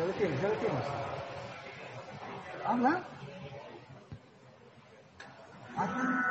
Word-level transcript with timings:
Ya 0.00 0.06
lo 0.06 0.12
tienes, 0.14 0.40
ya 0.40 0.48
lo 0.48 0.54
tienes. 0.54 0.84
Habla. 2.64 3.04
Habla. 5.76 6.26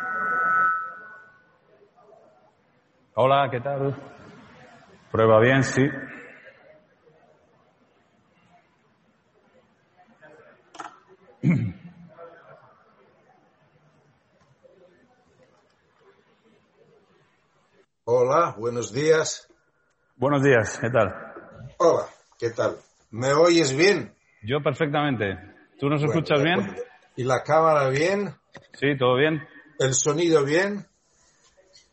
Hola, 3.13 3.50
¿qué 3.51 3.59
tal? 3.59 3.95
Prueba 5.11 5.39
bien, 5.39 5.63
sí. 5.63 5.87
Hola, 18.05 18.55
buenos 18.57 18.91
días. 18.91 19.47
Buenos 20.15 20.41
días, 20.41 20.79
¿qué 20.79 20.89
tal? 20.89 21.13
Hola, 21.77 22.07
¿qué 22.39 22.49
tal? 22.49 22.79
¿Me 23.11 23.33
oyes 23.33 23.75
bien? 23.75 24.13
Yo 24.43 24.61
perfectamente. 24.61 25.37
¿Tú 25.79 25.89
nos 25.89 26.01
Bueno, 26.01 26.13
escuchas 26.13 26.43
bien? 26.43 26.59
acuerdo. 26.59 26.83
¿Y 27.15 27.23
la 27.23 27.43
cámara 27.43 27.89
bien? 27.89 28.33
Sí, 28.73 28.97
todo 28.97 29.15
bien. 29.18 29.41
¿El 29.79 29.93
sonido 29.93 30.43
bien? 30.43 30.85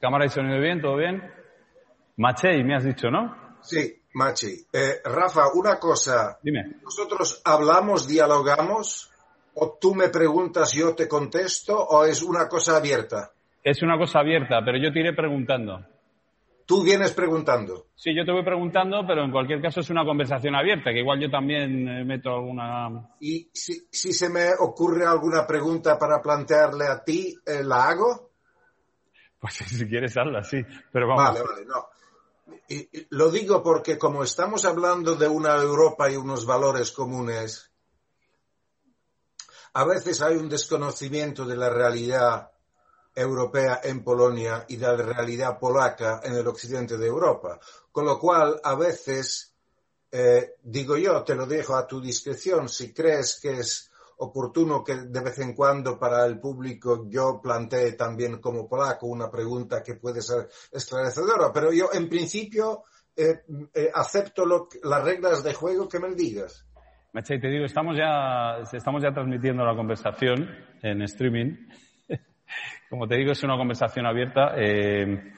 Cámara 0.00 0.26
y 0.26 0.28
sonido 0.28 0.60
bien, 0.60 0.80
todo 0.80 0.96
bien. 0.96 1.22
Machei, 2.16 2.62
me 2.64 2.76
has 2.76 2.84
dicho, 2.84 3.10
¿no? 3.10 3.56
Sí, 3.62 4.02
Machi. 4.14 4.66
Eh, 4.72 5.00
Rafa, 5.04 5.48
una 5.54 5.78
cosa. 5.78 6.38
Dime. 6.42 6.76
¿Nosotros 6.82 7.42
hablamos, 7.44 8.06
dialogamos? 8.06 9.10
¿O 9.54 9.78
tú 9.80 9.94
me 9.94 10.08
preguntas, 10.08 10.72
yo 10.72 10.94
te 10.94 11.08
contesto? 11.08 11.76
¿O 11.78 12.04
es 12.04 12.22
una 12.22 12.46
cosa 12.48 12.76
abierta? 12.76 13.30
Es 13.64 13.82
una 13.82 13.98
cosa 13.98 14.20
abierta, 14.20 14.60
pero 14.64 14.78
yo 14.78 14.92
te 14.92 15.00
iré 15.00 15.12
preguntando. 15.12 15.84
Tú 16.66 16.82
vienes 16.82 17.12
preguntando. 17.12 17.86
Sí, 17.94 18.12
yo 18.14 18.24
te 18.24 18.32
voy 18.32 18.42
preguntando, 18.44 19.06
pero 19.06 19.22
en 19.24 19.30
cualquier 19.30 19.62
caso 19.62 19.80
es 19.80 19.90
una 19.90 20.04
conversación 20.04 20.56
abierta, 20.56 20.90
que 20.92 20.98
igual 20.98 21.20
yo 21.20 21.30
también 21.30 21.86
eh, 21.88 22.04
meto 22.04 22.30
alguna... 22.30 23.08
Y 23.20 23.48
si, 23.54 23.86
si 23.90 24.12
se 24.12 24.28
me 24.28 24.48
ocurre 24.58 25.06
alguna 25.06 25.46
pregunta 25.46 25.96
para 25.96 26.20
plantearle 26.20 26.86
a 26.88 27.04
ti, 27.04 27.36
eh, 27.46 27.62
¿la 27.62 27.88
hago? 27.88 28.32
Pues 29.38 29.54
si 29.66 29.86
quieres 29.88 30.16
hazla, 30.16 30.42
sí. 30.42 30.58
Pero 30.92 31.06
vamos. 31.06 31.24
Vale, 31.24 31.40
vale, 31.40 31.64
no. 31.66 31.86
Y- 32.68 32.98
y 32.98 33.06
lo 33.10 33.30
digo 33.30 33.62
porque 33.62 33.96
como 33.96 34.24
estamos 34.24 34.64
hablando 34.64 35.14
de 35.14 35.28
una 35.28 35.54
Europa 35.54 36.10
y 36.10 36.16
unos 36.16 36.46
valores 36.46 36.90
comunes, 36.90 37.70
a 39.74 39.84
veces 39.84 40.20
hay 40.20 40.36
un 40.36 40.48
desconocimiento 40.48 41.44
de 41.44 41.56
la 41.56 41.70
realidad 41.70 42.50
europea 43.16 43.80
en 43.82 44.04
Polonia 44.04 44.66
y 44.68 44.76
de 44.76 44.86
la 44.86 44.96
realidad 44.96 45.58
polaca 45.58 46.20
en 46.22 46.34
el 46.34 46.46
occidente 46.46 46.98
de 46.98 47.06
Europa. 47.06 47.58
Con 47.90 48.04
lo 48.04 48.18
cual, 48.18 48.60
a 48.62 48.74
veces, 48.74 49.54
eh, 50.12 50.56
digo 50.62 50.98
yo, 50.98 51.24
te 51.24 51.34
lo 51.34 51.46
dejo 51.46 51.74
a 51.74 51.86
tu 51.86 52.00
discreción, 52.00 52.68
si 52.68 52.92
crees 52.92 53.40
que 53.40 53.52
es 53.52 53.90
oportuno 54.18 54.84
que 54.84 54.94
de 54.96 55.20
vez 55.20 55.38
en 55.38 55.54
cuando 55.54 55.98
para 55.98 56.24
el 56.26 56.38
público 56.38 57.06
yo 57.08 57.40
plantee 57.42 57.92
también 57.92 58.38
como 58.38 58.68
polaco 58.68 59.06
una 59.06 59.30
pregunta 59.30 59.82
que 59.82 59.94
puede 59.94 60.22
ser 60.22 60.48
esclarecedora, 60.72 61.52
pero 61.52 61.72
yo 61.72 61.90
en 61.92 62.08
principio 62.08 62.84
eh, 63.14 63.42
eh, 63.74 63.90
acepto 63.94 64.44
lo 64.44 64.68
las 64.84 65.04
reglas 65.04 65.42
de 65.42 65.54
juego 65.54 65.88
que 65.88 65.98
me 65.98 66.14
digas. 66.14 66.66
Machei, 67.12 67.40
te 67.40 67.48
digo, 67.48 67.64
estamos 67.64 67.96
ya, 67.96 68.58
estamos 68.76 69.02
ya 69.02 69.10
transmitiendo 69.10 69.64
la 69.64 69.74
conversación 69.74 70.50
en 70.82 71.00
streaming. 71.00 71.56
Como 72.88 73.06
te 73.06 73.16
digo, 73.16 73.32
es 73.32 73.42
una 73.42 73.56
conversación 73.56 74.06
abierta. 74.06 74.52
Eh, 74.56 75.32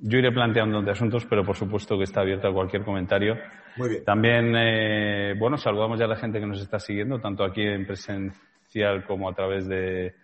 yo 0.00 0.18
iré 0.18 0.32
planteando 0.32 0.82
de 0.82 0.90
asuntos, 0.90 1.26
pero 1.26 1.44
por 1.44 1.56
supuesto 1.56 1.96
que 1.96 2.04
está 2.04 2.20
abierta 2.20 2.48
a 2.48 2.52
cualquier 2.52 2.84
comentario. 2.84 3.36
Muy 3.76 3.88
bien. 3.88 4.04
También, 4.04 4.54
eh, 4.56 5.34
bueno, 5.38 5.56
saludamos 5.56 5.98
ya 5.98 6.04
a 6.04 6.08
la 6.08 6.16
gente 6.16 6.40
que 6.40 6.46
nos 6.46 6.60
está 6.60 6.78
siguiendo, 6.78 7.20
tanto 7.20 7.44
aquí 7.44 7.62
en 7.62 7.86
presencial 7.86 9.04
como 9.06 9.28
a 9.28 9.34
través 9.34 9.68
de, 9.68 10.14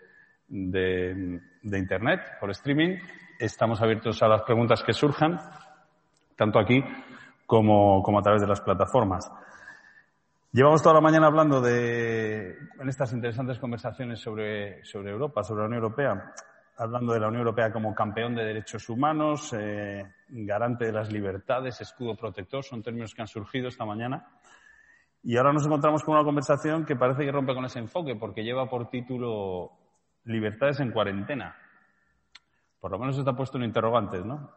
de, 0.48 1.40
de 1.62 1.78
Internet, 1.78 2.20
por 2.40 2.50
streaming. 2.50 2.98
Estamos 3.38 3.80
abiertos 3.82 4.22
a 4.22 4.28
las 4.28 4.42
preguntas 4.42 4.82
que 4.82 4.92
surjan, 4.92 5.38
tanto 6.36 6.58
aquí 6.58 6.82
como, 7.46 8.02
como 8.02 8.18
a 8.18 8.22
través 8.22 8.40
de 8.42 8.48
las 8.48 8.60
plataformas. 8.60 9.30
Llevamos 10.52 10.82
toda 10.82 10.96
la 10.96 11.00
mañana 11.00 11.28
hablando 11.28 11.60
de, 11.62 12.50
en 12.78 12.88
estas 12.88 13.12
interesantes 13.14 13.58
conversaciones 13.58 14.20
sobre, 14.20 14.84
sobre 14.84 15.10
Europa, 15.10 15.42
sobre 15.42 15.62
la 15.62 15.66
Unión 15.66 15.82
Europea, 15.82 16.32
hablando 16.76 17.12
de 17.12 17.20
la 17.20 17.28
Unión 17.28 17.40
Europea 17.40 17.72
como 17.72 17.94
campeón 17.94 18.34
de 18.34 18.44
derechos 18.44 18.88
humanos, 18.88 19.52
eh, 19.52 20.04
garante 20.28 20.86
de 20.86 20.92
las 20.92 21.12
libertades, 21.12 21.80
escudo 21.80 22.16
protector, 22.16 22.64
son 22.64 22.82
términos 22.82 23.14
que 23.14 23.22
han 23.22 23.28
surgido 23.28 23.68
esta 23.68 23.84
mañana. 23.84 24.26
Y 25.22 25.36
ahora 25.36 25.52
nos 25.52 25.64
encontramos 25.64 26.02
con 26.02 26.14
una 26.14 26.24
conversación 26.24 26.84
que 26.84 26.96
parece 26.96 27.24
que 27.24 27.32
rompe 27.32 27.54
con 27.54 27.64
ese 27.64 27.78
enfoque, 27.78 28.16
porque 28.16 28.42
lleva 28.42 28.68
por 28.68 28.88
título 28.88 29.70
Libertades 30.24 30.80
en 30.80 30.92
cuarentena. 30.92 31.56
Por 32.80 32.90
lo 32.90 32.98
menos 32.98 33.18
está 33.18 33.32
puesto 33.34 33.58
en 33.58 33.64
interrogantes, 33.64 34.24
¿no? 34.24 34.52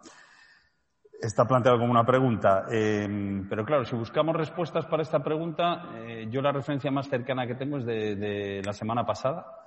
Está 1.21 1.45
planteado 1.45 1.77
como 1.77 1.91
una 1.91 2.05
pregunta. 2.05 2.65
Eh, 2.71 3.43
pero 3.47 3.63
claro, 3.63 3.85
si 3.85 3.95
buscamos 3.95 4.35
respuestas 4.35 4.85
para 4.85 5.03
esta 5.03 5.23
pregunta, 5.23 5.89
eh, 5.95 6.27
yo 6.29 6.41
la 6.41 6.51
referencia 6.51 6.91
más 6.91 7.07
cercana 7.07 7.47
que 7.47 7.55
tengo 7.55 7.77
es 7.77 7.85
de, 7.85 8.15
de 8.15 8.61
la 8.63 8.73
semana 8.73 9.05
pasada. 9.05 9.64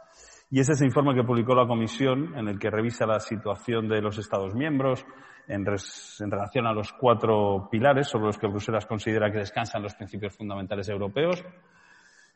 Y 0.51 0.61
es 0.61 0.69
ese 0.71 0.87
informe 0.87 1.15
que 1.15 1.25
publicó 1.25 1.55
la 1.55 1.67
Comisión 1.67 2.35
en 2.37 2.49
el 2.49 2.59
que 2.59 2.71
revisa 2.71 3.07
la 3.07 3.21
situación 3.21 3.89
de 3.89 4.01
los 4.01 4.17
Estados 4.19 4.55
miembros 4.55 5.05
en 5.47 5.65
relación 5.65 6.67
a 6.67 6.73
los 6.73 6.93
cuatro 6.93 7.69
pilares 7.71 8.09
sobre 8.09 8.27
los 8.27 8.39
que 8.39 8.47
Bruselas 8.47 8.87
considera 8.87 9.31
que 9.31 9.39
descansan 9.39 9.83
los 9.83 9.95
principios 9.95 10.37
fundamentales 10.37 10.89
europeos. 10.89 11.45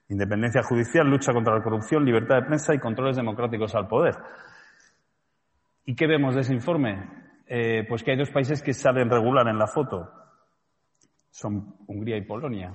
Independencia 0.09 0.63
judicial, 0.63 1.07
lucha 1.07 1.33
contra 1.33 1.55
la 1.55 1.63
corrupción, 1.63 2.05
libertad 2.05 2.37
de 2.37 2.47
prensa 2.47 2.75
y 2.75 2.79
controles 2.79 3.17
democráticos 3.17 3.75
al 3.75 3.89
poder. 3.89 4.15
¿Y 5.87 5.95
qué 5.95 6.07
vemos 6.07 6.35
de 6.35 6.43
ese 6.43 6.55
informe? 6.55 7.23
Eh, 7.47 7.85
pues 7.89 8.03
que 8.03 8.13
hay 8.13 8.19
dos 8.19 8.31
países 8.31 8.63
que 8.63 8.73
salen 8.73 9.11
regular 9.11 9.49
en 9.49 9.59
la 9.59 9.67
foto. 9.67 10.11
Son 11.31 11.77
Hungría 11.87 12.17
y 12.19 12.23
Polonia. 12.23 12.73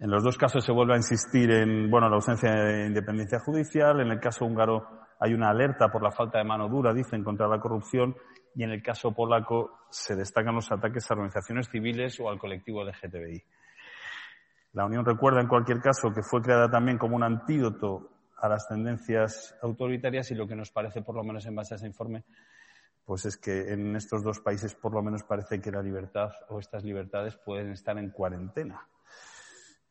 En 0.00 0.10
los 0.10 0.22
dos 0.22 0.38
casos 0.38 0.64
se 0.64 0.70
vuelve 0.70 0.94
a 0.94 0.98
insistir 0.98 1.50
en, 1.50 1.90
bueno, 1.90 2.08
la 2.08 2.16
ausencia 2.16 2.52
de 2.52 2.86
independencia 2.86 3.40
judicial. 3.40 4.00
En 4.00 4.12
el 4.12 4.20
caso 4.20 4.44
húngaro 4.44 4.86
hay 5.18 5.34
una 5.34 5.50
alerta 5.50 5.90
por 5.90 6.02
la 6.02 6.12
falta 6.12 6.38
de 6.38 6.44
mano 6.44 6.68
dura, 6.68 6.94
dicen, 6.94 7.24
contra 7.24 7.48
la 7.48 7.58
corrupción. 7.58 8.14
Y 8.54 8.62
en 8.62 8.70
el 8.70 8.80
caso 8.80 9.12
polaco 9.12 9.86
se 9.90 10.14
destacan 10.14 10.54
los 10.54 10.70
ataques 10.70 11.10
a 11.10 11.14
organizaciones 11.14 11.68
civiles 11.68 12.20
o 12.20 12.28
al 12.28 12.38
colectivo 12.38 12.84
LGTBI. 12.84 13.42
La 14.74 14.86
Unión 14.86 15.04
recuerda, 15.04 15.40
en 15.40 15.48
cualquier 15.48 15.80
caso, 15.80 16.12
que 16.12 16.22
fue 16.22 16.42
creada 16.42 16.70
también 16.70 16.98
como 16.98 17.16
un 17.16 17.24
antídoto 17.24 18.10
a 18.36 18.48
las 18.48 18.68
tendencias 18.68 19.56
autoritarias 19.62 20.30
y 20.30 20.36
lo 20.36 20.46
que 20.46 20.54
nos 20.54 20.70
parece, 20.70 21.02
por 21.02 21.16
lo 21.16 21.24
menos 21.24 21.44
en 21.46 21.56
base 21.56 21.74
a 21.74 21.76
ese 21.76 21.86
informe, 21.86 22.22
pues 23.04 23.24
es 23.24 23.36
que 23.36 23.72
en 23.72 23.96
estos 23.96 24.22
dos 24.22 24.38
países 24.38 24.76
por 24.76 24.94
lo 24.94 25.02
menos 25.02 25.24
parece 25.24 25.60
que 25.60 25.72
la 25.72 25.82
libertad 25.82 26.30
o 26.50 26.60
estas 26.60 26.84
libertades 26.84 27.36
pueden 27.36 27.72
estar 27.72 27.98
en 27.98 28.10
cuarentena. 28.10 28.86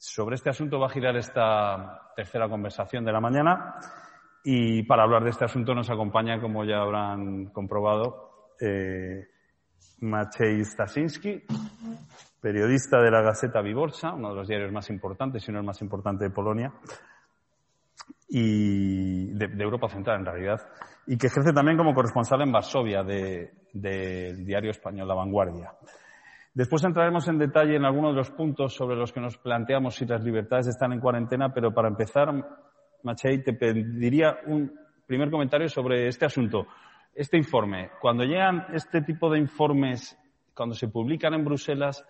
Sobre 0.09 0.35
este 0.35 0.49
asunto 0.49 0.79
va 0.79 0.85
a 0.85 0.89
girar 0.89 1.17
esta 1.17 2.13
tercera 2.15 2.47
conversación 2.47 3.03
de 3.03 3.11
la 3.11 3.19
mañana 3.19 3.75
y 4.41 4.83
para 4.83 5.03
hablar 5.03 5.21
de 5.25 5.31
este 5.31 5.43
asunto 5.43 5.75
nos 5.75 5.89
acompaña, 5.89 6.39
como 6.39 6.63
ya 6.63 6.77
habrán 6.77 7.47
comprobado, 7.47 8.55
eh, 8.61 9.27
Maciej 9.99 10.63
Stasinski, 10.63 11.43
periodista 12.39 13.01
de 13.01 13.11
la 13.11 13.21
Gaceta 13.21 13.61
Wyborcza, 13.61 14.13
uno 14.13 14.29
de 14.29 14.35
los 14.35 14.47
diarios 14.47 14.71
más 14.71 14.89
importantes, 14.89 15.43
si 15.43 15.51
no 15.51 15.59
el 15.59 15.65
más 15.65 15.81
importante 15.81 16.23
de 16.23 16.29
Polonia, 16.31 16.71
y 18.29 19.33
de, 19.33 19.61
Europa 19.61 19.89
Central 19.89 20.21
en 20.21 20.25
realidad, 20.25 20.61
y 21.05 21.17
que 21.17 21.27
ejerce 21.27 21.51
también 21.51 21.77
como 21.77 21.93
corresponsal 21.93 22.41
en 22.43 22.53
Varsovia 22.53 23.03
de- 23.03 23.51
del 23.73 24.45
diario 24.45 24.71
español 24.71 25.09
La 25.09 25.15
Vanguardia. 25.15 25.73
Después 26.57 26.83
entraremos 26.83 27.27
en 27.27 27.37
detalle 27.37 27.75
en 27.75 27.85
algunos 27.85 28.13
de 28.13 28.17
los 28.17 28.31
puntos 28.31 28.73
sobre 28.73 28.95
los 28.95 29.13
que 29.13 29.19
nos 29.19 29.37
planteamos 29.37 29.93
si 29.93 30.07
las 30.07 30.23
libertades 30.23 30.65
están 30.65 30.91
en 30.91 30.99
cuarentena, 30.99 31.53
pero 31.53 31.71
para 31.71 31.87
empezar, 31.87 32.33
Machei, 33.03 33.43
te 33.43 33.53
pediría 33.53 34.39
un 34.47 34.73
primer 35.05 35.29
comentario 35.29 35.69
sobre 35.69 36.07
este 36.07 36.25
asunto. 36.25 36.65
Este 37.13 37.37
informe, 37.37 37.91
cuando 38.01 38.23
llegan 38.23 38.65
este 38.73 39.03
tipo 39.03 39.29
de 39.29 39.37
informes, 39.37 40.17
cuando 40.55 40.73
se 40.73 40.87
publican 40.87 41.35
en 41.35 41.45
Bruselas, 41.45 42.03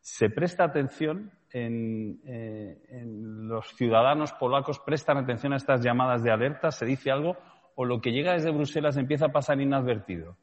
¿se 0.00 0.30
presta 0.30 0.64
atención 0.64 1.30
en, 1.52 2.18
eh, 2.24 2.82
en 2.88 3.46
los 3.46 3.68
ciudadanos 3.76 4.32
polacos, 4.32 4.80
prestan 4.80 5.18
atención 5.18 5.52
a 5.52 5.58
estas 5.58 5.80
llamadas 5.80 6.24
de 6.24 6.32
alerta? 6.32 6.72
¿Se 6.72 6.86
dice 6.86 7.12
algo? 7.12 7.36
¿O 7.76 7.84
lo 7.84 8.00
que 8.00 8.10
llega 8.10 8.32
desde 8.32 8.50
Bruselas 8.50 8.96
empieza 8.96 9.26
a 9.26 9.32
pasar 9.32 9.60
inadvertido? 9.60 10.36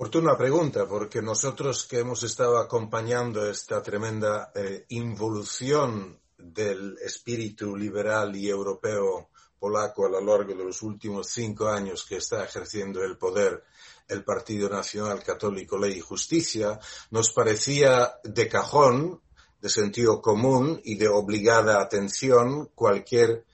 Oportuna 0.00 0.34
pregunta, 0.34 0.86
porque 0.88 1.20
nosotros 1.20 1.84
que 1.84 1.98
hemos 1.98 2.22
estado 2.22 2.56
acompañando 2.56 3.46
esta 3.46 3.82
tremenda 3.82 4.50
eh, 4.54 4.86
involución 4.88 6.18
del 6.38 6.96
espíritu 7.04 7.76
liberal 7.76 8.34
y 8.34 8.48
europeo 8.48 9.28
polaco 9.58 10.06
a 10.06 10.08
lo 10.08 10.22
largo 10.22 10.54
de 10.54 10.64
los 10.64 10.80
últimos 10.80 11.26
cinco 11.26 11.68
años 11.68 12.06
que 12.06 12.16
está 12.16 12.42
ejerciendo 12.42 13.04
el 13.04 13.18
poder 13.18 13.62
el 14.08 14.24
Partido 14.24 14.70
Nacional 14.70 15.22
Católico 15.22 15.76
Ley 15.76 15.98
y 15.98 16.00
Justicia, 16.00 16.80
nos 17.10 17.30
parecía 17.30 18.14
de 18.24 18.48
cajón 18.48 19.20
de 19.60 19.68
sentido 19.68 20.22
común 20.22 20.80
y 20.82 20.94
de 20.94 21.08
obligada 21.08 21.78
atención 21.78 22.70
cualquier 22.74 23.44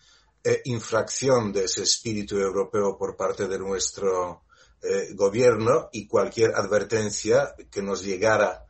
eh, 0.45 0.63
infracción 0.67 1.53
de 1.53 1.65
ese 1.65 1.83
espíritu 1.83 2.39
europeo 2.39 2.97
por 2.97 3.17
parte 3.17 3.49
de 3.49 3.59
nuestro 3.59 4.46
eh, 4.83 5.15
gobierno 5.15 5.89
y 5.93 6.07
cualquier 6.07 6.55
advertencia 6.55 7.55
que 7.71 7.83
nos 7.83 8.05
llegara 8.05 8.65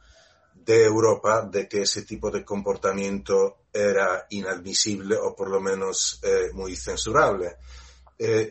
de 0.55 0.85
Europa 0.85 1.49
de 1.51 1.69
que 1.69 1.83
ese 1.83 2.03
tipo 2.03 2.31
de 2.31 2.45
comportamiento 2.45 3.59
era 3.73 4.27
inadmisible 4.31 5.17
o 5.17 5.35
por 5.35 5.51
lo 5.51 5.61
menos 5.61 6.21
eh, 6.23 6.51
muy 6.53 6.75
censurable. 6.77 7.57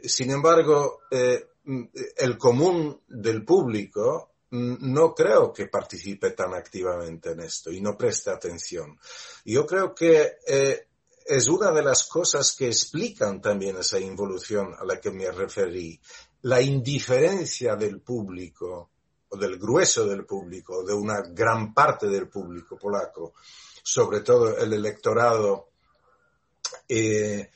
sin 0.04 0.30
embargo, 0.30 1.02
el 1.10 2.38
común 2.38 3.02
del 3.08 3.44
público 3.44 4.36
no 4.56 5.14
creo 5.14 5.52
que 5.52 5.68
participe 5.68 6.32
tan 6.32 6.54
activamente 6.54 7.32
en 7.32 7.42
esto 7.42 7.72
y 7.72 7.82
no 7.82 7.98
preste 7.98 8.30
atención. 8.30 8.98
Yo 9.44 9.66
creo 9.66 9.94
que 9.94 10.38
eh, 10.48 10.88
es 11.26 11.48
una 11.48 11.72
de 11.72 11.84
las 11.84 12.06
cosas 12.06 12.56
que 12.56 12.68
explican 12.68 13.42
también 13.42 13.78
esa 13.78 14.00
involución 14.00 14.74
a 14.78 14.86
la 14.86 15.00
que 15.00 15.12
me 15.12 15.30
referí. 15.32 16.00
La 16.46 16.62
indiferencia 16.62 17.76
del 17.76 18.02
público, 18.02 18.90
o 19.30 19.38
del 19.38 19.58
grueso 19.58 20.06
del 20.06 20.26
público, 20.26 20.84
de 20.84 20.94
una 20.94 21.22
gran 21.22 21.74
parte 21.74 22.08
del 22.08 22.28
público 22.30 22.78
polaco, 22.78 23.34
sobre 23.84 24.22
todo 24.22 24.58
el 24.58 24.74
electorado 24.74 25.70
eh, 26.88 27.50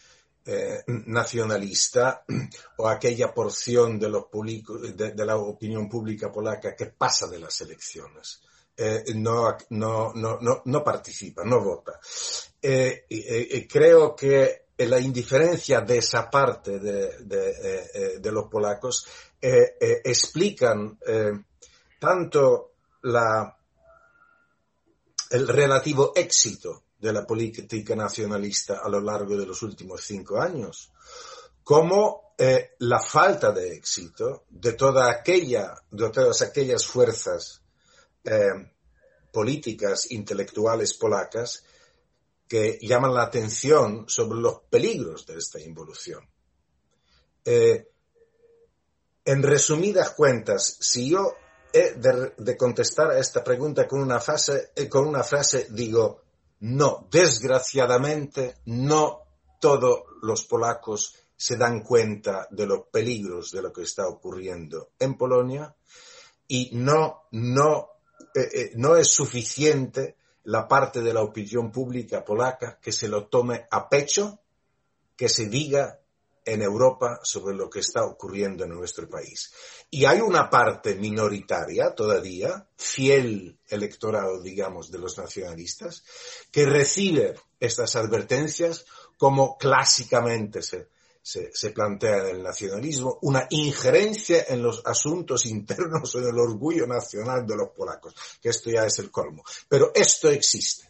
eh, 0.45 0.83
nacionalista 1.05 2.23
o 2.77 2.87
aquella 2.87 3.31
porción 3.31 3.99
de, 3.99 4.09
la 4.09 5.37
opinión 5.37 5.87
pública 5.87 6.31
polaca 6.31 6.75
que 6.75 6.87
pasa 6.87 7.27
de 7.27 7.37
las 7.37 7.61
elecciones. 7.61 8.41
Eh, 8.75 9.03
no, 9.15 9.55
no, 9.69 10.13
no, 10.13 10.39
no, 10.65 10.83
participa, 10.83 11.43
no 11.43 11.61
vota. 11.61 11.99
Eh, 12.59 13.67
creo 13.69 14.15
que 14.15 14.68
la 14.87 14.99
indiferencia 14.99 15.81
de 15.81 15.97
esa 15.97 16.29
parte 16.29 16.79
de, 16.79 17.17
de, 17.25 18.19
de 18.19 18.31
los 18.31 18.45
polacos 18.49 19.05
explican 19.41 20.97
tanto 21.99 22.71
el 25.31 25.47
relativo 25.47 26.13
éxito 26.15 26.83
de 26.99 27.13
la 27.13 27.25
política 27.25 27.95
nacionalista 27.95 28.79
a 28.83 28.89
lo 28.89 28.99
largo 28.99 29.37
de 29.37 29.45
los 29.45 29.61
últimos 29.63 30.03
cinco 30.03 30.39
años, 30.39 30.91
como 31.63 32.33
eh, 32.37 32.71
la 32.79 32.99
falta 32.99 33.51
de 33.51 33.73
éxito 33.73 34.45
de 34.49 34.73
todas 34.73 35.15
aquellas 36.41 36.85
fuerzas 36.85 37.61
eh, 38.23 38.71
políticas, 39.31 40.11
intelectuales 40.11 40.93
polacas 40.93 41.63
que 42.49 42.79
llaman 42.81 43.13
la 43.13 43.21
atención 43.21 44.05
sobre 44.07 44.39
los 44.39 44.61
peligros 44.71 45.27
de 45.27 45.37
esta 45.37 45.59
involución. 45.61 46.27
Eh, 47.45 47.87
en 49.23 49.43
resumidas 49.43 50.09
cuentas, 50.11 50.77
si 50.79 51.11
yo 51.11 51.35
he 51.71 51.93
de, 51.93 52.57
contestar 52.57 53.11
a 53.11 53.19
esta 53.19 53.43
pregunta 53.43 53.87
con 53.87 54.01
una 54.01 54.19
frase, 54.19 54.71
con 54.89 55.07
una 55.07 55.23
frase 55.23 55.67
digo, 55.69 56.23
no, 56.61 57.07
desgraciadamente, 57.11 58.55
no 58.65 59.21
todos 59.61 60.05
los 60.23 60.43
polacos 60.45 61.15
se 61.37 61.55
dan 61.55 61.83
cuenta 61.83 62.47
de 62.49 62.65
los 62.65 62.87
peligros 62.91 63.51
de 63.51 63.61
lo 63.61 63.71
que 63.71 63.83
está 63.83 64.07
ocurriendo 64.07 64.93
en 64.97 65.15
Polonia 65.15 65.75
y 66.47 66.71
no, 66.73 67.27
no, 67.31 67.89
eh, 68.33 68.49
eh, 68.51 68.71
no 68.75 68.95
es 68.95 69.07
suficiente 69.07 70.17
la 70.49 70.67
parte 70.67 71.01
de 71.01 71.13
la 71.13 71.21
opinión 71.21 71.71
pública 71.71 72.25
polaca 72.25 72.79
que 72.81 72.91
se 72.91 73.07
lo 73.07 73.27
tome 73.27 73.67
a 73.69 73.87
pecho, 73.87 74.39
que 75.15 75.29
se 75.29 75.47
diga 75.47 75.99
en 76.43 76.63
Europa 76.63 77.19
sobre 77.21 77.55
lo 77.55 77.69
que 77.69 77.81
está 77.81 78.03
ocurriendo 78.03 78.63
en 78.63 78.71
nuestro 78.71 79.07
país. 79.07 79.53
Y 79.91 80.05
hay 80.05 80.21
una 80.21 80.49
parte 80.49 80.95
minoritaria 80.95 81.93
todavía, 81.93 82.67
fiel 82.75 83.59
electorado, 83.67 84.41
digamos, 84.41 84.89
de 84.89 84.97
los 84.97 85.19
nacionalistas, 85.19 86.03
que 86.49 86.65
recibe 86.65 87.35
estas 87.59 87.95
advertencias 87.95 88.87
como 89.17 89.55
clásicamente 89.55 90.63
se, 90.63 90.87
se, 91.21 91.71
plantea 91.71 92.17
en 92.17 92.37
el 92.37 92.43
nacionalismo, 92.43 93.19
una 93.21 93.45
injerencia 93.49 94.43
en 94.47 94.63
los 94.63 94.85
asuntos 94.85 95.45
internos 95.49 96.15
en 96.15 96.23
el 96.23 96.39
orgullo 96.39 96.87
nacional 96.87 97.45
de 97.45 97.55
los 97.55 97.69
polacos, 97.69 98.15
que 98.41 98.49
esto 98.49 98.69
ya 98.69 98.85
es 98.85 98.99
el 98.99 99.11
colmo. 99.11 99.43
Pero 99.67 99.91
esto 99.93 100.29
existe. 100.29 100.87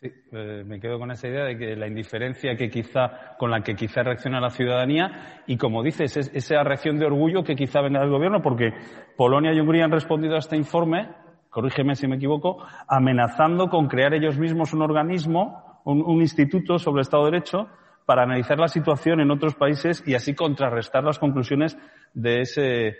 Sí, 0.00 0.12
eh, 0.32 0.64
me 0.66 0.78
quedo 0.80 0.98
con 0.98 1.10
esa 1.12 1.28
idea 1.28 1.44
de 1.44 1.56
que 1.56 1.76
la 1.76 1.86
indiferencia 1.86 2.56
que 2.56 2.68
quizá, 2.68 3.36
con 3.38 3.50
la 3.50 3.62
que 3.62 3.74
quizá 3.74 4.02
reacciona 4.02 4.38
la 4.38 4.50
ciudadanía 4.50 5.42
y 5.46 5.56
como 5.56 5.82
dices, 5.82 6.16
es, 6.18 6.30
esa 6.34 6.62
reacción 6.62 6.98
de 6.98 7.06
orgullo 7.06 7.42
que 7.42 7.56
quizá 7.56 7.80
venga 7.80 8.00
del 8.00 8.10
gobierno 8.10 8.42
porque 8.42 8.74
Polonia 9.16 9.54
y 9.54 9.60
Hungría 9.60 9.86
han 9.86 9.92
respondido 9.92 10.34
a 10.34 10.40
este 10.40 10.56
informe, 10.56 11.08
corrígeme 11.48 11.94
si 11.94 12.06
me 12.06 12.16
equivoco, 12.16 12.58
amenazando 12.86 13.70
con 13.70 13.88
crear 13.88 14.12
ellos 14.12 14.36
mismos 14.36 14.74
un 14.74 14.82
organismo, 14.82 15.80
un, 15.86 16.02
un 16.02 16.20
instituto 16.20 16.78
sobre 16.78 17.00
el 17.00 17.02
Estado 17.02 17.24
de 17.24 17.30
Derecho 17.30 17.68
para 18.04 18.22
analizar 18.22 18.58
la 18.58 18.68
situación 18.68 19.20
en 19.20 19.30
otros 19.30 19.54
países 19.54 20.02
y 20.06 20.14
así 20.14 20.34
contrarrestar 20.34 21.04
las 21.04 21.18
conclusiones 21.18 21.76
de 22.12 22.40
ese 22.42 22.96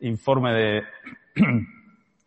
informe 0.00 0.52
de 0.52 0.82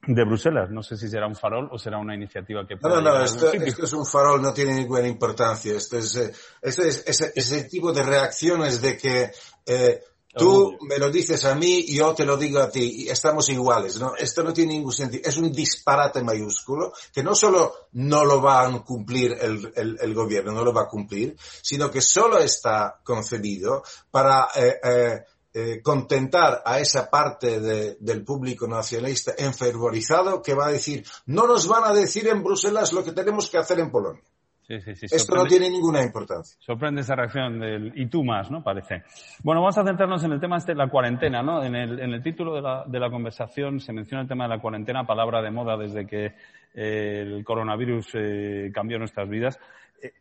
de 0.07 0.23
Bruselas. 0.23 0.69
No 0.71 0.81
sé 0.81 0.97
si 0.97 1.07
será 1.07 1.27
un 1.27 1.35
farol 1.35 1.69
o 1.71 1.77
será 1.77 1.97
una 1.97 2.15
iniciativa 2.15 2.65
que... 2.65 2.75
No, 2.81 2.89
no, 2.89 3.01
no, 3.01 3.23
esto, 3.23 3.51
esto, 3.51 3.83
es 3.83 3.93
un 3.93 4.05
farol, 4.05 4.41
no 4.41 4.53
tiene 4.53 4.73
ninguna 4.73 5.07
importancia. 5.07 5.75
Esto 5.75 5.97
es, 5.97 6.15
este 6.61 6.87
es 6.87 7.03
ese, 7.07 7.31
ese, 7.35 7.63
tipo 7.65 7.91
de 7.91 8.03
reacciones 8.03 8.81
de 8.81 8.97
que 8.97 9.31
eh, 9.65 9.99
tú 10.35 10.77
me 10.81 10.97
lo 10.97 11.09
dices 11.09 11.43
a 11.45 11.55
mí 11.55 11.85
y 11.87 11.95
yo 11.95 12.13
te 12.13 12.25
lo 12.25 12.37
digo 12.37 12.59
a 12.59 12.69
ti 12.69 13.03
y 13.03 13.09
estamos 13.09 13.49
iguales. 13.49 13.99
¿no? 13.99 14.15
Esto 14.15 14.43
no 14.43 14.53
tiene 14.53 14.73
ningún 14.73 14.93
sentido. 14.93 15.23
Es 15.25 15.37
un 15.37 15.51
disparate 15.51 16.23
mayúsculo 16.23 16.93
que 17.13 17.23
no 17.23 17.35
solo 17.35 17.87
no 17.93 18.25
lo 18.25 18.41
va 18.41 18.65
a 18.65 18.83
cumplir 18.83 19.37
el, 19.39 19.71
el, 19.75 19.97
el 19.99 20.13
gobierno, 20.13 20.51
no 20.51 20.63
lo 20.63 20.73
va 20.73 20.83
a 20.83 20.87
cumplir, 20.87 21.35
sino 21.61 21.89
que 21.89 22.01
solo 22.01 22.39
está 22.39 22.99
concebido 23.03 23.83
para... 24.11 24.49
Eh, 24.55 24.79
eh, 24.83 25.23
eh, 25.51 25.81
contentar 25.81 26.61
a 26.63 26.79
esa 26.79 27.09
parte 27.09 27.59
de, 27.59 27.97
del 27.99 28.23
público 28.23 28.67
nacionalista 28.67 29.33
enfervorizado 29.35 30.43
que 30.43 30.53
va 30.53 30.67
a 30.67 30.71
decir, 30.71 31.03
no 31.25 31.47
nos 31.47 31.67
van 31.67 31.85
a 31.85 31.93
decir 31.93 32.27
en 32.27 32.43
Bruselas 32.43 32.93
lo 32.93 33.03
que 33.03 33.13
tenemos 33.13 33.49
que 33.49 33.57
hacer 33.57 33.79
en 33.79 33.89
Polonia. 33.89 34.21
Sí, 34.69 34.79
sí, 34.81 34.95
sí. 34.95 35.15
Esto 35.15 35.35
no 35.35 35.45
tiene 35.45 35.67
ninguna 35.67 36.03
importancia. 36.03 36.55
Sorprende 36.59 37.01
esa 37.01 37.15
reacción 37.15 37.59
del 37.59 37.91
y 37.95 38.05
tú 38.05 38.23
más, 38.23 38.51
¿no? 38.51 38.61
Parece. 38.61 39.01
Bueno, 39.41 39.61
vamos 39.61 39.75
a 39.79 39.83
centrarnos 39.83 40.23
en 40.23 40.31
el 40.31 40.39
tema 40.39 40.57
este 40.57 40.73
de 40.73 40.77
la 40.77 40.89
cuarentena, 40.89 41.41
¿no? 41.41 41.63
En 41.63 41.73
el, 41.73 41.99
en 41.99 42.13
el 42.13 42.21
título 42.21 42.53
de 42.53 42.61
la, 42.61 42.83
de 42.85 42.99
la 42.99 43.09
conversación 43.09 43.79
se 43.79 43.93
menciona 43.93 44.21
el 44.21 44.27
tema 44.27 44.43
de 44.43 44.49
la 44.51 44.61
cuarentena, 44.61 45.07
palabra 45.07 45.41
de 45.41 45.49
moda 45.49 45.75
desde 45.75 46.05
que 46.05 46.35
eh, 46.75 47.23
el 47.25 47.43
coronavirus 47.43 48.11
eh, 48.13 48.71
cambió 48.71 48.99
nuestras 48.99 49.27
vidas. 49.27 49.59
Eh, 50.03 50.11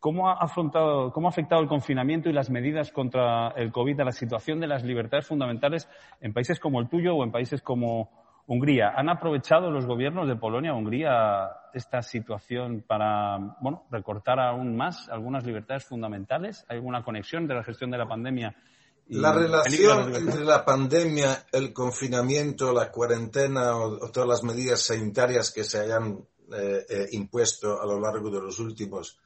¿Cómo 0.00 0.30
ha, 0.30 0.38
afrontado, 0.42 1.12
¿Cómo 1.12 1.28
ha 1.28 1.30
afectado 1.30 1.60
el 1.60 1.68
confinamiento 1.68 2.30
y 2.30 2.32
las 2.32 2.48
medidas 2.48 2.90
contra 2.90 3.48
el 3.48 3.70
COVID 3.70 4.00
a 4.00 4.04
la 4.04 4.12
situación 4.12 4.60
de 4.60 4.66
las 4.66 4.82
libertades 4.82 5.26
fundamentales 5.26 5.90
en 6.22 6.32
países 6.32 6.58
como 6.58 6.80
el 6.80 6.88
tuyo 6.88 7.16
o 7.16 7.22
en 7.22 7.32
países 7.32 7.60
como 7.60 8.08
Hungría? 8.48 8.94
¿Han 8.96 9.10
aprovechado 9.10 9.70
los 9.70 9.84
gobiernos 9.84 10.26
de 10.26 10.34
Polonia 10.34 10.72
o 10.72 10.78
Hungría 10.78 11.50
esta 11.74 12.02
situación 12.02 12.82
para 12.86 13.36
bueno, 13.60 13.86
recortar 13.90 14.40
aún 14.40 14.74
más 14.74 15.08
algunas 15.10 15.44
libertades 15.44 15.84
fundamentales? 15.84 16.64
¿Hay 16.68 16.78
alguna 16.78 17.04
conexión 17.04 17.46
de 17.46 17.54
la 17.54 17.62
gestión 17.62 17.90
de 17.90 17.98
la 17.98 18.08
pandemia? 18.08 18.56
Y 19.06 19.18
la 19.18 19.32
relación 19.32 20.14
entre 20.14 20.44
la 20.44 20.64
pandemia, 20.64 21.46
el 21.52 21.74
confinamiento, 21.74 22.72
la 22.72 22.90
cuarentena 22.90 23.76
o, 23.76 24.06
o 24.06 24.10
todas 24.10 24.28
las 24.28 24.42
medidas 24.42 24.80
sanitarias 24.80 25.50
que 25.50 25.64
se 25.64 25.80
hayan 25.80 26.26
eh, 26.50 26.86
eh, 26.88 27.08
impuesto 27.12 27.78
a 27.78 27.84
lo 27.84 28.00
largo 28.00 28.30
de 28.30 28.40
los 28.40 28.58
últimos 28.58 29.18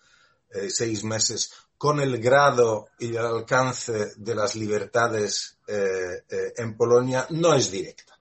eh, 0.50 0.68
seis 0.68 1.04
meses 1.04 1.52
con 1.78 2.00
el 2.00 2.20
grado 2.20 2.88
y 2.98 3.10
el 3.14 3.24
alcance 3.24 4.14
de 4.16 4.34
las 4.34 4.56
libertades 4.56 5.58
en 5.66 6.76
Polonia 6.76 7.26
no 7.30 7.54
es 7.54 7.70
directa. 7.70 8.11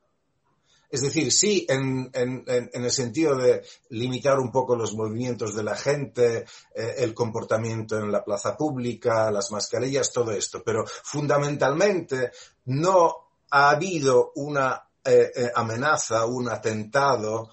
Es 0.91 1.01
decir, 1.01 1.31
sí, 1.31 1.65
en, 1.69 2.11
el 2.13 2.91
sentido 2.91 3.37
de 3.37 3.63
limitar 3.89 4.37
un 4.39 4.51
poco 4.51 4.75
los 4.75 4.93
movimientos 4.93 5.55
de 5.55 5.63
la 5.63 5.75
gente, 5.75 6.45
eh, 6.75 6.95
el 6.97 7.13
comportamiento 7.13 7.97
en 7.97 8.11
la 8.11 8.25
plaza 8.25 8.57
pública, 8.57 9.31
las 9.31 9.51
mascarillas, 9.51 10.11
todo 10.11 10.31
esto, 10.31 10.61
pero 10.65 10.85
fundamentalmente 10.85 12.31
no 12.65 13.29
ha 13.51 13.69
habido 13.69 14.33
una 14.35 14.83
eh, 15.05 15.31
eh, 15.33 15.51
amenaza, 15.55 16.25
un 16.25 16.49
atentado 16.49 17.49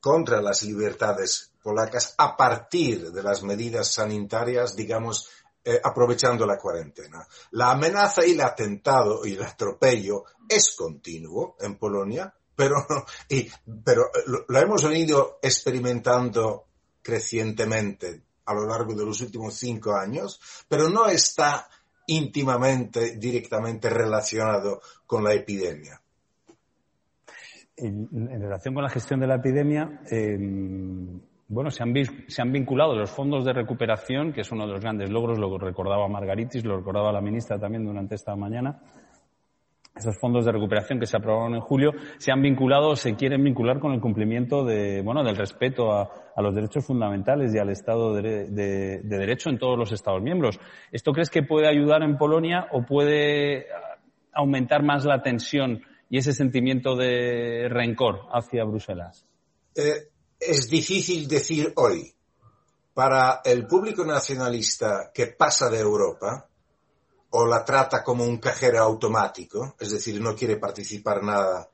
contra 0.00 0.42
las 0.42 0.64
libertades 0.64 1.52
polacas 1.62 2.16
a 2.18 2.36
partir 2.36 3.12
de 3.12 3.22
las 3.22 3.44
medidas 3.44 3.92
sanitarias, 3.92 4.74
digamos, 4.74 5.28
eh, 5.64 5.80
aprovechando 5.82 6.46
la 6.46 6.58
cuarentena. 6.58 7.26
La 7.52 7.70
amenaza 7.70 8.26
y 8.26 8.32
el 8.32 8.40
atentado 8.40 9.24
y 9.24 9.32
el 9.32 9.42
atropello 9.42 10.24
es 10.48 10.74
continuo 10.76 11.56
en 11.60 11.78
Polonia, 11.78 12.32
pero, 12.54 12.76
y, 13.28 13.48
pero 13.84 14.10
lo, 14.26 14.44
lo 14.46 14.58
hemos 14.58 14.84
venido 14.84 15.38
experimentando 15.42 16.66
crecientemente 17.02 18.22
a 18.46 18.54
lo 18.54 18.66
largo 18.66 18.94
de 18.94 19.06
los 19.06 19.20
últimos 19.20 19.54
cinco 19.54 19.94
años, 19.94 20.40
pero 20.68 20.88
no 20.88 21.06
está 21.06 21.68
íntimamente, 22.06 23.16
directamente 23.16 23.88
relacionado 23.88 24.80
con 25.06 25.24
la 25.24 25.32
epidemia. 25.32 26.00
En, 27.76 28.08
en 28.12 28.40
relación 28.40 28.74
con 28.74 28.84
la 28.84 28.90
gestión 28.90 29.20
de 29.20 29.26
la 29.26 29.36
epidemia, 29.36 30.02
eh, 30.10 30.38
bueno, 31.48 31.70
se 31.70 31.82
han, 31.82 31.94
se 32.26 32.42
han, 32.42 32.52
vinculado 32.52 32.96
los 32.96 33.10
fondos 33.10 33.44
de 33.44 33.52
recuperación, 33.52 34.32
que 34.32 34.40
es 34.40 34.50
uno 34.50 34.66
de 34.66 34.72
los 34.72 34.80
grandes 34.80 35.10
logros, 35.10 35.38
lo 35.38 35.58
recordaba 35.58 36.08
Margaritis, 36.08 36.64
lo 36.64 36.78
recordaba 36.78 37.12
la 37.12 37.20
ministra 37.20 37.58
también 37.58 37.84
durante 37.84 38.14
esta 38.14 38.34
mañana. 38.34 38.80
Esos 39.94 40.18
fondos 40.18 40.44
de 40.44 40.50
recuperación 40.50 40.98
que 40.98 41.06
se 41.06 41.16
aprobaron 41.16 41.54
en 41.54 41.60
julio 41.60 41.92
se 42.18 42.32
han 42.32 42.42
vinculado, 42.42 42.96
se 42.96 43.14
quieren 43.14 43.44
vincular 43.44 43.78
con 43.78 43.92
el 43.92 44.00
cumplimiento 44.00 44.64
de, 44.64 45.02
bueno, 45.02 45.22
del 45.22 45.36
respeto 45.36 45.92
a, 45.92 46.10
los 46.42 46.52
derechos 46.52 46.84
fundamentales 46.84 47.54
y 47.54 47.58
al 47.58 47.70
Estado 47.70 48.12
de, 48.12 49.00
Derecho 49.04 49.50
en 49.50 49.58
todos 49.58 49.78
los 49.78 49.92
Estados 49.92 50.20
miembros. 50.20 50.58
¿Esto 50.90 51.12
crees 51.12 51.30
que 51.30 51.44
puede 51.44 51.68
ayudar 51.68 52.02
en 52.02 52.16
Polonia 52.16 52.66
o 52.72 52.82
puede 52.84 53.66
aumentar 54.32 54.82
más 54.82 55.04
la 55.04 55.22
tensión 55.22 55.82
y 56.10 56.18
ese 56.18 56.32
sentimiento 56.32 56.96
de 56.96 57.68
rencor 57.68 58.22
hacia 58.32 58.64
Bruselas? 58.64 59.24
Eh, 59.76 60.08
es 60.46 60.68
difícil 60.68 61.28
decir 61.28 61.72
hoy. 61.76 62.14
Para 62.92 63.40
el 63.44 63.66
público 63.66 64.04
nacionalista 64.04 65.10
que 65.12 65.26
pasa 65.26 65.68
de 65.68 65.80
Europa, 65.80 66.48
o 67.30 67.46
la 67.46 67.64
trata 67.64 68.04
como 68.04 68.24
un 68.24 68.38
cajero 68.38 68.78
automático, 68.80 69.74
es 69.80 69.90
decir, 69.90 70.20
no 70.20 70.36
quiere 70.36 70.56
participar 70.56 71.22
nada 71.22 71.68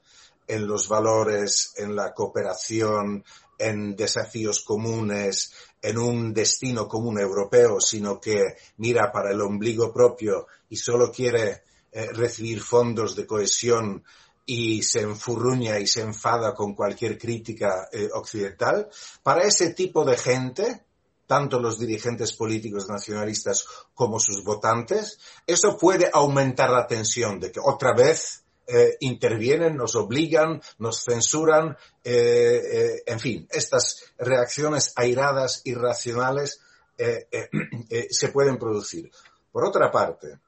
en 0.46 0.66
los 0.66 0.88
valores, 0.88 1.74
en 1.76 1.94
la 1.94 2.14
cooperación, 2.14 3.22
en 3.58 3.94
desafíos 3.94 4.64
comunes, 4.64 5.52
en 5.82 5.98
un 5.98 6.32
destino 6.32 6.88
común 6.88 7.20
europeo, 7.20 7.78
sino 7.78 8.18
que 8.18 8.56
mira 8.78 9.12
para 9.12 9.32
el 9.32 9.40
ombligo 9.42 9.92
propio 9.92 10.46
y 10.70 10.76
solo 10.76 11.12
quiere 11.12 11.62
eh, 11.92 12.08
recibir 12.12 12.62
fondos 12.62 13.14
de 13.14 13.26
cohesión 13.26 14.02
y 14.46 14.82
se 14.82 15.02
enfurruña 15.02 15.78
y 15.78 15.86
se 15.86 16.00
enfada 16.00 16.54
con 16.54 16.74
cualquier 16.74 17.18
crítica 17.18 17.88
eh, 17.92 18.08
occidental, 18.12 18.88
para 19.22 19.42
ese 19.42 19.74
tipo 19.74 20.04
de 20.04 20.16
gente, 20.16 20.84
tanto 21.26 21.60
los 21.60 21.78
dirigentes 21.78 22.32
políticos 22.32 22.88
nacionalistas 22.88 23.64
como 23.94 24.18
sus 24.18 24.42
votantes, 24.42 25.18
eso 25.46 25.76
puede 25.78 26.10
aumentar 26.12 26.70
la 26.70 26.86
tensión 26.86 27.38
de 27.38 27.52
que 27.52 27.60
otra 27.62 27.94
vez 27.94 28.42
eh, 28.66 28.96
intervienen, 29.00 29.76
nos 29.76 29.94
obligan, 29.94 30.60
nos 30.78 31.04
censuran, 31.04 31.76
eh, 32.02 33.02
en 33.06 33.20
fin, 33.20 33.48
estas 33.50 34.04
reacciones 34.18 34.92
airadas, 34.96 35.62
irracionales, 35.64 36.60
se 38.10 38.28
pueden 38.28 38.58
producir. 38.58 39.10
Por 39.50 39.64
otra 39.64 39.90
parte, 39.90 40.38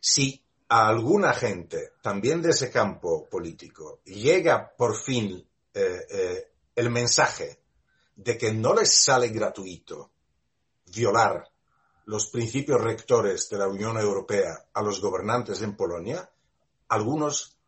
si 0.00 0.42
a 0.68 0.88
alguna 0.88 1.32
gente, 1.32 1.92
también 2.02 2.42
de 2.42 2.50
ese 2.50 2.70
campo 2.70 3.28
político, 3.28 4.00
llega 4.04 4.74
por 4.76 4.96
fin 4.96 5.46
eh, 5.72 6.06
eh, 6.10 6.50
el 6.74 6.90
mensaje 6.90 7.60
de 8.16 8.36
que 8.36 8.52
no 8.52 8.74
les 8.74 8.94
sale 8.94 9.28
gratuito 9.28 10.10
violar 10.86 11.48
los 12.04 12.28
principios 12.28 12.80
rectores 12.80 13.48
de 13.48 13.58
la 13.58 13.68
Unión 13.68 13.98
Europea 13.98 14.66
a 14.72 14.82
los 14.82 15.00
gobernantes 15.00 15.60
en 15.62 15.76
Polonia, 15.76 16.30
algunos 16.88 17.58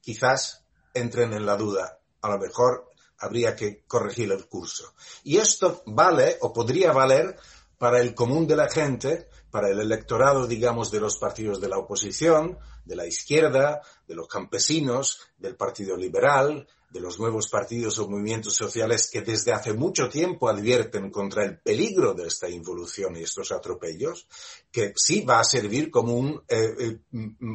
quizás 0.00 0.64
entren 0.94 1.32
en 1.32 1.44
la 1.44 1.56
duda. 1.56 1.98
A 2.22 2.28
lo 2.30 2.38
mejor 2.38 2.90
habría 3.18 3.54
que 3.54 3.84
corregir 3.86 4.30
el 4.32 4.46
curso. 4.46 4.94
Y 5.24 5.38
esto 5.38 5.82
vale 5.86 6.38
o 6.40 6.52
podría 6.52 6.92
valer 6.92 7.36
para 7.78 8.00
el 8.00 8.14
común 8.14 8.46
de 8.46 8.56
la 8.56 8.68
gente 8.68 9.28
para 9.50 9.68
el 9.68 9.80
electorado, 9.80 10.46
digamos, 10.46 10.90
de 10.90 11.00
los 11.00 11.18
partidos 11.18 11.60
de 11.60 11.68
la 11.68 11.78
oposición, 11.78 12.58
de 12.84 12.96
la 12.96 13.06
izquierda, 13.06 13.82
de 14.06 14.14
los 14.14 14.28
campesinos, 14.28 15.20
del 15.38 15.56
Partido 15.56 15.96
Liberal, 15.96 16.66
de 16.90 17.00
los 17.00 17.20
nuevos 17.20 17.48
partidos 17.48 17.98
o 17.98 18.08
movimientos 18.08 18.54
sociales 18.54 19.08
que 19.10 19.22
desde 19.22 19.52
hace 19.52 19.72
mucho 19.72 20.08
tiempo 20.08 20.48
advierten 20.48 21.10
contra 21.10 21.44
el 21.44 21.58
peligro 21.60 22.14
de 22.14 22.26
esta 22.26 22.48
involución 22.48 23.16
y 23.16 23.22
estos 23.22 23.52
atropellos, 23.52 24.26
que 24.72 24.92
sí 24.96 25.22
va 25.22 25.38
a 25.38 25.44
servir 25.44 25.90
como 25.90 26.14
un 26.14 26.42
eh, 26.48 26.74
eh, 26.78 26.98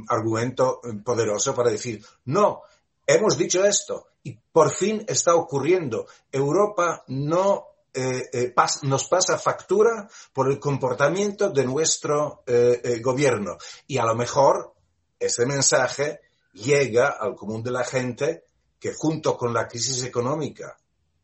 argumento 0.08 0.80
poderoso 1.04 1.54
para 1.54 1.70
decir, 1.70 2.04
no, 2.25 2.62
hemos 3.06 3.38
dicho 3.38 3.66
esto 3.66 4.08
y 4.24 4.38
por 4.52 4.72
fin 4.72 5.04
está 5.08 5.36
ocurriendo. 5.36 6.08
Europa 6.32 7.04
no 7.08 7.75
eh, 7.96 8.30
eh, 8.34 8.54
nos 8.84 9.08
pasa 9.08 9.38
factura 9.38 10.08
por 10.34 10.52
el 10.52 10.60
comportamiento 10.60 11.50
de 11.50 11.66
nuestro 11.66 12.44
eh, 12.46 12.82
eh, 12.84 13.00
gobierno. 13.00 13.58
Y 13.88 13.98
a 13.98 14.06
lo 14.06 14.16
mejor 14.16 14.74
ese 15.18 15.46
mensaje 15.46 16.20
llega 16.54 17.10
al 17.10 17.36
común 17.36 17.64
de 17.64 17.72
la 17.72 17.84
gente 17.84 18.46
que 18.80 18.94
junto 18.94 19.38
con 19.38 19.54
la 19.54 19.68
crisis 19.68 20.04
económica 20.04 20.78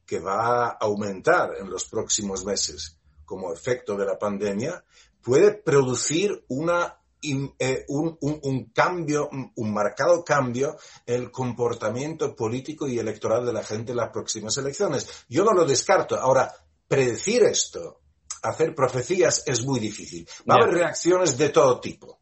que 0.06 0.20
va 0.20 0.68
a 0.68 0.78
aumentar 0.80 1.56
en 1.60 1.70
los 1.70 1.86
próximos 1.86 2.46
meses 2.46 2.98
como 3.25 3.54
efecto 3.54 3.96
de 3.96 4.06
la 4.06 4.18
pandemia, 4.18 4.84
puede 5.22 5.54
producir 5.54 6.44
una 6.48 7.00
eh, 7.24 7.86
un, 7.90 8.18
un, 8.22 8.40
un, 8.44 8.66
cambio, 8.72 9.30
un 9.56 9.74
marcado 9.74 10.24
cambio 10.24 10.75
el 11.06 11.32
comportamiento 11.32 12.36
político 12.36 12.88
y 12.88 12.98
electoral 12.98 13.46
de 13.46 13.54
la 13.54 13.63
gente 13.63 13.92
en 13.92 13.98
las 13.98 14.10
próximas 14.10 14.58
elecciones. 14.58 15.25
Yo 15.30 15.44
no 15.44 15.54
lo 15.54 15.66
descarto. 15.66 16.16
Ahora, 16.16 16.51
predecir 16.88 17.44
esto, 17.44 18.01
hacer 18.44 18.74
profecías 18.74 19.48
es 19.48 19.66
muy 19.66 19.80
difícil. 19.80 20.28
Va 20.50 20.56
a 20.56 20.63
haber 20.63 20.75
reacciones 20.75 21.38
de 21.38 21.50
todo 21.50 21.80
tipo. 21.80 22.20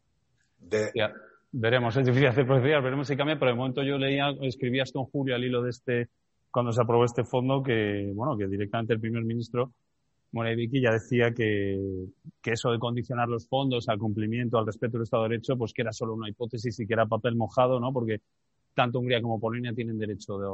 De... 0.58 0.90
Yeah. 0.94 1.12
Veremos, 1.52 1.96
es 1.96 2.06
difícil 2.06 2.28
hacer 2.28 2.46
profecías, 2.46 2.82
veremos 2.82 3.08
si 3.08 3.16
cambia. 3.16 3.38
Pero 3.38 3.50
de 3.50 3.56
momento 3.56 3.82
yo 3.82 3.98
leía, 3.98 4.26
escribías 4.42 4.92
con 4.92 5.06
Julio 5.06 5.34
al 5.34 5.42
hilo 5.42 5.62
de 5.62 5.70
este, 5.70 6.08
cuando 6.50 6.72
se 6.72 6.80
aprobó 6.82 7.04
este 7.04 7.24
fondo, 7.24 7.62
que, 7.62 8.12
bueno, 8.14 8.36
que 8.36 8.46
directamente 8.46 8.92
el 8.92 9.00
primer 9.00 9.24
ministro 9.24 9.72
Morevicky 10.32 10.80
ya 10.80 10.92
decía 10.92 11.32
que, 11.32 12.06
que, 12.40 12.52
eso 12.52 12.70
de 12.70 12.78
condicionar 12.78 13.28
los 13.28 13.48
fondos 13.48 13.88
al 13.88 13.98
cumplimiento, 13.98 14.58
al 14.58 14.66
respeto 14.66 14.92
del 14.92 15.02
Estado 15.02 15.24
de 15.24 15.30
Derecho, 15.30 15.56
pues 15.56 15.72
que 15.72 15.82
era 15.82 15.92
solo 15.92 16.14
una 16.14 16.28
hipótesis 16.28 16.78
y 16.78 16.86
que 16.86 16.92
era 16.92 17.06
papel 17.06 17.34
mojado, 17.36 17.80
¿no? 17.80 17.92
Porque 17.92 18.20
tanto 18.74 18.98
Hungría 18.98 19.20
como 19.20 19.40
Polonia 19.40 19.74
tienen 19.74 19.98
derecho 19.98 20.38
de, 20.38 20.48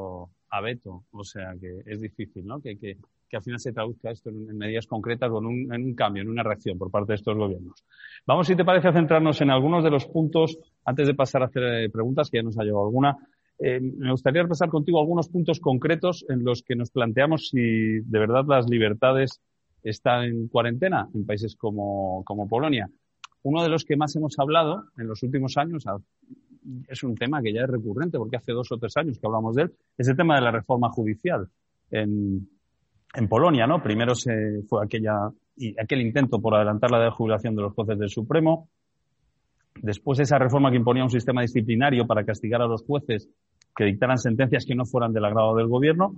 a 0.50 0.60
veto. 0.60 1.04
O 1.12 1.24
sea 1.24 1.54
que 1.60 1.82
es 1.84 2.00
difícil, 2.00 2.46
¿no? 2.46 2.60
Que, 2.60 2.78
que, 2.78 2.96
que 3.28 3.36
al 3.36 3.42
final 3.42 3.60
se 3.60 3.72
traduzca 3.72 4.10
esto 4.10 4.30
en, 4.30 4.56
medidas 4.56 4.86
concretas 4.86 5.30
o 5.30 5.38
en 5.38 5.46
un, 5.46 5.74
en 5.74 5.84
un, 5.84 5.94
cambio, 5.94 6.22
en 6.22 6.30
una 6.30 6.42
reacción 6.42 6.78
por 6.78 6.90
parte 6.90 7.12
de 7.12 7.16
estos 7.16 7.36
gobiernos. 7.36 7.84
Vamos, 8.26 8.46
si 8.46 8.56
te 8.56 8.64
parece, 8.64 8.88
a 8.88 8.92
centrarnos 8.92 9.40
en 9.40 9.50
algunos 9.50 9.84
de 9.84 9.90
los 9.90 10.06
puntos, 10.06 10.58
antes 10.84 11.06
de 11.06 11.14
pasar 11.14 11.42
a 11.42 11.46
hacer 11.46 11.62
eh, 11.62 11.90
preguntas, 11.90 12.30
que 12.30 12.38
ya 12.38 12.42
nos 12.42 12.58
ha 12.58 12.62
llegado 12.62 12.84
alguna. 12.84 13.16
Eh, 13.58 13.80
me 13.80 14.10
gustaría 14.10 14.42
repasar 14.42 14.68
contigo 14.68 15.00
algunos 15.00 15.28
puntos 15.28 15.60
concretos 15.60 16.26
en 16.28 16.44
los 16.44 16.62
que 16.62 16.76
nos 16.76 16.90
planteamos 16.90 17.48
si 17.48 17.60
de 18.00 18.18
verdad 18.18 18.44
las 18.46 18.68
libertades 18.68 19.40
está 19.82 20.24
en 20.24 20.48
cuarentena 20.48 21.08
en 21.14 21.26
países 21.26 21.56
como, 21.56 22.22
como 22.24 22.48
Polonia. 22.48 22.88
Uno 23.42 23.62
de 23.62 23.68
los 23.68 23.84
que 23.84 23.96
más 23.96 24.14
hemos 24.16 24.38
hablado 24.38 24.84
en 24.98 25.06
los 25.06 25.22
últimos 25.22 25.56
años, 25.56 25.84
es 26.88 27.02
un 27.02 27.14
tema 27.14 27.40
que 27.42 27.52
ya 27.52 27.62
es 27.62 27.70
recurrente 27.70 28.18
porque 28.18 28.36
hace 28.36 28.52
dos 28.52 28.70
o 28.72 28.78
tres 28.78 28.96
años 28.96 29.18
que 29.18 29.26
hablamos 29.26 29.54
de 29.54 29.62
él, 29.62 29.72
es 29.96 30.08
el 30.08 30.16
tema 30.16 30.34
de 30.34 30.42
la 30.42 30.50
reforma 30.50 30.88
judicial 30.90 31.48
en, 31.90 32.48
en 33.14 33.28
Polonia, 33.28 33.66
¿no? 33.66 33.82
Primero 33.82 34.14
se 34.14 34.62
fue 34.68 34.84
aquella, 34.84 35.30
y 35.56 35.78
aquel 35.80 36.00
intento 36.00 36.40
por 36.40 36.54
adelantar 36.54 36.90
la 36.90 37.10
jubilación 37.10 37.54
de 37.54 37.62
los 37.62 37.72
jueces 37.72 37.98
del 37.98 38.10
Supremo. 38.10 38.68
Después 39.82 40.18
esa 40.18 40.38
reforma 40.38 40.70
que 40.70 40.76
imponía 40.76 41.04
un 41.04 41.10
sistema 41.10 41.42
disciplinario 41.42 42.06
para 42.06 42.24
castigar 42.24 42.62
a 42.62 42.66
los 42.66 42.82
jueces 42.82 43.28
que 43.74 43.84
dictaran 43.84 44.18
sentencias 44.18 44.64
que 44.64 44.74
no 44.74 44.86
fueran 44.86 45.12
del 45.12 45.24
agrado 45.24 45.54
del 45.54 45.68
gobierno. 45.68 46.14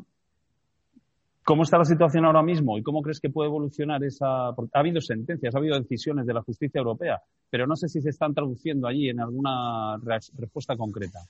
¿Cómo 1.49 1.63
está 1.63 1.79
la 1.79 1.87
situación 1.87 2.27
ahora 2.27 2.43
mismo 2.43 2.77
y 2.77 2.83
cómo 2.83 3.01
crees 3.01 3.21
que 3.21 3.31
puede 3.31 3.49
evolucionar 3.49 4.05
esa? 4.05 4.53
Porque 4.55 4.73
ha 4.75 4.81
habido 4.81 5.01
sentencias, 5.01 5.55
ha 5.55 5.57
habido 5.57 5.81
decisiones 5.81 6.27
de 6.27 6.35
la 6.35 6.43
justicia 6.43 6.79
europea, 6.79 7.23
pero 7.49 7.67
no 7.67 7.75
sé 7.75 7.89
si 7.89 8.03
se 8.03 8.11
están 8.11 8.35
traduciendo 8.35 8.87
allí 8.87 9.09
en 9.09 9.19
alguna 9.19 9.97
respuesta 10.37 10.77
concreta. 10.77 11.21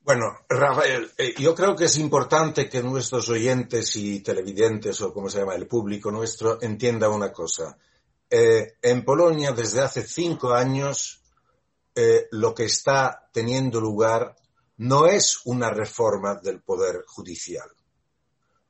Bueno, 0.00 0.24
Rafael, 0.48 1.08
eh, 1.16 1.34
yo 1.38 1.54
creo 1.54 1.76
que 1.76 1.84
es 1.84 1.96
importante 1.98 2.68
que 2.68 2.82
nuestros 2.82 3.28
oyentes 3.28 3.94
y 3.94 4.24
televidentes, 4.24 5.00
o 5.02 5.14
como 5.14 5.28
se 5.28 5.38
llama, 5.38 5.54
el 5.54 5.68
público 5.68 6.10
nuestro, 6.10 6.60
entienda 6.60 7.08
una 7.08 7.30
cosa. 7.30 7.78
Eh, 8.28 8.72
en 8.82 9.04
Polonia, 9.04 9.52
desde 9.52 9.82
hace 9.82 10.02
cinco 10.02 10.52
años, 10.52 11.22
eh, 11.94 12.26
lo 12.32 12.52
que 12.52 12.64
está 12.64 13.28
teniendo 13.32 13.80
lugar 13.80 14.34
no 14.78 15.06
es 15.06 15.42
una 15.44 15.70
reforma 15.70 16.34
del 16.42 16.60
poder 16.60 17.04
judicial 17.06 17.68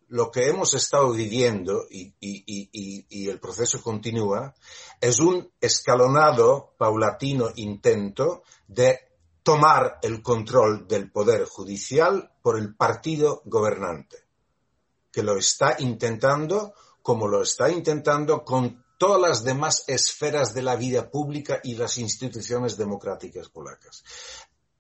lo 0.09 0.31
que 0.31 0.49
hemos 0.49 0.75
estado 0.75 1.11
viviendo 1.13 1.87
y, 1.91 2.15
el 3.29 3.41
proceso 3.41 3.83
continúa 3.83 4.55
es 5.01 5.21
un 5.21 5.51
escalonado, 5.61 6.75
paulatino 6.79 7.51
intento 7.57 8.43
de 8.67 8.99
tomar 9.43 9.99
el 10.03 10.23
control 10.23 10.87
del 10.87 11.11
poder 11.11 11.45
judicial 11.45 12.33
por 12.43 12.59
el 12.59 12.75
partido 12.75 13.43
gobernante, 13.45 14.19
que 15.11 15.23
lo 15.23 15.37
está 15.37 15.77
intentando 15.79 16.75
como 17.03 17.29
lo 17.29 17.43
está 17.43 17.71
intentando 17.71 18.45
con 18.45 18.83
todas 18.97 19.21
las 19.21 19.45
demás 19.45 19.85
esferas 19.89 20.55
de 20.55 20.63
la 20.63 20.77
vida 20.77 21.11
pública 21.11 21.61
y 21.63 21.75
las 21.75 21.99
instituciones 21.99 22.79
democráticas 22.79 23.51
polacas. 23.51 24.03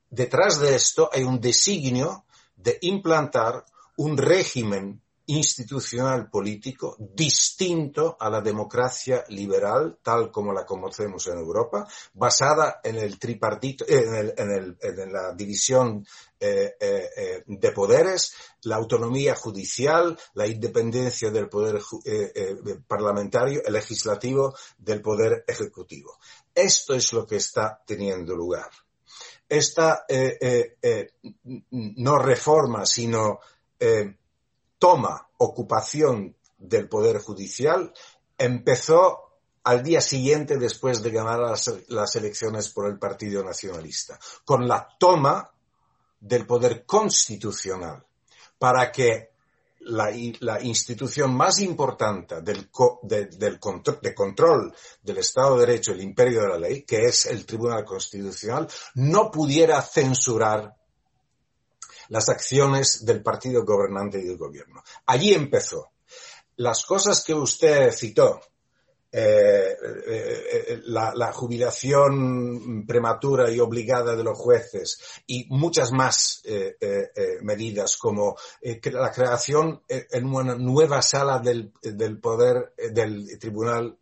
Detrás 0.09 0.59
de 0.59 0.75
esto 0.75 1.11
hay 1.13 1.23
un 1.25 1.39
designio 1.39 2.25
de 2.57 2.79
implantar 2.81 3.67
un 3.99 4.17
régimen 4.17 5.04
institucional 5.27 6.29
político 6.29 6.97
distinto 6.99 8.17
a 8.19 8.29
la 8.29 8.41
democracia 8.41 9.25
liberal 9.29 9.99
tal 10.03 10.31
como 10.31 10.53
la 10.53 10.67
conocemos 10.67 11.27
en 11.29 11.39
Europa, 11.39 11.87
basada 12.13 12.81
en 12.83 12.97
el 12.97 13.19
tripartito, 13.19 13.85
en, 13.89 14.15
el, 14.15 14.35
en, 14.37 14.51
el, 14.51 14.77
en 14.81 15.13
la 15.13 15.33
división 15.33 16.07
eh, 16.39 16.77
eh, 16.79 17.11
eh, 17.17 17.45
de 17.47 17.73
poderes, 17.73 18.35
la 18.65 18.77
autonomía 18.77 19.35
judicial, 19.35 20.19
la 20.35 20.47
independencia 20.47 21.31
del 21.31 21.49
poder 21.49 21.81
eh, 22.05 22.57
parlamentario, 22.87 23.63
el 23.65 23.73
legislativo 23.73 24.55
del 24.77 25.01
poder 25.01 25.45
ejecutivo. 25.47 26.19
Esto 26.55 26.95
es 26.95 27.13
lo 27.15 27.27
que 27.27 27.37
está 27.37 27.83
teniendo 27.87 28.37
lugar. 28.37 28.69
Esta 29.49 30.05
no 31.71 32.19
reforma, 32.19 32.87
sino 32.87 33.39
toma, 34.85 35.27
ocupación 35.39 36.37
del 36.59 36.91
Poder 36.91 37.19
Judicial 37.19 37.91
empezó 38.37 39.31
al 39.63 39.83
día 39.83 40.03
siguiente 40.03 40.59
después 40.59 41.03
de 41.03 41.11
ganar 41.11 41.41
las, 41.89 42.17
elecciones 42.17 42.69
por 42.69 42.91
el 42.91 42.99
Partido 42.99 43.43
Nacionalista, 43.43 44.21
con 44.45 44.69
la 44.69 44.87
toma 44.99 45.51
del 46.21 46.47
poder 46.47 46.85
constitucional, 46.85 48.05
para 48.59 48.93
que 48.93 49.31
la, 49.81 50.61
institución 50.61 51.35
más 51.35 51.61
importante 51.61 52.43
del, 52.43 52.69
de, 53.05 53.25
de 53.25 54.15
control 54.15 54.75
del 55.03 55.17
Estado 55.17 55.57
de 55.57 55.67
Derecho, 55.67 55.93
el 55.93 56.03
imperio 56.03 56.43
de 56.43 56.49
la 56.49 56.59
ley, 56.59 56.83
que 56.83 57.07
es 57.07 57.25
el 57.25 57.47
Tribunal 57.47 57.87
Constitucional, 57.87 58.69
no 58.97 59.31
pudiera 59.31 59.81
censurar 59.81 60.77
las 62.09 62.29
acciones 62.29 63.05
del 63.05 63.23
partido 63.23 63.65
gobernante 63.65 64.19
y 64.19 64.25
del 64.25 64.37
gobierno. 64.37 64.83
Allí 65.07 65.33
empezó. 65.33 65.91
Las 66.57 66.85
cosas 66.85 67.25
que 67.25 67.35
usted 67.35 67.91
citó, 67.93 68.41
eh, 69.17 69.77
eh, 70.09 70.81
la, 70.87 71.13
la, 71.15 71.33
jubilación 71.33 72.85
prematura 72.85 73.49
y 73.49 73.61
obligada 73.61 74.17
de 74.17 74.25
los 74.25 74.37
jueces 74.37 74.99
y 75.25 75.47
muchas 75.51 75.93
más 75.93 76.43
eh, 76.45 76.77
eh 76.81 77.39
medidas 77.43 77.97
como 77.97 78.37
la 78.61 79.13
creación 79.13 79.83
en 79.87 80.27
una 80.27 80.57
nueva 80.57 81.01
sala 81.01 81.39
del, 81.39 81.73
del 81.81 82.19
poder 82.19 82.75
del 82.91 83.39
Tribunal 83.39 83.99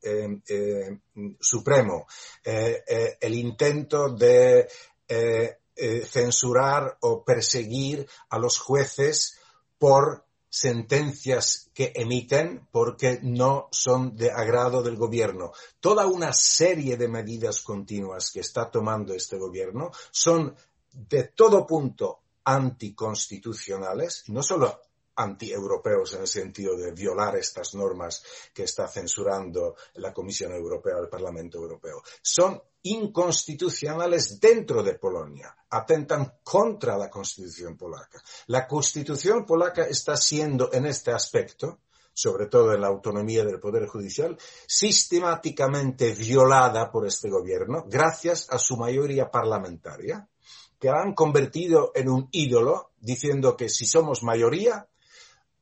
Supremo, 1.38 2.06
el 2.42 3.34
intento 3.34 4.08
de 4.14 4.66
eh, 5.14 5.58
censurar 5.74 6.98
o 7.00 7.24
perseguir 7.24 8.06
a 8.28 8.38
los 8.38 8.58
jueces 8.58 9.38
por 9.78 10.24
sentencias 10.52 11.70
que 11.72 11.92
emiten 11.96 12.68
porque 12.70 13.18
no 13.22 13.68
son 13.70 14.14
de 14.14 14.30
agrado 14.30 14.82
del 14.82 14.96
gobierno. 14.96 15.52
Toda 15.80 16.06
una 16.06 16.34
serie 16.34 16.98
de 16.98 17.08
medidas 17.08 17.62
continuas 17.62 18.30
que 18.30 18.40
está 18.40 18.70
tomando 18.70 19.14
este 19.14 19.38
gobierno 19.38 19.90
son 20.10 20.54
de 20.92 21.24
todo 21.24 21.66
punto 21.66 22.20
anticonstitucionales, 22.44 24.24
no 24.28 24.42
solo 24.42 24.78
anti-europeos 25.16 26.14
en 26.14 26.22
el 26.22 26.28
sentido 26.28 26.76
de 26.76 26.92
violar 26.92 27.36
estas 27.36 27.74
normas 27.74 28.22
que 28.52 28.64
está 28.64 28.88
censurando 28.88 29.76
la 29.94 30.12
Comisión 30.12 30.52
Europea 30.52 30.98
el 31.00 31.08
Parlamento 31.08 31.58
Europeo. 31.58 32.02
Son 32.22 32.60
inconstitucionales 32.82 34.40
dentro 34.40 34.82
de 34.82 34.94
Polonia, 34.94 35.56
atentan 35.70 36.38
contra 36.42 36.96
la 36.96 37.08
Constitución 37.08 37.76
polaca. 37.76 38.22
La 38.46 38.66
Constitución 38.66 39.44
polaca 39.46 39.84
está 39.84 40.16
siendo 40.16 40.72
en 40.72 40.86
este 40.86 41.12
aspecto, 41.12 41.80
sobre 42.12 42.46
todo 42.46 42.74
en 42.74 42.80
la 42.80 42.88
autonomía 42.88 43.44
del 43.44 43.60
Poder 43.60 43.86
Judicial, 43.86 44.36
sistemáticamente 44.66 46.12
violada 46.14 46.90
por 46.90 47.06
este 47.06 47.30
gobierno 47.30 47.84
gracias 47.88 48.48
a 48.50 48.58
su 48.58 48.76
mayoría 48.76 49.30
parlamentaria, 49.30 50.28
que 50.78 50.88
la 50.88 51.00
han 51.00 51.14
convertido 51.14 51.92
en 51.94 52.08
un 52.08 52.28
ídolo, 52.32 52.90
diciendo 52.98 53.56
que 53.56 53.68
si 53.68 53.86
somos 53.86 54.24
mayoría, 54.24 54.88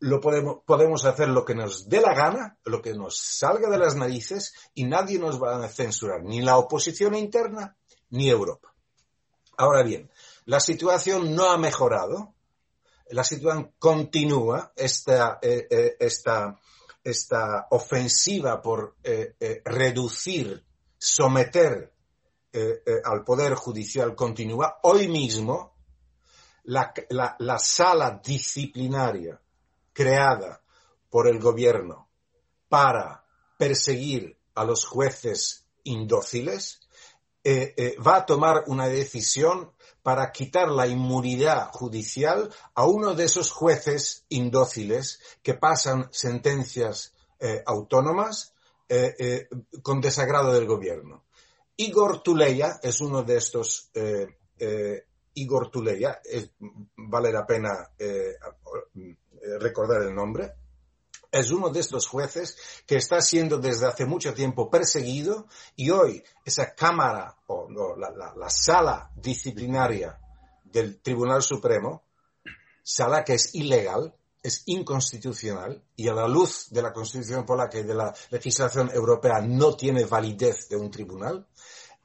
lo 0.01 0.19
podemos, 0.21 0.59
podemos 0.65 1.05
hacer 1.05 1.29
lo 1.29 1.45
que 1.45 1.55
nos 1.55 1.89
dé 1.89 2.01
la 2.01 2.15
gana, 2.15 2.59
lo 2.65 2.81
que 2.81 2.95
nos 2.95 3.19
salga 3.19 3.69
de 3.69 3.79
las 3.79 3.95
narices 3.95 4.55
y 4.75 4.85
nadie 4.85 5.19
nos 5.19 5.41
va 5.41 5.63
a 5.63 5.69
censurar, 5.69 6.23
ni 6.23 6.41
la 6.41 6.57
oposición 6.57 7.15
interna 7.15 7.77
ni 8.09 8.29
Europa. 8.29 8.75
Ahora 9.59 9.83
bien, 9.83 10.11
la 10.47 10.59
situación 10.59 11.35
no 11.35 11.51
ha 11.51 11.59
mejorado, 11.59 12.35
la 13.11 13.25
situación 13.25 13.75
continúa, 13.79 14.73
esta, 14.75 15.39
eh, 15.43 15.67
eh, 15.71 15.97
esta, 16.01 16.59
esta 17.05 17.67
ofensiva 17.71 18.63
por 18.63 18.97
eh, 19.05 19.35
reducir, 19.65 20.65
someter 20.99 21.93
al 23.05 23.23
Poder 23.23 23.55
Judicial 23.55 24.15
continúa. 24.17 24.81
Hoy 24.83 25.09
mismo, 25.09 25.77
la, 26.65 26.93
la 27.39 27.59
sala 27.59 28.21
disciplinaria 28.23 29.41
creada 29.93 30.63
por 31.09 31.29
el 31.29 31.39
gobierno 31.39 32.09
para 32.69 33.25
perseguir 33.59 34.39
a 34.55 34.65
los 34.65 34.85
jueces 34.85 35.67
indóciles, 35.85 36.81
eh, 37.43 37.75
eh, 37.77 37.97
va 38.07 38.17
a 38.17 38.27
tomar 38.27 38.65
una 38.67 38.87
decisión 38.89 39.73
para 40.03 40.31
quitar 40.33 40.69
la 40.69 40.87
inmunidad 40.87 41.71
judicial 41.73 42.53
a 42.75 42.87
uno 42.87 43.15
de 43.15 43.25
esos 43.25 43.51
jueces 43.51 44.25
indóciles 44.29 45.21
que 45.43 45.55
pasan 45.55 46.09
sentencias 46.11 47.15
eh, 47.39 47.63
autónomas 47.67 48.55
eh, 48.89 49.15
eh, 49.19 49.49
con 49.83 50.01
desagrado 50.01 50.53
del 50.53 50.67
gobierno. 50.67 51.25
Igor 51.77 52.23
Tuleya 52.23 52.81
es 52.83 53.01
uno 53.01 53.23
de 53.23 53.37
estos. 53.37 53.91
Igor 55.35 55.71
Tuleya, 55.71 56.21
vale 56.97 57.33
la 57.33 57.47
pena 57.47 57.89
eh, 57.97 58.35
recordar 59.59 60.03
el 60.03 60.15
nombre, 60.15 60.55
es 61.31 61.51
uno 61.51 61.71
de 61.71 61.81
estos 61.81 62.07
jueces 62.07 62.57
que 62.87 62.97
está 62.97 63.21
siendo 63.21 63.59
desde 63.59 63.87
hace 63.87 64.05
mucho 64.05 64.35
tiempo 64.35 64.69
perseguido 64.69 65.47
y 65.77 65.91
hoy 65.91 66.23
esa 66.45 66.75
Cámara 66.75 67.37
o 67.47 67.69
no, 67.69 67.97
la, 67.97 68.11
la, 68.11 68.35
la, 68.35 68.51
sala 68.51 69.11
disciplinaria 69.15 70.19
del 70.65 71.01
Tribunal 71.01 71.43
Supremo, 71.43 72.03
sala 72.83 73.25
que 73.25 73.35
es 73.35 73.55
ilegal, 73.55 74.15
es 74.43 74.63
inconstitucional 74.67 75.83
y 75.97 76.09
a 76.09 76.15
la 76.15 76.27
luz 76.27 76.69
de 76.71 76.83
la 76.83 76.93
Constitución 76.93 77.45
polaca 77.45 77.79
y 77.79 77.83
de 77.83 77.95
la 77.95 78.15
legislación 78.31 78.91
europea 78.93 79.41
no 79.41 79.77
tiene 79.77 80.05
validez 80.05 80.69
de 80.69 80.77
un 80.77 80.91
tribunal, 80.91 81.47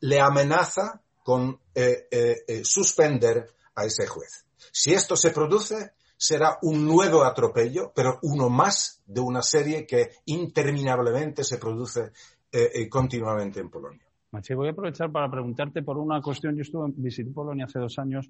le 0.02 0.20
amenaza 0.20 1.02
con 1.24 1.60
eh, 1.74 2.08
eh, 2.12 2.44
eh, 2.48 2.62
suspender 2.64 3.56
a 3.74 3.86
ese 3.86 4.06
juez. 4.06 4.46
Si 4.72 4.94
esto 4.94 5.16
se 5.16 5.32
produce, 5.32 5.94
será 6.18 6.58
un 6.62 6.86
nuevo 6.86 7.24
atropello, 7.24 7.92
pero 7.96 8.20
uno 8.24 8.50
más 8.50 9.04
de 9.06 9.22
una 9.22 9.42
serie 9.42 9.86
que 9.86 10.10
interminablemente 10.26 11.44
se 11.44 11.58
produce 11.58 12.12
eh, 12.52 12.72
eh, 12.74 12.90
continuamente 12.90 13.60
en 13.60 13.70
Polonia. 13.70 14.06
Maciej, 14.32 14.58
voy 14.58 14.68
a 14.68 14.72
aprovechar 14.72 15.12
para 15.12 15.30
preguntarte 15.30 15.82
por 15.84 15.98
una 15.98 16.22
cuestión. 16.22 16.56
Yo 16.56 16.62
estuve, 16.62 16.92
visité 16.96 17.32
Polonia 17.32 17.66
hace 17.66 17.80
dos 17.80 17.98
años, 18.00 18.30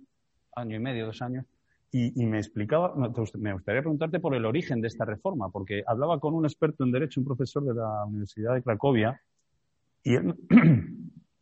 año 0.55 0.75
y 0.75 0.79
medio, 0.79 1.05
dos 1.05 1.21
años, 1.21 1.45
y, 1.91 2.21
y, 2.21 2.25
me 2.25 2.37
explicaba, 2.37 2.93
me 2.95 3.53
gustaría 3.53 3.81
preguntarte 3.81 4.19
por 4.19 4.35
el 4.35 4.45
origen 4.45 4.81
de 4.81 4.87
esta 4.87 5.05
reforma, 5.05 5.49
porque 5.49 5.83
hablaba 5.87 6.19
con 6.19 6.33
un 6.33 6.45
experto 6.45 6.83
en 6.83 6.91
Derecho, 6.91 7.21
un 7.21 7.25
profesor 7.25 7.63
de 7.63 7.73
la 7.73 8.05
Universidad 8.05 8.53
de 8.53 8.63
Cracovia, 8.63 9.21
y 10.03 10.15
él 10.15 10.35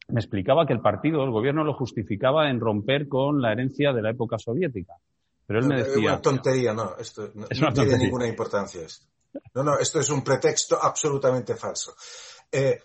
me 0.08 0.20
explicaba 0.20 0.66
que 0.66 0.74
el 0.74 0.82
partido, 0.82 1.24
el 1.24 1.32
gobierno, 1.32 1.64
lo 1.64 1.74
justificaba 1.74 2.50
en 2.50 2.60
romper 2.60 3.08
con 3.08 3.42
la 3.42 3.52
herencia 3.52 3.94
de 3.94 4.02
la 4.02 4.12
época 4.12 4.38
soviética. 4.38 4.94
Pero 5.46 5.60
él 5.60 5.68
me 5.68 5.78
decía... 5.78 5.94
Es 5.94 5.98
una 5.98 6.22
tontería, 6.22 6.74
no, 6.74 6.96
esto 6.98 7.32
no, 7.34 7.48
es 7.50 7.60
una 7.60 7.70
no 7.70 7.74
tiene 7.74 7.98
ninguna 7.98 8.28
importancia 8.28 8.82
esto. 8.82 9.06
No, 9.54 9.64
no, 9.64 9.80
esto 9.80 10.00
es 10.00 10.10
un 10.10 10.24
pretexto 10.24 10.82
absolutamente 10.82 11.56
falso. 11.56 11.96
Eh, 12.52 12.80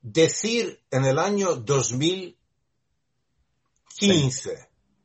decir 0.00 0.80
en 0.90 1.04
el 1.04 1.18
año 1.18 1.56
2015, 1.56 2.36
sí. 3.98 4.50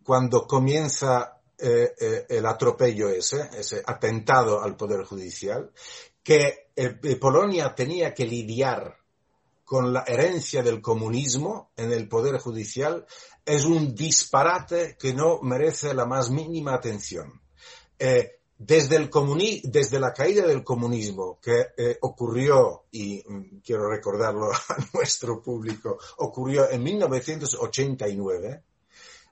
cuando 0.03 0.45
comienza 0.45 1.41
eh, 1.57 1.93
eh, 1.99 2.25
el 2.29 2.45
atropello 2.45 3.09
ese, 3.09 3.49
ese 3.53 3.83
atentado 3.85 4.61
al 4.61 4.75
Poder 4.75 5.03
Judicial, 5.03 5.71
que 6.23 6.71
eh, 6.75 7.15
Polonia 7.17 7.73
tenía 7.75 8.13
que 8.13 8.25
lidiar 8.25 8.97
con 9.71 9.93
la 9.93 10.03
herencia 10.05 10.61
del 10.61 10.81
comunismo 10.81 11.71
en 11.77 11.93
el 11.93 12.09
Poder 12.09 12.37
Judicial 12.39 13.05
es 13.45 13.63
un 13.63 13.95
disparate 13.95 14.97
que 14.99 15.13
no 15.13 15.39
merece 15.43 15.93
la 15.93 16.05
más 16.05 16.29
mínima 16.29 16.73
atención. 16.73 17.41
Eh, 17.97 18.41
desde, 18.57 18.99
la 19.97 20.11
caída 20.11 20.45
del 20.45 20.65
comunismo 20.65 21.39
que 21.41 21.67
eh, 21.77 21.97
ocurrió, 22.01 22.87
y 22.91 23.23
mm, 23.25 23.61
quiero 23.63 23.89
recordarlo 23.89 24.51
a 24.51 24.75
nuestro 24.93 25.41
público, 25.41 25.97
ocurrió 26.17 26.69
en 26.69 26.83
1989, 26.83 28.63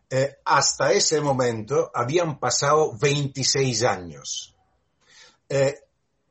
eh, 0.10 0.38
hasta 0.46 0.94
ese 0.94 1.20
momento 1.20 1.92
habían 1.94 2.40
pasado 2.40 2.98
26 2.98 3.84
años. 3.84 4.56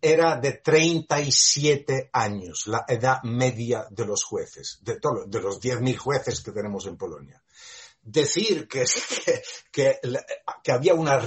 era 0.00 0.36
de 0.36 0.52
37 0.52 2.08
años, 2.14 2.66
la 2.66 2.86
edad 2.88 3.22
media 3.24 3.86
de 3.90 4.06
los 4.06 4.24
jueces, 4.24 4.78
de, 4.80 4.98
de 5.26 5.40
los 5.42 5.60
10.000 5.60 5.98
jueces 5.98 6.40
que 6.40 6.52
tenemos 6.52 6.86
en 6.86 6.96
Polonia 6.96 7.41
decir 8.02 8.66
que, 8.68 8.84
que, 9.70 10.72
había, 10.72 10.94
una, 10.94 11.20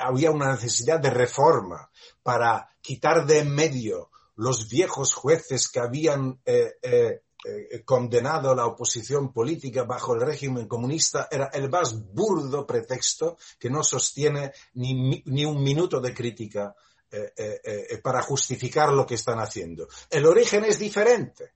había 0.00 0.30
una 0.30 0.52
necesidad 0.52 1.00
de 1.00 1.10
reforma 1.10 1.90
para 2.22 2.68
quitar 2.80 3.26
de 3.26 3.40
en 3.40 3.54
medio 3.54 4.10
los 4.36 4.68
viejos 4.68 5.14
jueces 5.14 5.68
que 5.68 5.80
habían 5.80 6.40
eh, 6.44 6.74
eh, 6.82 7.22
eh, 7.44 7.82
condenado 7.84 8.54
la 8.54 8.66
oposición 8.66 9.32
política 9.32 9.84
bajo 9.84 10.14
el 10.14 10.20
régimen 10.20 10.68
comunista 10.68 11.28
era 11.30 11.50
el 11.52 11.68
más 11.70 11.98
burdo 12.12 12.66
pretexto 12.66 13.36
que 13.58 13.70
no 13.70 13.82
sostiene 13.82 14.52
ni, 14.74 15.22
ni 15.24 15.44
un 15.44 15.62
minuto 15.62 16.00
de 16.00 16.14
crítica 16.14 16.74
para 18.02 18.20
justificar 18.20 18.92
lo 18.92 19.06
que 19.06 19.14
están 19.14 19.38
haciendo. 19.38 19.88
El 20.10 20.26
origen 20.26 20.66
es 20.66 20.78
diferente. 20.78 21.52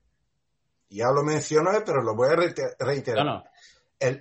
Ya 0.89 1.11
lo 1.11 1.21
mencioné, 1.21 1.81
pero 1.85 2.01
lo 2.01 2.15
voy 2.15 2.29
a 2.29 2.35
reiterar 2.79 3.43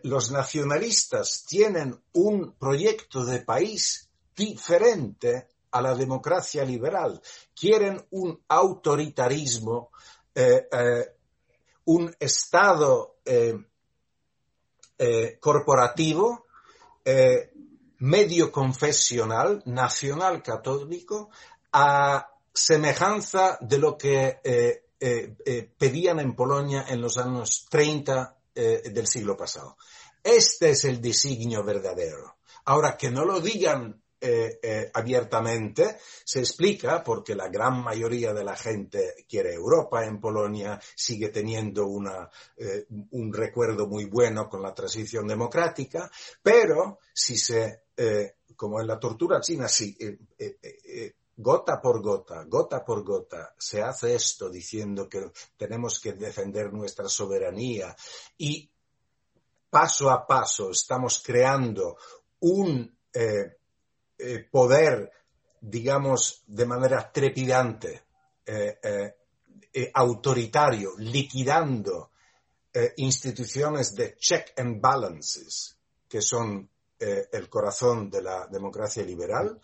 los 0.03 0.31
nacionalistas 0.31 1.45
tienen 1.47 2.01
un 2.13 2.53
proyecto 2.53 3.25
de 3.25 3.41
país 3.41 4.09
diferente 4.37 5.49
a 5.73 5.83
la 5.83 5.95
democracia 5.95 6.65
liberal. 6.65 7.21
Quieren 7.55 8.05
un 8.11 8.41
autoritarismo, 8.49 9.91
eh, 10.35 10.69
eh, 10.71 11.17
un 11.87 12.15
Estado 12.19 13.17
eh, 13.25 13.59
corporativo, 15.41 16.47
medio 17.99 18.53
confesional, 18.53 19.63
nacional 19.67 20.43
católico, 20.43 21.31
a 21.73 22.31
semejanza 22.55 23.59
de 23.61 23.79
lo 23.79 23.99
que 23.99 24.85
pedían 25.77 26.21
en 26.21 26.37
Polonia 26.37 26.85
en 26.89 27.01
los 27.01 27.19
años 27.19 27.67
30 27.69 28.42
eh, 28.55 28.91
del 28.91 29.07
siglo 29.07 29.37
pasado. 29.37 29.77
Este 30.23 30.71
es 30.71 30.85
el 30.85 31.01
designio 31.01 31.65
verdadero. 31.65 32.37
Ahora, 32.67 32.97
que 32.97 33.11
no 33.11 33.25
lo 33.25 33.41
digan 33.41 34.03
eh, 34.21 34.61
eh, 34.63 34.91
abiertamente, 34.95 35.99
se 36.25 36.41
explica 36.41 37.03
porque 37.03 37.35
la 37.35 37.49
gran 37.49 37.83
mayoría 37.83 38.33
de 38.33 38.45
la 38.45 38.55
gente 38.55 39.25
quiere 39.29 39.55
Europa 39.55 40.05
en 40.05 40.21
Polonia, 40.21 40.81
sigue 40.95 41.31
teniendo 41.31 41.87
una, 41.87 42.31
un 43.11 43.33
recuerdo 43.33 43.89
muy 43.89 44.05
bueno 44.05 44.49
con 44.49 44.63
la 44.63 44.75
transición 44.75 45.27
democrática, 45.27 46.11
pero 46.41 47.01
si 47.13 47.37
se, 47.37 47.85
como 48.55 48.81
en 48.81 48.87
la 48.87 49.01
tortura 49.01 49.41
china, 49.41 49.67
si 49.67 49.97
gota 51.37 51.81
por 51.81 52.03
gota, 52.03 52.45
gota 52.45 52.85
por 52.85 53.03
gota, 53.03 53.55
se 53.59 53.83
hace 53.83 54.15
esto 54.15 54.51
diciendo 54.51 55.09
que 55.09 55.31
tenemos 55.57 56.01
que 56.01 56.13
defender 56.13 56.73
nuestra 56.73 57.09
soberanía 57.09 57.97
y 58.39 58.71
paso 59.71 60.11
a 60.11 60.27
paso 60.27 60.71
estamos 60.71 61.23
creando 61.25 61.97
un 62.41 62.95
eh, 63.13 63.57
eh, 64.19 64.49
poder, 64.51 65.11
digamos, 65.61 66.43
de 66.47 66.67
manera 66.67 67.11
trepidante, 67.11 68.03
eh, 68.45 69.15
autoritario, 69.95 70.93
liquidando 70.99 72.11
instituciones 72.97 73.95
de 73.95 74.17
check 74.17 74.53
and 74.59 74.81
balances, 74.81 75.77
que 76.09 76.21
son 76.21 76.69
el 76.99 77.49
corazón 77.49 78.11
de 78.11 78.23
la 78.23 78.47
democracia 78.49 79.03
liberal, 79.03 79.59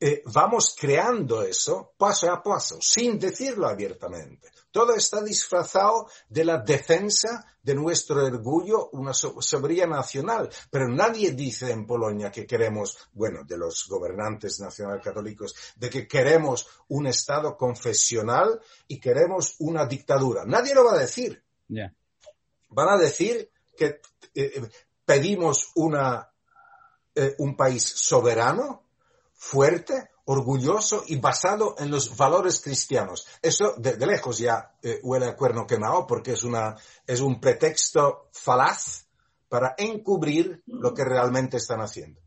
eh, 0.00 0.22
vamos 0.26 0.76
creando 0.78 1.42
eso 1.42 1.94
paso 1.96 2.30
a 2.30 2.40
paso, 2.40 2.78
sin 2.80 3.18
decirlo 3.18 3.66
abiertamente. 3.66 4.48
Todo 4.70 4.94
está 4.94 5.22
disfrazado 5.22 6.08
de 6.28 6.44
la 6.44 6.58
defensa 6.58 7.44
de 7.60 7.74
nuestro 7.74 8.24
orgullo, 8.24 8.90
una 8.90 9.12
soberanía 9.12 9.88
nacional. 9.88 10.48
Pero 10.70 10.86
nadie 10.88 11.32
dice 11.32 11.72
en 11.72 11.84
Polonia 11.84 12.30
que 12.30 12.46
queremos, 12.46 12.96
bueno, 13.12 13.42
de 13.44 13.58
los 13.58 13.88
gobernantes 13.88 14.60
nacional 14.60 15.00
católicos, 15.00 15.56
de 15.74 15.90
que 15.90 16.06
queremos 16.06 16.68
un 16.88 17.08
Estado 17.08 17.56
confesional 17.56 18.60
y 18.86 19.00
queremos 19.00 19.56
una 19.58 19.84
dictadura. 19.84 20.44
Nadie 20.46 20.76
lo 20.76 20.84
va 20.84 20.92
a 20.92 20.98
decir. 20.98 21.42
Van 22.68 22.88
a 22.88 22.98
decir 22.98 23.50
que 23.76 23.86
eh, 23.86 24.00
eh, 24.34 24.68
pedimos 25.04 25.72
una, 25.74 26.30
un 27.38 27.56
país 27.56 27.82
soberano, 27.82 28.87
fuerte, 29.38 30.10
orgulloso 30.24 31.04
y 31.06 31.18
basado 31.18 31.76
en 31.78 31.90
los 31.90 32.14
valores 32.16 32.60
cristianos. 32.62 33.26
Eso 33.40 33.74
de, 33.78 33.96
lejos 34.04 34.38
ya 34.38 34.72
eh, 34.82 34.98
huele 35.02 35.26
a 35.26 35.36
cuerno 35.36 35.66
quemado 35.66 36.06
porque 36.06 36.32
es, 36.32 36.42
una, 36.44 36.74
es 37.06 37.20
un 37.20 37.40
pretexto 37.40 38.28
falaz 38.32 39.08
para 39.48 39.74
encubrir 39.78 40.60
lo 40.66 40.92
que 40.92 41.04
realmente 41.04 41.56
están 41.56 41.80
haciendo. 41.80 42.20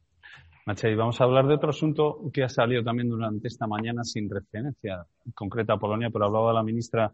Machei, 0.65 0.95
vamos 0.95 1.19
a 1.19 1.25
hablar 1.25 1.47
de 1.47 1.55
otro 1.55 1.71
asunto 1.71 2.21
que 2.33 2.43
ha 2.43 2.49
salido 2.49 2.83
también 2.83 3.09
durante 3.09 3.47
esta 3.47 3.67
mañana 3.67 4.03
sin 4.03 4.29
referencia 4.29 5.05
concreta 5.35 5.73
a 5.73 5.77
Polonia, 5.77 6.09
pero 6.11 6.25
hablaba 6.25 6.53
la 6.53 6.63
ministra 6.63 7.13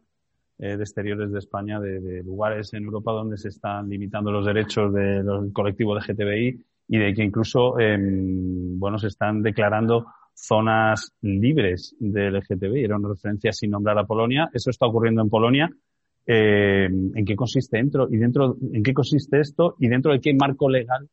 eh, 0.59 0.77
de 0.77 0.83
Exteriores 0.83 1.31
de 1.31 1.39
España 1.39 1.79
de, 1.79 1.99
de, 1.99 2.23
lugares 2.23 2.73
en 2.73 2.83
Europa 2.83 3.11
donde 3.11 3.37
se 3.37 3.49
están 3.49 3.89
limitando 3.89 4.31
los 4.31 4.45
derechos 4.45 4.93
del 4.93 5.51
colectivo 5.53 5.95
LGTBI 5.95 6.63
y 6.87 6.97
de 6.97 7.13
que 7.13 7.23
incluso, 7.23 7.79
eh, 7.79 7.97
bueno, 7.99 8.97
se 8.97 9.07
están 9.07 9.41
declarando 9.41 10.05
zonas 10.33 11.13
libres 11.21 11.95
de 11.99 12.31
LGTBI. 12.31 12.83
Era 12.83 12.97
una 12.97 13.09
referencia 13.09 13.51
sin 13.51 13.71
nombrar 13.71 13.97
a 13.97 14.05
Polonia. 14.05 14.49
Eso 14.53 14.69
está 14.69 14.85
ocurriendo 14.85 15.21
en 15.21 15.29
Polonia. 15.29 15.69
Eh, 16.25 16.85
¿En 16.85 17.25
qué 17.25 17.35
consiste 17.35 17.77
dentro 17.77 18.07
y 18.09 18.17
dentro 18.17 18.57
en 18.73 18.83
qué 18.83 18.93
consiste 18.93 19.39
esto 19.39 19.75
y 19.79 19.87
dentro 19.87 20.11
de 20.11 20.19
qué 20.19 20.33
marco 20.33 20.69
legal 20.69 21.09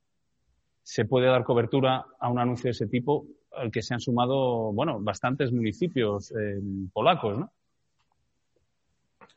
se 0.82 1.04
puede 1.04 1.28
dar 1.28 1.44
cobertura 1.44 2.04
a 2.18 2.28
un 2.28 2.38
anuncio 2.38 2.64
de 2.64 2.72
ese 2.72 2.88
tipo 2.88 3.24
al 3.52 3.70
que 3.70 3.80
se 3.80 3.94
han 3.94 4.00
sumado, 4.00 4.72
bueno, 4.72 4.98
bastantes 5.00 5.52
municipios 5.52 6.32
eh, 6.32 6.60
polacos, 6.92 7.38
¿no? 7.38 7.52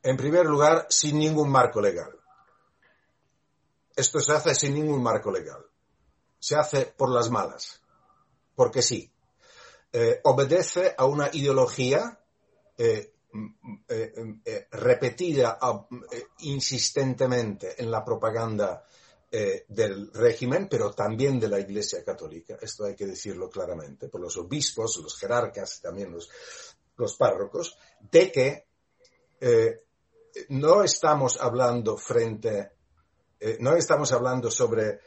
En 0.01 0.17
primer 0.17 0.47
lugar, 0.47 0.87
sin 0.89 1.19
ningún 1.19 1.51
marco 1.51 1.79
legal. 1.79 2.09
Esto 3.95 4.19
se 4.19 4.31
hace 4.33 4.55
sin 4.55 4.73
ningún 4.73 5.01
marco 5.01 5.31
legal 5.31 5.61
se 6.47 6.55
hace 6.55 6.85
por 6.85 7.11
las 7.11 7.29
malas, 7.29 7.81
porque 8.55 8.81
sí. 8.81 9.11
Eh, 9.91 10.21
obedece 10.23 10.95
a 10.97 11.03
una 11.03 11.29
ideología 11.33 12.21
eh, 12.77 13.15
eh, 13.89 14.67
repetida 14.71 15.59
insistentemente 16.39 17.81
en 17.81 17.91
la 17.91 18.01
propaganda 18.05 18.85
del 19.29 20.09
régimen, 20.13 20.69
pero 20.69 20.93
también 20.93 21.37
de 21.37 21.49
la 21.49 21.59
Iglesia 21.59 22.01
Católica. 22.01 22.57
Esto 22.61 22.85
hay 22.85 22.95
que 22.95 23.05
decirlo 23.05 23.49
claramente, 23.49 24.07
por 24.07 24.21
los 24.21 24.37
obispos, 24.37 24.97
los 25.03 25.17
jerarcas, 25.19 25.81
también 25.81 26.13
los, 26.13 26.29
los 26.95 27.17
párrocos, 27.17 27.77
de 28.09 28.31
que 28.31 28.67
no 30.47 30.81
estamos 30.81 31.41
hablando 31.41 31.97
frente, 31.97 32.71
no 33.59 33.75
estamos 33.75 34.13
hablando 34.13 34.49
sobre 34.49 35.01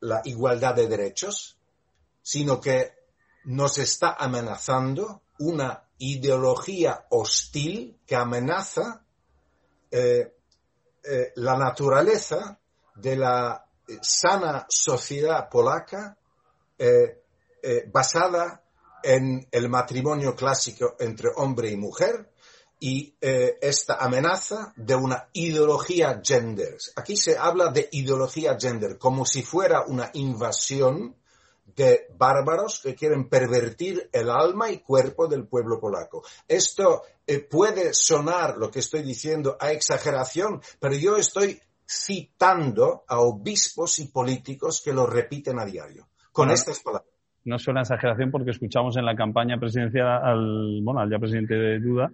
la 0.00 0.20
igualdad 0.24 0.74
de 0.74 0.88
derechos, 0.88 1.58
sino 2.22 2.60
que 2.60 2.92
nos 3.44 3.78
está 3.78 4.16
amenazando 4.18 5.22
una 5.38 5.84
ideología 5.98 7.06
hostil 7.10 7.98
que 8.06 8.16
amenaza 8.16 9.02
eh, 9.90 10.34
eh, 11.04 11.32
la 11.36 11.56
naturaleza 11.56 12.58
de 12.94 13.16
la 13.16 13.64
sana 14.02 14.66
sociedad 14.68 15.48
polaca 15.48 16.16
eh, 16.78 17.22
basada 17.92 18.62
en 19.02 19.46
el 19.50 19.68
matrimonio 19.68 20.34
clásico 20.34 20.96
entre 20.98 21.30
hombre 21.36 21.70
y 21.70 21.76
mujer 21.76 22.30
y 22.78 23.14
eh, 23.20 23.58
esta 23.60 23.96
amenaza 23.96 24.72
de 24.76 24.94
una 24.94 25.28
ideología 25.32 26.20
gender. 26.22 26.76
Aquí 26.96 27.16
se 27.16 27.38
habla 27.38 27.70
de 27.70 27.88
ideología 27.92 28.56
gender 28.60 28.98
como 28.98 29.24
si 29.24 29.42
fuera 29.42 29.84
una 29.86 30.10
invasión 30.14 31.16
de 31.74 32.06
bárbaros 32.16 32.80
que 32.82 32.94
quieren 32.94 33.28
pervertir 33.28 34.08
el 34.12 34.30
alma 34.30 34.70
y 34.70 34.78
cuerpo 34.78 35.26
del 35.26 35.46
pueblo 35.46 35.78
polaco. 35.78 36.22
Esto 36.48 37.02
eh, 37.26 37.40
puede 37.40 37.92
sonar, 37.92 38.56
lo 38.56 38.70
que 38.70 38.78
estoy 38.78 39.02
diciendo, 39.02 39.56
a 39.60 39.72
exageración, 39.72 40.60
pero 40.80 40.94
yo 40.94 41.16
estoy 41.16 41.60
citando 41.86 43.04
a 43.06 43.20
obispos 43.20 43.98
y 43.98 44.08
políticos 44.08 44.82
que 44.84 44.92
lo 44.92 45.06
repiten 45.06 45.58
a 45.58 45.64
diario, 45.64 46.08
con 46.32 46.50
estas 46.50 46.80
palabras. 46.80 47.10
No 47.44 47.58
suena 47.58 47.82
exageración 47.82 48.30
porque 48.30 48.50
escuchamos 48.50 48.96
en 48.96 49.04
la 49.04 49.14
campaña 49.14 49.58
presidencial 49.58 50.06
al, 50.08 50.80
bueno, 50.82 51.00
al 51.00 51.10
ya 51.10 51.18
presidente 51.18 51.54
de 51.54 51.78
Duda, 51.78 52.10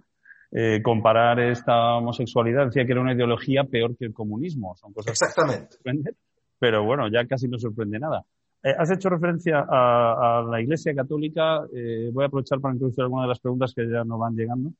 eh, 0.55 0.81
comparar 0.83 1.39
esta 1.39 1.95
homosexualidad, 1.95 2.67
decía 2.67 2.85
que 2.85 2.91
era 2.91 3.01
una 3.01 3.13
ideología 3.13 3.63
peor 3.63 3.97
que 3.97 4.05
el 4.05 4.13
comunismo. 4.13 4.75
Son 4.75 4.93
cosas 4.93 5.13
Exactamente. 5.13 5.77
pero 6.59 6.83
bueno, 6.83 7.07
ya 7.09 7.25
casi 7.25 7.47
no 7.47 7.57
sorprende 7.57 7.99
nada. 7.99 8.23
Eh, 8.61 8.73
has 8.77 8.91
hecho 8.91 9.09
referencia 9.09 9.65
a, 9.67 10.45
la 10.47 10.61
Iglesia 10.61 10.93
Católica. 10.93 11.63
Eh, 11.75 12.11
voy 12.13 12.23
a 12.23 12.27
aprovechar 12.27 12.61
para 12.61 12.73
introducir 12.73 13.03
algunas 13.03 13.25
de 13.25 13.29
las 13.29 13.39
preguntas 13.39 13.73
que 13.73 13.89
ya 13.89 14.03
nos 14.03 14.19
van 14.19 14.35
llegando. 14.35 14.71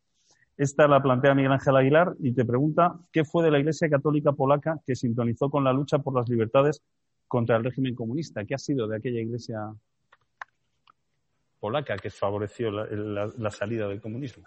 Esta 0.56 0.88
la 0.88 1.02
plantea 1.02 1.34
Miguel 1.34 1.54
Ángel 1.54 1.76
Aguilar 1.76 2.14
y 2.20 2.32
te 2.32 2.46
pregunta 2.46 2.94
qué 3.12 3.26
fue 3.26 3.44
de 3.44 3.50
la 3.50 3.58
Iglesia 3.58 3.90
Católica 3.90 4.32
polaca 4.32 4.80
que 4.86 4.96
sintonizó 4.96 5.50
con 5.50 5.64
la 5.64 5.74
lucha 5.74 5.98
por 5.98 6.16
las 6.16 6.30
libertades 6.30 6.84
contra 7.28 7.58
el 7.58 7.64
régimen 7.64 7.96
comunista. 7.96 8.46
¿Qué 8.46 8.54
ha 8.54 8.60
sido 8.60 8.88
de 8.88 8.98
aquella 8.98 9.20
Iglesia 9.20 9.74
polaca 11.60 11.98
que 11.98 12.12
favoreció 12.12 12.70
la, 12.70 13.50
salida 13.50 13.88
del 13.88 14.00
comunismo? 14.00 14.44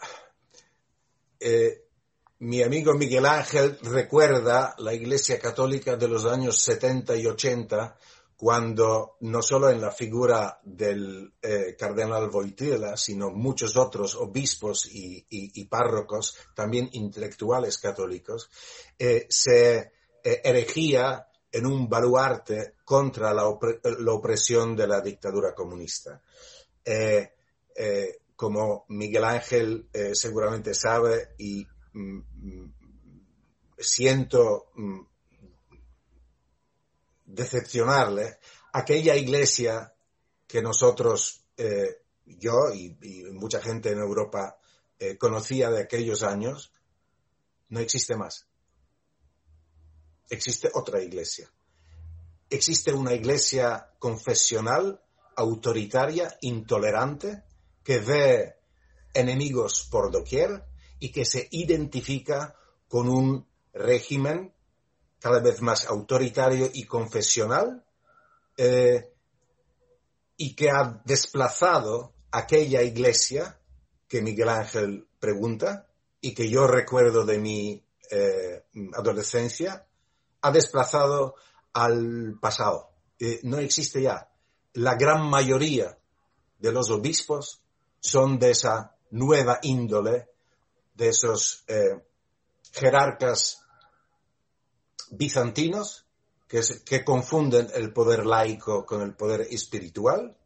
Eh, 1.39 1.83
mi 2.39 2.63
amigo 2.63 2.95
Miguel 2.95 3.27
Ángel 3.27 3.79
recuerda 3.83 4.75
la 4.79 4.93
Iglesia 4.93 5.39
Católica 5.39 5.97
de 5.97 6.09
los 6.09 6.27
años 6.27 6.59
70 6.61 7.17
y 7.17 7.27
80 7.27 7.97
cuando 8.37 9.17
no 9.21 9.41
solo 9.41 9.71
en 9.71 9.81
la 9.81 9.91
figura 9.91 10.61
del 10.63 11.33
eh, 11.41 11.75
cardenal 11.79 12.29
Wojtyla, 12.29 12.97
sino 12.99 13.31
muchos 13.31 13.77
otros 13.79 14.15
obispos 14.15 14.87
y, 14.93 15.65
párrocos, 15.65 16.37
también 16.55 16.91
intelectuales 16.93 17.79
católicos, 17.79 18.51
eh, 18.99 19.27
se 19.31 19.93
erigía 20.23 21.29
en 21.51 21.65
un 21.65 21.89
baluarte 21.89 22.75
contra 22.85 23.33
la, 23.33 23.47
opresión 23.47 24.77
de 24.77 24.87
la 24.87 25.01
dictadura 25.01 25.55
comunista. 25.55 26.21
Como 28.37 28.85
Miguel 28.89 29.25
Ángel 29.25 29.89
seguramente 30.13 30.75
sabe 30.75 31.35
y 31.39 31.67
mm, 31.95 32.19
mm, 32.19 32.75
siento 33.79 34.71
mm, 34.75 35.01
decepcionarle, 37.27 38.39
aquella 38.73 39.17
iglesia 39.17 39.95
que 40.47 40.63
nosotros, 40.63 41.45
eh, 41.57 42.03
yo 42.25 42.73
y, 42.73 42.97
mucha 43.33 43.61
gente 43.61 43.91
en 43.91 43.99
Europa 43.99 44.59
eh, 44.99 45.19
conocía 45.19 45.71
de 45.71 45.83
aquellos 45.83 46.23
años, 46.23 46.73
no 47.69 47.81
existe 47.81 48.17
más. 48.17 48.49
Existe 50.31 50.71
otra 50.73 51.03
iglesia. 51.03 51.51
Existe 52.49 52.93
una 52.93 53.13
iglesia 53.13 53.93
confesional, 53.99 55.03
autoritaria, 55.37 56.37
intolerante, 56.41 57.43
que 57.87 58.01
ve 58.01 58.57
enemigos 59.15 59.87
por 59.89 60.11
doquier 60.11 60.65
y 60.99 61.13
que 61.13 61.25
se 61.25 61.47
identifica 61.53 62.57
con 62.89 63.09
un 63.09 63.47
régimen 63.73 64.53
cada 65.21 65.39
vez 65.39 65.63
más 65.63 65.87
autoritario 65.87 66.69
y 66.75 66.83
confesional 66.85 67.85
eh, 68.57 69.13
y 70.37 70.57
que 70.57 70.69
ha 70.69 71.01
desplazado 71.05 72.13
aquella 72.33 72.83
iglesia 72.83 73.61
que 74.09 74.21
Miguel 74.21 74.49
Ángel 74.49 75.07
pregunta 75.21 75.87
y 76.21 76.35
que 76.35 76.51
yo 76.51 76.67
recuerdo 76.67 77.25
de 77.25 77.39
mi 77.39 77.87
eh, 78.11 78.65
adolescencia, 78.95 79.87
ha 80.41 80.51
desplazado 80.51 81.37
al 81.73 82.37
pasado. 82.41 82.91
Eh, 83.21 83.39
no 83.45 83.59
existe 83.59 84.03
ya. 84.03 84.29
La 84.73 84.97
gran 84.97 85.31
mayoría 85.31 85.97
de 86.59 86.73
los 86.73 86.91
obispos 86.91 87.63
son 88.07 88.39
de 88.39 88.51
esa 88.51 88.97
nueva 89.11 89.59
índole, 89.63 90.29
de 90.95 91.09
esos 91.09 91.65
jerarcas 92.73 93.63
bizantinos 95.11 96.07
que, 96.47 97.05
confunden 97.05 97.69
el 97.75 97.93
poder 97.93 98.25
laico 98.25 98.87
con 98.87 99.03
el 99.03 99.15
poder 99.15 99.43
espiritual, 99.51 100.37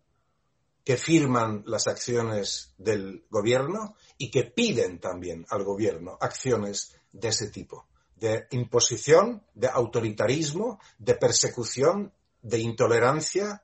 que 0.85 0.97
firman 0.97 1.63
las 1.67 1.87
acciones 1.87 2.75
del 2.79 3.27
gobierno 3.29 3.97
y 4.17 4.31
que 4.31 4.45
piden 4.45 4.99
también 4.99 5.47
al 5.51 5.63
gobierno 5.63 6.17
acciones 6.21 6.97
de 7.13 7.29
ese 7.29 7.51
tipo, 7.51 7.87
de 8.17 8.47
imposición, 8.51 9.45
de 9.55 9.69
autoritarismo, 9.69 10.81
de 10.99 11.15
persecución, 11.15 12.13
de 12.43 12.59
intolerancia, 12.61 13.63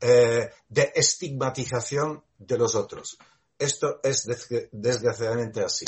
eh, 0.00 0.50
de 0.68 0.92
estigmatización 0.94 2.24
de 2.38 2.58
los 2.58 2.74
otros. 2.74 3.18
Esto 3.58 4.00
es 4.02 4.26
desgraciadamente 4.72 5.60
así. 5.62 5.86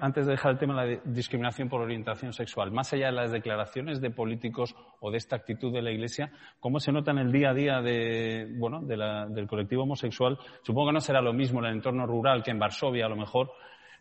Antes 0.00 0.24
de 0.24 0.32
dejar 0.32 0.52
el 0.52 0.58
tema 0.58 0.82
de 0.82 0.96
la 0.96 1.02
discriminación 1.04 1.68
por 1.68 1.82
orientación 1.82 2.32
sexual, 2.32 2.70
más 2.70 2.90
allá 2.94 3.06
de 3.06 3.12
las 3.12 3.30
declaraciones 3.30 4.00
de 4.00 4.10
políticos 4.10 4.74
o 5.00 5.10
de 5.10 5.18
esta 5.18 5.36
actitud 5.36 5.70
de 5.72 5.82
la 5.82 5.90
Iglesia, 5.90 6.32
¿cómo 6.58 6.80
se 6.80 6.90
nota 6.90 7.10
en 7.10 7.18
el 7.18 7.30
día 7.30 7.50
a 7.50 7.54
día 7.54 7.82
de, 7.82 8.48
bueno, 8.56 8.80
del 8.82 9.46
colectivo 9.46 9.82
homosexual? 9.82 10.38
Supongo 10.62 10.88
que 10.88 10.94
no 10.94 11.00
será 11.00 11.20
lo 11.20 11.34
mismo 11.34 11.58
en 11.60 11.66
el 11.66 11.74
entorno 11.74 12.06
rural 12.06 12.42
que 12.42 12.50
en 12.50 12.58
Varsovia, 12.58 13.04
a 13.04 13.10
lo 13.10 13.16
mejor, 13.16 13.52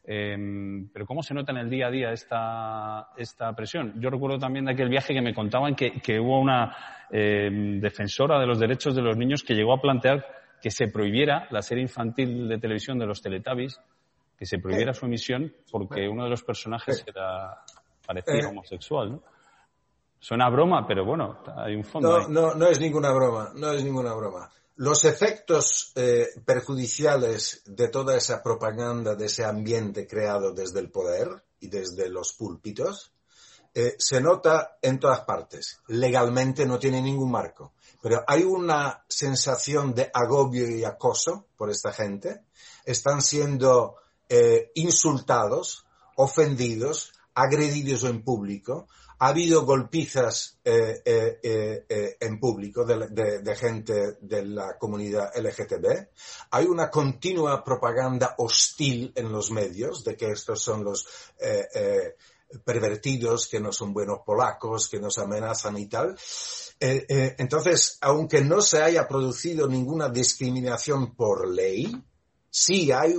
em, 0.05 0.87
pero 0.93 1.05
¿cómo 1.05 1.21
se 1.21 1.33
nota 1.33 1.51
en 1.51 1.57
el 1.57 1.69
día 1.69 1.87
a 1.87 1.91
día 1.91 2.11
esta, 2.13 3.09
esta 3.17 3.53
presión? 3.53 3.93
Yo 3.99 4.09
recuerdo 4.09 4.39
también 4.39 4.63
de 4.65 4.71
aquel 4.71 4.87
viaje 4.87 5.13
que 5.13 5.21
me 5.21 5.33
contaban 5.33 5.75
que, 5.75 6.19
hubo 6.19 6.39
una 6.39 6.77
em, 7.11 7.81
defensora 7.81 8.39
de 8.39 8.47
los 8.47 8.57
derechos 8.57 8.95
de 8.95 9.01
los 9.01 9.17
niños 9.17 9.43
que 9.43 9.53
llegó 9.53 9.73
a 9.73 9.81
plantear 9.81 10.36
que 10.61 10.71
se 10.71 10.87
prohibiera 10.87 11.47
la 11.51 11.61
serie 11.61 11.83
infantil 11.83 12.47
de 12.47 12.57
televisión 12.57 12.97
de 12.99 13.05
los 13.05 13.21
Teletubbies 13.21 13.79
que 14.37 14.45
se 14.45 14.59
prohibiera 14.59 14.93
su 14.93 15.05
emisión 15.05 15.51
porque 15.71 16.07
uno 16.07 16.23
de 16.23 16.29
los 16.29 16.43
personajes 16.43 17.03
era 17.07 17.63
parecía 18.05 18.35
eh. 18.35 18.45
homosexual, 18.45 19.11
¿no? 19.11 19.23
Suena 20.19 20.49
broma, 20.49 20.85
pero 20.87 21.05
bueno, 21.05 21.43
hay 21.55 21.75
un 21.75 21.83
fondo. 21.83 22.21
No, 22.21 22.27
no, 22.27 22.55
no 22.55 22.67
es 22.67 22.79
ninguna 22.79 23.11
broma, 23.11 23.51
no 23.53 23.71
es 23.71 23.83
ninguna 23.83 24.13
broma. 24.15 24.49
Los 24.77 25.05
efectos 25.05 25.91
eh, 25.95 26.27
perjudiciales 26.43 27.63
de 27.65 27.89
toda 27.89 28.15
esa 28.15 28.41
propaganda, 28.41 29.15
de 29.15 29.25
ese 29.25 29.45
ambiente 29.45 30.07
creado 30.07 30.53
desde 30.53 30.79
el 30.79 30.89
poder 30.89 31.29
y 31.59 31.67
desde 31.67 32.09
los 32.09 32.33
púlpitos, 32.33 33.11
eh, 33.73 33.95
se 33.99 34.19
nota 34.21 34.77
en 34.81 34.99
todas 34.99 35.21
partes. 35.21 35.81
Legalmente 35.87 36.65
no 36.65 36.79
tiene 36.79 37.01
ningún 37.01 37.29
marco, 37.29 37.73
pero 38.07 38.23
hay 38.25 38.43
una 38.43 39.03
sensación 39.09 39.93
de 39.93 40.09
agobio 40.13 40.69
y 40.69 40.85
acoso 40.85 41.47
por 41.57 41.69
esta 41.69 41.91
gente. 41.91 42.45
Están 42.85 43.21
siendo 43.21 43.97
eh, 44.29 44.71
insultados, 44.75 45.85
ofendidos, 46.15 47.11
agredidos 47.33 48.05
en 48.05 48.23
público. 48.23 48.87
Ha 49.19 49.27
habido 49.27 49.65
golpizas 49.65 50.57
eh, 50.63 51.01
eh, 51.03 52.17
en 52.21 52.39
público 52.39 52.85
de, 52.85 53.55
gente 53.57 54.15
de 54.21 54.45
la 54.45 54.77
comunidad 54.77 55.35
LGTB. 55.35 56.07
Hay 56.51 56.65
una 56.65 56.89
continua 56.89 57.61
propaganda 57.61 58.35
hostil 58.37 59.11
en 59.17 59.33
los 59.33 59.51
medios 59.51 60.05
de 60.05 60.15
que 60.15 60.31
estos 60.31 60.61
son 60.61 60.85
los 60.85 61.05
pervertidos, 62.63 63.47
que 63.47 63.59
no 63.59 63.71
son 63.71 63.93
buenos 63.93 64.19
polacos, 64.25 64.87
que 64.87 64.99
nos 64.99 65.17
amenazan 65.17 65.77
y 65.77 65.87
tal. 65.87 66.17
entonces, 66.79 67.97
aunque 68.01 68.41
no 68.41 68.61
se 68.61 68.81
haya 68.81 69.07
producido 69.07 69.67
ninguna 69.67 70.09
discriminación 70.09 71.15
por 71.15 71.47
ley, 71.47 71.91
sí 72.49 72.91
hay 72.91 73.13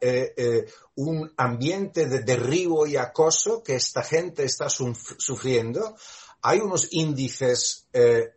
eh, 0.00 0.34
eh, 0.36 0.66
un, 0.96 1.32
ambiente 1.36 2.06
de 2.06 2.20
derribo 2.20 2.86
y 2.86 2.96
acoso 2.96 3.62
que 3.62 3.76
esta 3.76 4.02
gente 4.02 4.44
está 4.44 4.68
sufriendo. 4.68 5.96
Hay 6.42 6.60
unos 6.60 6.88
índices 6.92 7.88
eh, 7.92 8.32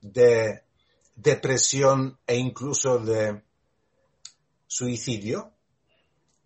de 0.00 0.62
depresión 1.14 2.18
e 2.26 2.36
incluso 2.36 2.98
de 2.98 3.42
suicidio 4.66 5.52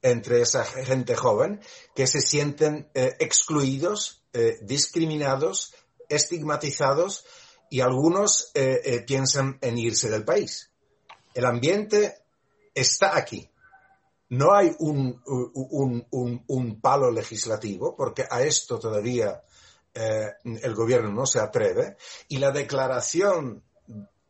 entre 0.02 0.42
esa 0.42 0.64
gente 0.64 1.14
joven 1.14 1.60
que 1.94 2.06
se 2.06 2.20
sienten 2.20 2.90
excluidos, 2.94 4.24
discriminados, 4.60 5.74
estigmatizados 6.08 7.24
y 7.70 7.80
algunos 7.80 8.52
piensan 9.06 9.58
en 9.60 9.78
irse 9.78 10.10
del 10.10 10.24
país. 10.24 10.70
El 11.34 11.46
ambiente 11.46 12.22
está 12.74 13.16
aquí. 13.16 13.48
No 14.30 14.54
hay 14.54 14.74
un, 14.78 15.20
un, 15.26 16.80
palo 16.80 17.10
legislativo, 17.10 17.94
porque 17.94 18.24
a 18.30 18.42
esto 18.42 18.78
todavía 18.78 19.42
eh, 19.94 20.30
el 20.44 20.74
gobierno 20.74 21.12
no 21.12 21.26
se 21.26 21.38
atreve, 21.38 21.96
y 22.28 22.38
la 22.38 22.50
declaración 22.50 23.62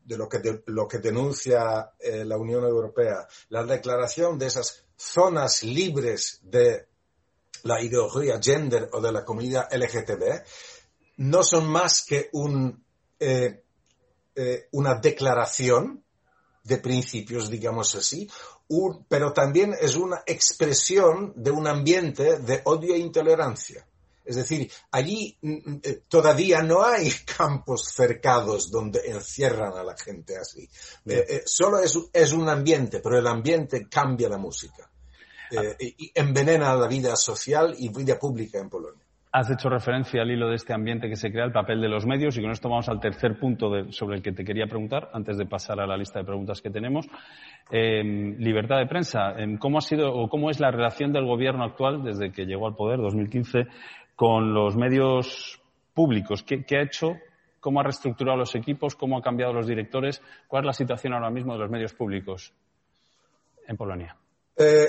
de 0.05 0.17
lo 0.17 0.29
que, 0.29 0.41
de, 0.41 0.63
lo 0.67 0.89
que 0.89 0.99
denuncia 0.99 1.93
eh, 2.01 2.25
la 2.25 2.37
Unión 2.37 2.65
Europea, 2.65 3.29
la 3.51 3.63
declaración 3.63 4.41
de 4.41 4.47
esas 4.47 4.85
zonas 5.03 5.63
libres 5.63 6.39
de 6.43 6.87
la 7.65 7.83
ideología 7.83 8.41
gender 8.41 8.89
o 8.93 9.01
de 9.01 9.13
la 9.13 9.25
comunidad 9.25 9.69
LGTB, 9.73 10.43
no 11.19 11.43
son 11.43 11.67
más 11.69 12.05
que 12.05 12.29
un, 12.33 12.85
eh, 13.19 13.65
eh, 14.35 14.69
una 14.73 14.95
declaración 14.95 16.05
de 16.65 16.79
principios, 16.79 17.51
digamos 17.51 17.95
así, 17.95 18.29
un, 18.69 19.05
pero 19.09 19.33
también 19.33 19.75
es 19.79 19.97
una 19.97 20.23
expresión 20.25 21.33
de 21.37 21.51
un 21.51 21.67
ambiente 21.67 22.39
de 22.39 22.63
odio 22.65 22.95
e 22.95 22.99
intolerancia. 22.99 23.87
Es 24.25 24.37
decir, 24.37 24.71
allí 24.93 25.37
mm, 25.43 25.51
mm, 25.51 25.81
eh, 25.83 26.03
todavía 26.09 26.63
no 26.63 26.85
hay 26.85 27.11
campos 27.37 27.93
cercados 27.93 28.71
donde 28.71 29.01
encierran 29.07 29.77
a 29.77 29.83
la 29.83 29.97
gente 29.97 30.37
así. 30.37 30.69
Eh, 31.07 31.27
eh, 31.29 31.43
solo 31.45 31.81
es, 31.81 31.99
es, 32.13 32.33
un 32.33 32.49
ambiente, 32.49 33.01
pero 33.01 33.19
el 33.19 33.27
ambiente 33.27 33.89
cambia 33.89 34.29
la 34.29 34.39
música 34.39 34.92
eh, 35.53 35.95
envenena 36.15 36.75
la 36.75 36.89
vida 36.89 37.17
social 37.17 37.75
y 37.79 37.89
vida 37.89 38.19
pública 38.19 38.59
en 38.59 38.69
Polonia. 38.69 39.03
Has 39.35 39.51
hecho 39.51 39.71
referencia 39.71 40.21
al 40.21 40.31
hilo 40.31 40.49
de 40.49 40.57
este 40.57 40.75
ambiente 40.75 41.09
que 41.09 41.17
se 41.17 41.33
crea, 41.33 41.47
el 41.47 41.53
papel 41.53 41.81
de 41.81 41.89
los 41.89 42.05
medios, 42.05 42.37
y 42.37 42.43
con 42.43 42.51
esto 42.51 42.69
vamos 42.69 42.89
al 42.91 43.01
tercer 43.01 43.39
punto 43.39 43.71
de, 43.71 43.91
sobre 43.91 44.17
el 44.17 44.23
que 44.23 44.33
te 44.33 44.45
quería 44.45 44.67
preguntar, 44.67 45.09
antes 45.15 45.39
de 45.39 45.47
pasar 45.47 45.81
a 45.81 45.87
la 45.87 45.97
lista 45.97 46.19
de 46.19 46.27
preguntas 46.27 46.61
que 46.61 46.69
tenemos. 46.69 47.07
Eh, 47.71 48.03
libertad 48.39 48.77
de 48.77 48.87
prensa. 48.87 49.35
¿Cómo 49.59 49.79
ha 49.79 49.81
sido 49.81 50.13
o 50.13 50.29
cómo 50.29 50.51
es 50.51 50.61
la 50.61 50.71
relación 50.71 51.13
del 51.13 51.25
gobierno 51.25 51.65
actual 51.65 52.05
desde 52.05 52.31
que 52.31 52.45
llegó 52.45 52.67
al 52.67 52.75
poder, 52.75 52.99
2015, 52.99 53.69
con 54.15 54.53
los 54.53 54.77
medios 54.77 55.63
públicos. 55.95 56.43
¿Qué, 56.43 56.65
¿Qué, 56.65 56.79
ha 56.79 56.83
hecho? 56.83 57.17
¿Cómo 57.61 57.81
ha 57.81 57.85
reestructurado 57.85 58.39
los 58.39 58.55
equipos? 58.55 58.95
¿Cómo 58.95 59.19
ha 59.19 59.23
cambiado 59.23 59.53
los 59.53 59.67
directores? 59.67 60.23
¿Cuál 60.49 60.65
es 60.65 60.67
la 60.67 60.73
situación 60.73 61.15
ahora 61.15 61.31
mismo 61.31 61.53
de 61.53 61.61
los 61.61 61.71
medios 61.71 61.93
públicos 61.93 62.53
en 63.67 63.77
Polonia? 63.77 64.17
Eh, 64.57 64.87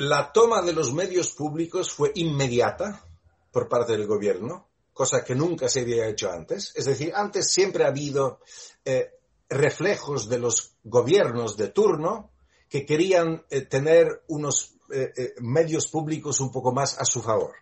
la 0.00 0.32
toma 0.32 0.62
de 0.62 0.72
los 0.72 0.94
medios 0.94 1.32
públicos 1.32 1.92
fue 1.92 2.10
inmediata 2.14 3.04
por 3.52 3.68
parte 3.68 3.92
del 3.92 4.06
gobierno, 4.06 4.70
cosa 4.94 5.22
que 5.22 5.34
nunca 5.34 5.68
se 5.68 5.80
había 5.80 6.08
hecho 6.08 6.32
antes. 6.32 6.72
Es 6.74 6.86
decir, 6.86 7.12
antes 7.14 7.52
siempre 7.52 7.84
ha 7.84 7.88
habido 7.88 8.40
eh, 8.82 9.10
reflejos 9.50 10.30
de 10.30 10.38
los 10.38 10.76
gobiernos 10.84 11.58
de 11.58 11.68
turno 11.68 12.30
que 12.66 12.86
querían 12.86 13.44
eh, 13.50 13.66
tener 13.66 14.22
unos 14.28 14.72
eh, 14.90 15.34
medios 15.40 15.88
públicos 15.88 16.40
un 16.40 16.50
poco 16.50 16.72
más 16.72 16.98
a 16.98 17.04
su 17.04 17.20
favor. 17.20 17.52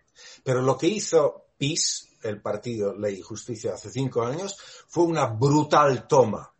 Pero 0.41 0.61
lo 0.61 0.77
que 0.77 0.87
hizo 0.87 1.47
PIS, 1.57 2.07
el 2.23 2.41
partido 2.41 2.95
Ley 2.95 3.15
y 3.15 3.21
Justicia, 3.21 3.73
hace 3.73 3.91
cinco 3.91 4.23
años, 4.23 4.57
fue 4.87 5.03
una 5.03 5.25
brutal 5.25 6.07
toma 6.07 6.53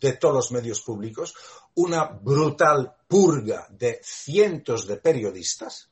de 0.00 0.14
todos 0.14 0.34
los 0.34 0.50
medios 0.50 0.80
públicos, 0.80 1.32
una 1.74 2.06
brutal 2.06 2.96
purga 3.12 3.66
de 3.68 4.00
cientos 4.02 4.86
de 4.86 4.96
periodistas, 4.96 5.90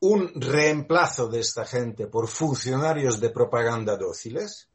un 0.00 0.32
reemplazo 0.34 1.28
de 1.28 1.38
esta 1.38 1.64
gente 1.64 2.08
por 2.08 2.26
funcionarios 2.26 3.20
de 3.20 3.30
propaganda 3.30 3.96
dóciles, 3.96 4.68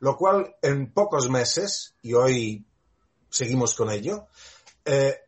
lo 0.00 0.18
cual 0.18 0.54
en 0.60 0.92
pocos 0.92 1.30
meses, 1.30 1.94
y 2.02 2.12
hoy 2.12 2.62
seguimos 3.30 3.74
con 3.74 3.90
ello, 3.90 4.26
eh, 4.84 5.18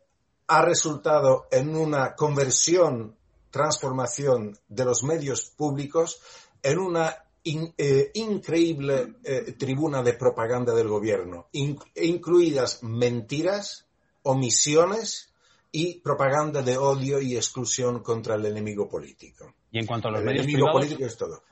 ha 0.48 0.60
resultado 0.60 1.48
en 1.50 1.74
una 1.74 2.14
conversión, 2.14 3.16
transformación 3.50 4.58
de 4.68 4.84
los 4.84 5.02
medios 5.02 5.48
públicos 5.48 6.20
en 6.62 6.78
una 6.78 7.24
eh, 7.42 8.10
increíble 8.12 9.14
eh, 9.24 9.54
tribuna 9.58 10.02
de 10.02 10.12
propaganda 10.12 10.74
del 10.74 10.88
gobierno, 10.88 11.48
in, 11.52 11.78
incluidas 11.94 12.82
mentiras, 12.82 13.85
omisiones 14.26 15.32
y 15.72 16.00
propaganda 16.00 16.62
de 16.62 16.78
odio 16.78 17.20
y 17.20 17.36
exclusión 17.36 18.00
contra 18.02 18.36
el 18.36 18.46
enemigo 18.46 18.88
político. 18.88 19.54
Y 19.70 19.78
en 19.78 19.86
cuanto 19.86 20.08
a 20.08 20.12
los 20.12 20.20
el 20.20 20.26
medios 20.26 20.44
enemigo 20.44 20.66
privados, 20.66 20.86
político 20.86 21.06
es 21.06 21.16
todo. 21.16 21.42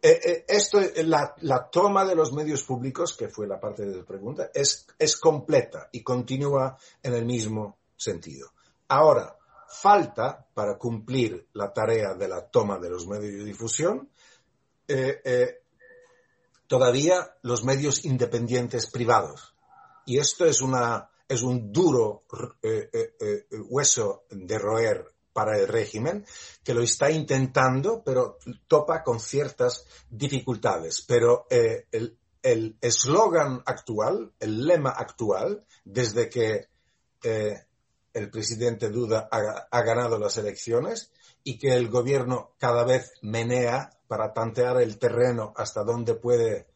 Eh, 0.00 0.20
eh, 0.24 0.44
esto, 0.48 0.80
la, 1.04 1.34
la, 1.40 1.68
toma 1.68 2.04
de 2.04 2.14
los 2.14 2.32
medios 2.32 2.62
públicos, 2.62 3.16
que 3.16 3.28
fue 3.28 3.46
la 3.46 3.58
parte 3.58 3.84
de 3.84 3.96
la 3.96 4.04
pregunta, 4.04 4.50
es, 4.54 4.86
es 4.98 5.16
completa 5.16 5.88
y 5.92 6.02
continúa 6.02 6.78
en 7.02 7.14
el 7.14 7.24
mismo 7.24 7.78
sentido. 7.96 8.52
Ahora, 8.88 9.36
falta 9.68 10.46
para 10.54 10.78
cumplir 10.78 11.48
la 11.52 11.72
tarea 11.72 12.14
de 12.14 12.28
la 12.28 12.46
toma 12.46 12.78
de 12.78 12.90
los 12.90 13.06
medios 13.06 13.34
de 13.34 13.44
difusión 13.44 14.08
eh, 14.90 15.20
eh, 15.22 15.60
todavía 16.66 17.36
los 17.42 17.62
medios 17.62 18.06
independientes 18.06 18.90
privados. 18.90 19.54
Y 20.06 20.18
esto 20.18 20.46
es, 20.46 20.62
una, 20.62 21.10
es 21.28 21.42
un 21.42 21.72
duro 21.72 22.24
eh, 22.62 23.46
hueso 23.68 24.24
de 24.30 24.58
roer 24.58 25.04
para 25.32 25.58
el 25.58 25.68
régimen, 25.68 26.24
que 26.64 26.74
lo 26.74 26.82
está 26.82 27.10
intentando, 27.10 28.02
pero 28.02 28.38
topa 28.66 29.04
con 29.04 29.20
ciertas 29.20 29.84
dificultades. 30.10 31.04
Pero 31.06 31.46
el 31.50 32.76
eslogan 32.80 33.62
actual, 33.64 34.32
el 34.40 34.66
lema 34.66 34.90
actual, 34.90 35.64
desde 35.84 36.28
que 36.28 36.68
el 37.22 38.30
presidente 38.30 38.88
Duda 38.88 39.28
ha, 39.30 39.68
ha, 39.70 39.82
ganado 39.82 40.18
las 40.18 40.38
elecciones 40.38 41.12
y 41.44 41.58
que 41.58 41.74
el 41.74 41.88
gobierno 41.88 42.54
cada 42.58 42.84
vez 42.84 43.12
menea 43.22 43.90
para 44.06 44.32
tantear 44.32 44.80
el 44.80 44.98
terreno 44.98 45.52
hasta 45.56 45.84
donde 45.84 46.14
puede 46.14 46.66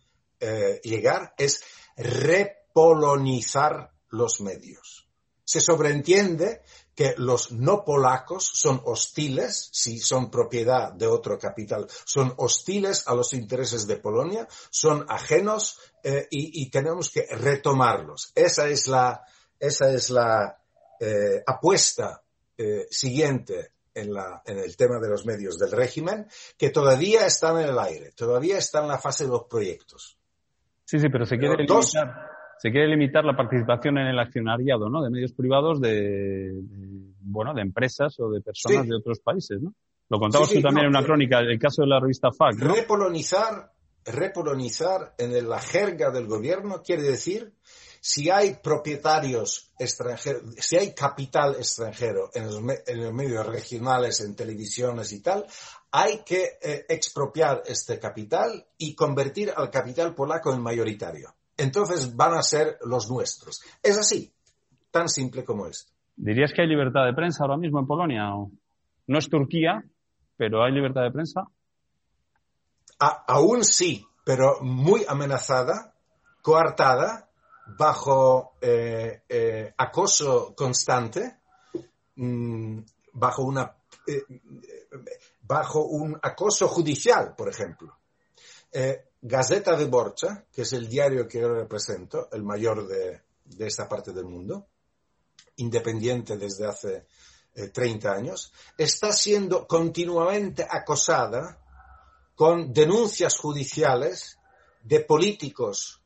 eh, 0.41 0.81
llegar, 0.85 1.35
es 1.39 1.63
repolonizar 1.97 3.92
los 4.13 4.41
medios. 4.41 5.09
Se 5.45 5.61
sobreentiende 5.61 6.63
que 6.95 7.15
los 7.19 7.51
no 7.51 7.85
polacos 7.85 8.49
son 8.55 8.81
hostiles, 8.85 9.71
si 9.73 9.99
son 9.99 10.31
propiedad 10.31 10.93
de 10.93 11.09
otro 11.09 11.39
capital, 11.39 11.89
son 12.05 12.33
hostiles 12.37 13.09
a 13.09 13.15
los 13.15 13.35
intereses 13.35 13.87
de 13.87 13.97
Polonia, 13.97 14.47
son 14.71 15.05
ajenos 15.09 15.81
eh, 16.05 16.29
y, 16.31 16.63
y, 16.63 16.71
tenemos 16.71 17.11
que 17.11 17.27
retomarlos. 17.27 18.31
Esa 18.37 18.69
es 18.69 18.87
la, 18.87 19.25
esa 19.59 19.93
es 19.93 20.11
la, 20.11 20.63
eh, 21.05 21.43
apuesta 21.45 22.23
eh, 22.57 22.87
siguiente 22.89 23.73
en, 23.93 24.15
la, 24.15 24.41
en, 24.47 24.59
el 24.59 24.77
tema 24.77 25.01
de 25.01 25.09
los 25.09 25.27
medios 25.27 25.59
del 25.59 25.73
régimen, 25.73 26.29
que 26.57 26.71
todavía 26.71 27.27
están 27.27 27.59
en 27.59 27.71
el 27.71 27.79
aire, 27.81 28.13
todavía 28.13 28.57
está 28.57 28.83
en 28.83 28.87
la 28.87 29.01
fase 29.01 29.25
de 29.25 29.31
los 29.31 29.47
proyectos. 29.51 30.17
Sí, 30.85 31.01
sí, 31.01 31.09
pero 31.11 31.27
se 31.27 31.39
quiere, 31.39 31.57
pero 31.57 31.75
dos... 31.75 31.93
se 32.63 32.71
quiere 32.71 32.87
limitar 32.87 33.25
la 33.25 33.35
participación 33.35 33.99
en 33.99 34.07
el 34.07 34.21
accionariado, 34.21 34.89
¿no? 34.89 35.03
De 35.03 35.11
medios 35.11 35.33
privados 35.33 35.81
de, 35.81 36.53
de 36.53 37.13
bueno, 37.23 37.55
de 37.55 37.61
empresas 37.61 38.15
o 38.21 38.31
de 38.31 38.41
personas 38.41 38.85
sí. 38.85 38.89
de 38.89 38.95
otros 38.95 39.19
países, 39.19 39.61
¿no? 39.61 39.75
Lo 40.09 40.21
contabas 40.21 40.47
sí, 40.49 40.55
sí, 40.55 40.61
tú 40.61 40.69
también 40.69 40.85
no, 40.85 40.91
en 40.91 40.97
una 40.97 41.05
crónica, 41.05 41.41
el 41.41 41.59
caso 41.59 41.83
de 41.83 41.89
la 41.89 41.99
revista 41.99 42.29
FAC, 42.31 42.55
¿no? 42.59 42.73
Repolonizar, 42.73 43.73
repolonizar 44.05 45.13
en 45.19 45.49
la 45.49 45.59
jerga 45.59 46.13
del 46.13 46.29
gobierno 46.29 46.85
quiere 46.85 47.03
decir 47.03 47.53
si 48.01 48.31
hay 48.31 48.55
propietarios 48.63 49.73
extranjeros, 49.77 50.55
si 50.59 50.77
hay 50.77 50.95
capital 50.95 51.57
extranjero 51.57 52.31
en 52.33 52.47
los, 52.47 52.79
en 52.87 53.03
los, 53.03 53.13
medios 53.13 53.45
regionales, 53.45 54.21
en 54.21 54.37
televisiones 54.37 55.11
y 55.11 55.21
tal, 55.21 55.45
hay 55.91 56.23
que 56.25 56.59
eh, 56.63 56.87
expropiar 56.89 57.65
este 57.67 57.99
capital 57.99 58.69
y 58.79 58.95
convertir 58.95 59.53
al 59.57 59.69
capital 59.69 60.15
polaco 60.15 60.55
en 60.55 60.63
mayoritario. 60.63 61.35
Entonces 61.63 62.17
van 62.17 62.35
a 62.35 62.43
ser 62.43 62.79
los 62.85 63.09
nuestros. 63.09 63.63
Es 63.83 63.97
así, 63.97 64.33
tan 64.91 65.09
simple 65.09 65.45
como 65.45 65.69
esto. 65.69 65.93
¿Dirías 66.17 66.53
que 66.53 66.63
hay 66.63 66.69
libertad 66.69 67.05
de 67.07 67.15
prensa 67.15 67.45
ahora 67.45 67.57
mismo 67.57 67.79
en 67.79 67.87
Polonia? 67.87 68.25
No 69.07 69.19
es 69.19 69.29
Turquía, 69.31 69.85
pero 70.37 70.65
hay 70.65 70.73
libertad 70.73 71.03
de 71.03 71.13
prensa. 71.13 71.43
A, 72.99 73.25
aún 73.29 73.65
sí, 73.65 74.05
pero 74.25 74.61
muy 74.61 75.05
amenazada, 75.09 75.95
coartada 76.43 77.29
bajo 77.79 78.55
eh, 78.61 79.23
eh, 79.29 79.73
acoso 79.79 80.55
constante, 80.57 81.43
mmm, 82.17 82.81
bajo, 83.13 83.45
una, 83.45 83.73
eh, 84.09 84.23
bajo 85.43 85.85
un 85.85 86.19
acoso 86.21 86.67
judicial, 86.67 87.35
por 87.37 87.49
ejemplo. 87.49 88.02
Eh, 88.73 89.05
Gazeta 89.21 89.77
de 89.77 89.85
Borcha, 89.85 90.47
que 90.53 90.63
es 90.63 90.73
el 90.73 90.89
diario 90.89 91.29
que 91.29 91.41
yo 91.41 91.55
represento, 91.55 92.29
el 92.33 92.43
mayor 92.43 92.89
de, 92.89 93.23
esta 93.59 93.89
parte 93.89 94.13
del 94.13 94.25
mundo, 94.25 94.67
independiente 95.57 96.37
desde 96.37 96.67
hace 96.67 97.07
30 97.73 98.13
años, 98.13 98.53
está 98.77 99.13
siendo 99.13 99.67
continuamente 99.69 100.67
acosada 100.69 101.63
con 102.35 102.73
denuncias 102.73 103.37
judiciales 103.37 104.39
de 104.83 105.01
políticos 105.01 106.03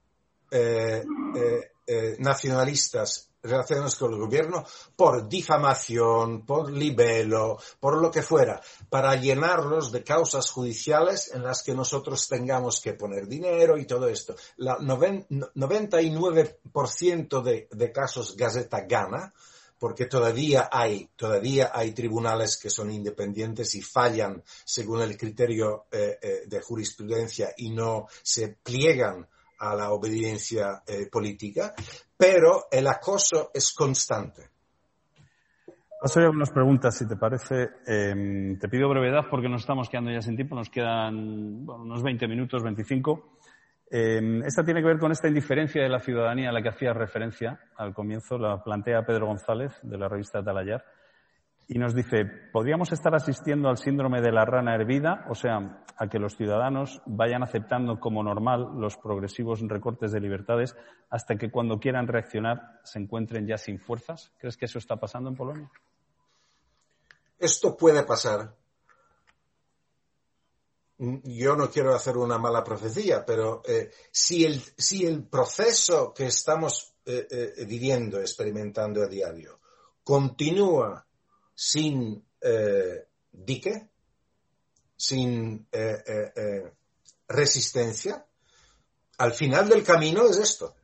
eh, 0.51 1.03
eh, 1.35 1.73
eh, 1.87 2.17
nacionalistas 2.19 3.31
relaciones 3.47 3.97
con 3.97 4.13
el 4.13 4.19
gobierno 4.19 4.67
por 4.95 5.27
difamación, 5.29 6.45
por 6.45 6.71
libelo, 6.71 7.59
por 7.81 7.99
lo 8.01 8.11
que 8.11 8.23
fuera, 8.23 8.61
para 8.89 9.17
llenarlos 9.17 9.93
de 9.93 10.05
causas 10.05 10.51
judiciales 10.51 11.31
en 11.33 11.43
las 11.43 11.63
que 11.63 11.75
nosotros 11.75 12.29
tengamos 12.29 12.81
que 12.81 12.95
poner 12.95 13.27
dinero 13.27 13.79
y 13.79 13.87
todo 13.87 14.09
esto. 14.09 14.37
La 14.57 14.79
99% 14.79 17.43
de, 17.43 17.69
de 17.71 17.93
casos 17.93 18.37
Gazeta 18.37 18.83
gana, 18.83 19.33
porque 19.79 20.07
todavía 20.07 20.69
hay, 20.73 21.11
todavía 21.17 21.71
hay 21.75 21.93
tribunales 21.93 22.57
que 22.57 22.71
son 22.71 22.91
independientes 22.91 23.75
y 23.75 23.83
fallan 23.83 24.43
según 24.65 25.03
el 25.03 25.17
criterio 25.17 25.87
eh, 25.91 26.19
eh, 26.21 26.43
de 26.47 26.61
jurisprudencia 26.61 27.53
y 27.57 27.71
no 27.71 28.07
se 28.23 28.49
pliegan 28.49 29.29
a 29.59 29.75
la 29.75 29.93
obediencia 29.93 30.83
eh, 30.87 31.07
política, 31.07 31.75
pero 32.17 32.67
el 32.71 32.87
acoso 32.87 33.51
es 33.53 33.73
constante. 33.73 34.51
Paso 36.01 36.21
ya 36.21 36.31
unas 36.31 36.51
preguntas, 36.51 36.97
si 36.97 37.09
te 37.09 37.17
parece. 37.17 37.71
Em, 37.87 38.59
te 38.59 38.69
pido 38.69 38.89
brevedad 38.89 39.27
porque 39.31 39.49
nos 39.49 39.63
estamos 39.63 39.89
quedando 39.89 40.11
ya 40.11 40.21
sin 40.21 40.37
tiempo. 40.37 40.55
Nos 40.55 40.71
quedan 40.71 41.69
unos 41.69 42.03
20 42.03 42.29
minutos, 42.29 42.63
25. 42.63 43.39
Em, 43.91 44.43
esta 44.43 44.65
tiene 44.65 44.81
que 44.81 44.89
ver 44.89 44.99
con 44.99 45.13
esta 45.13 45.29
indiferencia 45.29 45.83
de 45.83 45.89
la 45.89 46.01
ciudadanía 46.01 46.51
a 46.51 46.53
la 46.53 46.63
que 46.63 46.69
hacía 46.69 46.93
referencia 46.93 47.61
al 47.77 47.95
comienzo. 47.95 48.37
La 48.39 48.63
plantea 48.63 49.07
Pedro 49.07 49.27
González, 49.27 49.73
de 49.83 49.97
la 49.97 50.09
revista 50.09 50.43
Talayar 50.43 50.85
y 51.69 51.79
nos 51.79 51.95
dice, 51.95 52.25
¿podríamos 52.53 52.93
estar 52.93 53.15
asistiendo 53.15 53.69
al 53.69 53.79
síndrome 53.79 54.21
de 54.21 54.31
la 54.31 54.45
rana 54.45 54.75
hervida? 54.75 55.27
O 55.29 55.35
sea, 55.35 55.85
a 55.97 56.09
que 56.09 56.19
los 56.19 56.37
ciudadanos 56.37 57.03
vayan 57.07 57.43
aceptando 57.43 57.99
como 57.99 58.23
normal 58.23 58.69
los 58.77 58.97
progresivos 58.97 59.61
recortes 59.63 60.13
de 60.13 60.21
libertades 60.21 60.77
hasta 61.11 61.37
que 61.37 61.51
cuando 61.51 61.81
quieran 61.81 62.07
reaccionar 62.07 62.81
se 62.85 63.01
encuentren 63.01 63.47
ya 63.47 63.59
sin 63.59 63.81
fuerzas. 63.81 64.31
¿Crees 64.39 64.57
que 64.57 64.67
eso 64.67 64.79
está 64.79 64.97
pasando 64.97 65.31
en 65.31 65.37
Polonia? 65.37 65.71
Esto 67.39 67.77
puede 67.77 68.05
pasar. 68.05 68.55
Yo 70.99 71.57
no 71.57 71.69
quiero 71.69 71.95
hacer 71.95 72.17
una 72.17 72.39
mala 72.39 72.63
profecía, 72.63 73.25
pero 73.27 73.63
eh, 73.67 73.91
si, 74.11 74.45
el, 74.45 74.63
si 74.79 75.05
el 75.05 75.25
proceso 75.25 76.15
que 76.15 76.27
estamos 76.27 76.95
eh, 77.05 77.27
eh, 77.31 77.65
viviendo, 77.67 78.21
experimentando 78.21 79.03
a 79.03 79.07
diario, 79.07 79.61
continúa 80.03 81.06
sin 81.57 82.23
eh, 82.39 83.09
dique, 83.33 83.89
sin 84.95 85.67
eh, 85.73 86.33
eh, 86.37 86.73
resistencia, 87.29 88.25
al 89.17 89.33
final 89.33 89.69
del 89.69 89.83
camino 89.83 90.29
es 90.29 90.37
esto. 90.37 90.77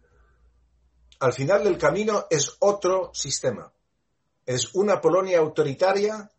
Al 1.20 1.34
final 1.34 1.62
del 1.62 1.78
camino 1.78 2.26
es 2.30 2.56
otro 2.60 3.12
sistema. 3.14 3.70
Es 4.44 4.74
una 4.74 5.00
Polonia 5.00 5.38
autoritaria, 5.38 6.32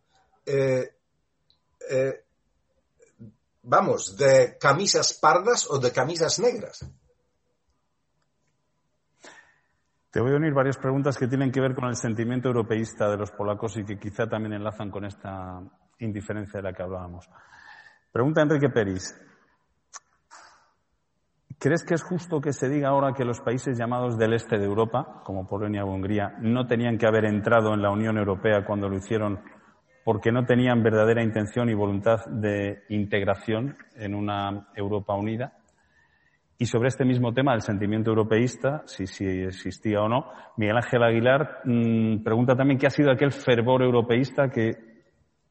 vamos, 3.62 4.16
de 4.18 4.58
camisas 4.58 5.14
pardas 5.14 5.70
o 5.70 5.78
de 5.78 5.90
camisas 5.90 6.38
negras. 6.38 6.84
Te 10.14 10.20
voy 10.20 10.32
a 10.32 10.36
unir 10.36 10.54
varias 10.54 10.78
preguntas 10.78 11.18
que 11.18 11.26
tienen 11.26 11.50
que 11.50 11.60
ver 11.60 11.74
con 11.74 11.88
el 11.88 11.96
sentimiento 11.96 12.46
europeísta 12.46 13.10
de 13.10 13.16
los 13.16 13.32
polacos 13.32 13.76
y 13.78 13.84
que 13.84 13.98
quizá 13.98 14.28
también 14.28 14.52
enlazan 14.52 14.88
con 14.88 15.04
esta 15.04 15.60
indiferencia 15.98 16.58
de 16.58 16.62
la 16.62 16.72
que 16.72 16.84
hablábamos. 16.84 17.28
Pregunta 18.12 18.42
Enrique 18.42 18.68
Peris. 18.68 19.12
¿Crees 21.58 21.82
que 21.82 21.94
es 21.94 22.04
justo 22.04 22.40
que 22.40 22.52
se 22.52 22.68
diga 22.68 22.90
ahora 22.90 23.12
que 23.12 23.24
los 23.24 23.40
países 23.40 23.76
llamados 23.76 24.16
del 24.16 24.34
este 24.34 24.56
de 24.56 24.66
Europa, 24.66 25.20
como 25.24 25.48
Polonia 25.48 25.84
o 25.84 25.92
Hungría, 25.92 26.36
no 26.38 26.64
tenían 26.68 26.96
que 26.96 27.08
haber 27.08 27.24
entrado 27.24 27.74
en 27.74 27.82
la 27.82 27.90
Unión 27.90 28.16
Europea 28.16 28.64
cuando 28.64 28.88
lo 28.88 28.96
hicieron 28.96 29.40
porque 30.04 30.30
no 30.30 30.44
tenían 30.44 30.84
verdadera 30.84 31.24
intención 31.24 31.68
y 31.70 31.74
voluntad 31.74 32.24
de 32.26 32.84
integración 32.88 33.76
en 33.96 34.14
una 34.14 34.68
Europa 34.76 35.16
unida? 35.16 35.54
Y 36.56 36.66
sobre 36.66 36.88
este 36.88 37.04
mismo 37.04 37.32
tema 37.32 37.52
del 37.52 37.62
sentimiento 37.62 38.10
europeísta, 38.10 38.82
si, 38.86 39.06
si 39.06 39.24
existía 39.26 40.00
o 40.00 40.08
no, 40.08 40.30
Miguel 40.56 40.76
Ángel 40.76 41.02
Aguilar 41.02 41.62
mmm, 41.64 42.22
pregunta 42.22 42.54
también 42.54 42.78
qué 42.78 42.86
ha 42.86 42.90
sido 42.90 43.10
aquel 43.10 43.32
fervor 43.32 43.82
europeísta 43.82 44.48
que 44.48 44.72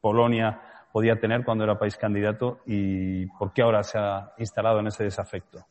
Polonia 0.00 0.60
podía 0.92 1.18
tener 1.18 1.44
cuando 1.44 1.64
era 1.64 1.78
país 1.78 1.96
candidato 1.96 2.60
y 2.66 3.26
por 3.26 3.52
qué 3.52 3.62
ahora 3.62 3.82
se 3.82 3.98
ha 3.98 4.32
instalado 4.38 4.80
en 4.80 4.86
ese 4.86 5.04
desafecto. 5.04 5.66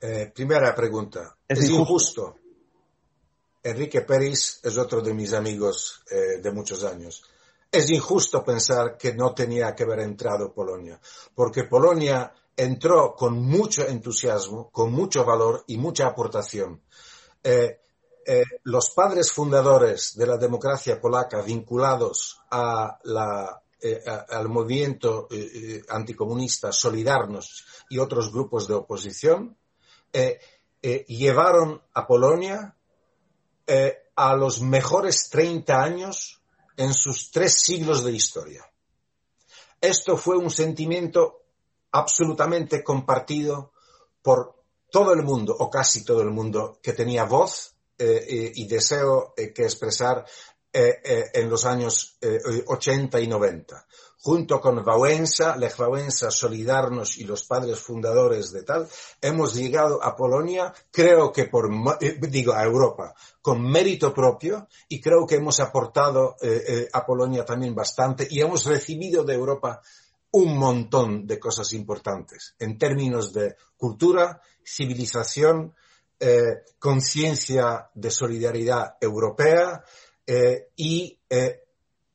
Eh, 0.00 0.32
primera 0.34 0.74
pregunta. 0.74 1.36
Es, 1.46 1.60
es 1.60 1.70
injusto. 1.70 2.22
injusto. 2.22 2.46
Enrique 3.62 4.02
Pérez 4.02 4.60
es 4.62 4.78
otro 4.78 5.00
de 5.00 5.12
mis 5.12 5.32
amigos 5.32 6.04
eh, 6.10 6.40
de 6.40 6.50
muchos 6.52 6.84
años. 6.84 7.24
Es 7.70 7.90
injusto 7.90 8.44
pensar 8.44 8.96
que 8.96 9.12
no 9.14 9.34
tenía 9.34 9.74
que 9.74 9.82
haber 9.82 10.00
entrado 10.00 10.52
Polonia, 10.52 11.00
porque 11.34 11.64
Polonia 11.64 12.32
entró 12.56 13.14
con 13.14 13.42
mucho 13.42 13.86
entusiasmo, 13.86 14.70
con 14.70 14.92
mucho 14.92 15.24
valor 15.24 15.64
y 15.66 15.76
mucha 15.76 16.06
aportación. 16.06 16.82
Eh, 17.42 17.80
eh, 18.24 18.42
los 18.64 18.90
padres 18.90 19.30
fundadores 19.30 20.16
de 20.16 20.26
la 20.26 20.36
democracia 20.36 21.00
polaca 21.00 21.42
vinculados 21.42 22.40
eh, 22.50 24.04
al 24.30 24.48
movimiento 24.48 25.28
anticomunista 25.90 26.72
Solidarność 26.72 27.64
y 27.90 27.98
otros 27.98 28.32
grupos 28.32 28.66
de 28.66 28.74
oposición 28.74 29.56
llevaron 31.06 31.80
a 31.92 32.06
Polonia 32.06 32.74
a 34.16 34.34
los 34.34 34.60
mejores 34.60 35.28
30 35.30 35.80
años 35.80 36.42
en 36.76 36.94
sus 36.94 37.30
tres 37.30 37.60
siglos 37.60 38.02
de 38.02 38.12
historia. 38.12 38.64
Esto 39.80 40.16
fue 40.16 40.36
un 40.36 40.50
sentimiento 40.50 41.45
absolutamente 41.96 42.82
compartido 42.84 43.72
por 44.22 44.54
todo 44.90 45.12
el 45.12 45.22
mundo, 45.22 45.54
o 45.58 45.70
casi 45.70 46.04
todo 46.04 46.22
el 46.22 46.30
mundo, 46.30 46.78
que 46.82 46.92
tenía 46.92 47.24
voz 47.24 47.74
eh, 47.98 48.52
y 48.54 48.66
deseo 48.66 49.34
eh, 49.36 49.52
que 49.52 49.62
expresar 49.62 50.24
eh, 50.72 51.30
en 51.32 51.48
los 51.48 51.64
años 51.64 52.18
80 52.66 53.20
y 53.20 53.26
90. 53.26 53.86
Junto 54.18 54.60
con 54.60 54.84
Wałęsa, 54.84 55.56
Lech 55.56 55.78
Wałęsa, 55.78 56.30
Solidarność 56.30 57.18
y 57.18 57.24
los 57.24 57.44
padres 57.44 57.78
fundadores 57.78 58.50
de 58.50 58.64
tal, 58.64 58.88
hemos 59.22 59.54
llegado 59.54 60.02
a 60.02 60.16
Polonia, 60.16 60.74
creo 60.90 61.32
que 61.32 61.44
por, 61.44 61.70
digo, 62.28 62.52
a 62.52 62.64
Europa, 62.64 63.14
con 63.40 63.62
mérito 63.62 64.12
propio, 64.12 64.66
y 64.88 65.00
creo 65.00 65.26
que 65.26 65.36
hemos 65.36 65.60
aportado 65.60 66.36
a 66.92 67.06
Polonia 67.06 67.44
también 67.44 67.74
bastante, 67.74 68.26
y 68.28 68.40
hemos 68.40 68.66
recibido 68.66 69.22
de 69.22 69.34
Europa 69.34 69.80
un 70.36 70.58
montón 70.58 71.26
de 71.26 71.38
cosas 71.38 71.72
importantes 71.72 72.54
en 72.58 72.76
términos 72.76 73.32
de 73.32 73.56
cultura, 73.78 74.38
civilización, 74.62 75.74
eh, 76.20 76.62
conciencia 76.78 77.88
de 77.94 78.10
solidaridad 78.10 78.98
europea 79.00 79.82
eh, 80.26 80.68
y 80.76 81.18
eh, 81.30 81.62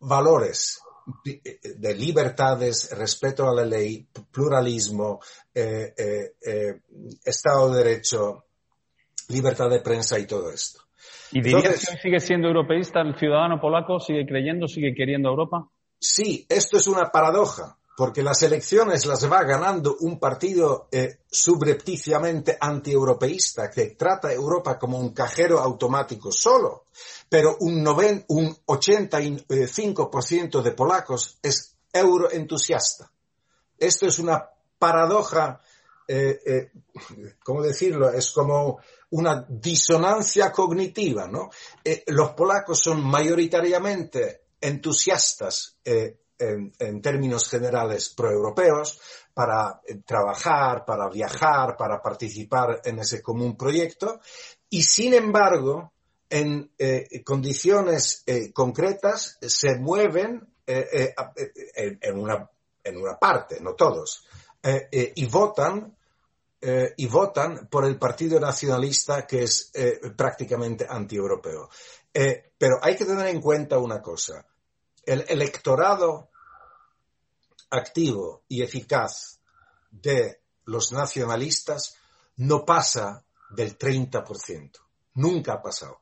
valores 0.02 0.82
de 1.24 1.96
libertades, 1.96 2.96
respeto 2.96 3.50
a 3.50 3.56
la 3.56 3.66
ley, 3.66 4.08
pluralismo, 4.32 5.20
Estado 7.26 7.72
de 7.72 7.84
Derecho, 7.84 8.46
libertad 9.30 9.70
de 9.72 9.82
prensa 9.82 10.20
y 10.20 10.28
todo 10.28 10.52
esto. 10.52 10.82
¿Y 11.32 11.42
dirías 11.42 11.64
Entonces, 11.64 11.90
que 11.90 12.02
sigue 12.02 12.20
siendo 12.20 12.50
europeísta 12.50 13.02
el 13.02 13.18
ciudadano 13.18 13.60
polaco? 13.60 14.00
¿Sigue 14.00 14.28
creyendo, 14.28 14.68
sigue 14.68 14.94
queriendo 14.96 15.30
Europa? 15.30 15.68
Sí, 16.00 16.46
esto 16.48 16.78
es 16.78 16.86
una 16.86 17.10
paradoja 17.10 17.80
porque 17.96 18.24
las 18.24 18.42
elecciones 18.44 19.06
las 19.06 19.32
va 19.32 19.44
ganando 19.44 19.98
un 20.00 20.20
partido 20.20 20.88
eh, 20.92 21.20
subrepticiamente 21.30 22.58
antieuropeísta 22.60 23.70
que 23.70 23.88
trata 23.92 24.32
Europa 24.32 24.80
como 24.80 24.98
un 24.98 25.14
cajero 25.14 25.60
automático 25.60 26.32
solo, 26.32 26.86
pero 27.30 27.58
un, 27.60 27.84
noven, 27.84 28.26
un 28.30 28.56
85% 28.66 30.62
de 30.62 30.72
polacos 30.72 31.38
es 31.42 31.76
euroentusiasta. 31.92 33.12
Esto 33.78 34.08
es 34.08 34.20
una 34.20 34.50
paradoja, 34.80 35.62
eh, 36.08 36.40
eh, 36.46 36.72
¿cómo 37.44 37.62
decirlo? 37.62 38.10
Es 38.10 38.32
como 38.32 38.80
una 39.12 39.46
disonancia 39.48 40.52
cognitiva, 40.52 41.28
¿no? 41.28 41.50
Eh, 41.84 42.04
los 42.08 42.32
polacos 42.32 42.80
son 42.80 43.04
mayoritariamente 43.04 44.44
entusiastas 44.60 45.78
eh, 45.84 46.18
en, 46.42 47.02
términos 47.02 47.50
generales 47.50 48.10
proeuropeos 48.10 49.00
para 49.34 49.82
eh, 49.86 50.02
trabajar, 50.06 50.84
para 50.86 51.10
viajar, 51.10 51.78
para 51.78 52.02
participar 52.02 52.82
en 52.84 53.00
ese 53.00 53.22
común 53.22 53.56
proyecto 53.56 54.20
y 54.70 54.84
sin 54.84 55.14
embargo 55.14 55.94
en 56.30 56.72
eh, 56.78 57.24
condiciones 57.24 58.24
eh, 58.26 58.52
concretas 58.54 59.38
se 59.42 59.76
mueven 59.76 60.48
en, 60.66 62.18
una, 62.18 62.50
en, 62.84 62.98
una, 62.98 63.18
parte, 63.20 63.60
no 63.60 63.74
todos, 63.74 64.26
y 64.92 65.26
votan 65.26 65.98
y 66.96 67.08
votan 67.08 67.68
por 67.68 67.84
el 67.84 67.98
Partido 67.98 68.40
Nacionalista 68.40 69.28
que 69.28 69.44
es 69.44 69.74
prácticamente 70.16 70.88
anti-europeo. 70.88 71.68
Eh, 72.14 72.52
pero 72.58 72.80
hay 72.82 72.96
que 72.96 73.06
tener 73.06 73.28
en 73.28 73.42
cuenta 73.42 73.78
una 73.78 74.02
cosa. 74.02 74.46
El 75.06 75.26
electorado 75.28 76.30
activo 77.72 78.44
y 78.48 78.62
eficaz 78.62 79.40
de 79.90 80.42
los 80.66 80.92
nacionalistas 80.92 81.96
no 82.38 82.66
pasa 82.66 83.26
del 83.50 83.78
30%. 83.78 84.72
Nunca 85.16 85.54
ha 85.54 85.62
pasado. 85.62 86.02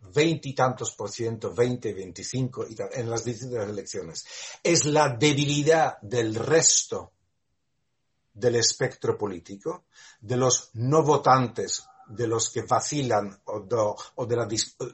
Veintitantos 0.00 0.92
por 0.92 1.10
ciento, 1.10 1.52
veinte, 1.52 1.92
veinticinco 1.92 2.66
en 2.66 3.10
las 3.10 3.24
distintas 3.24 3.68
elecciones. 3.68 4.24
Es 4.62 4.84
la 4.84 5.08
debilidad 5.08 5.98
del 6.00 6.34
resto 6.34 7.12
del 8.32 8.54
espectro 8.54 9.18
político, 9.18 9.86
de 10.20 10.36
los 10.36 10.70
no 10.74 11.02
votantes, 11.02 11.84
de 12.08 12.26
los 12.26 12.50
que 12.50 12.62
vacilan 12.62 13.38
o, 13.44 13.60
de, 14.26 14.36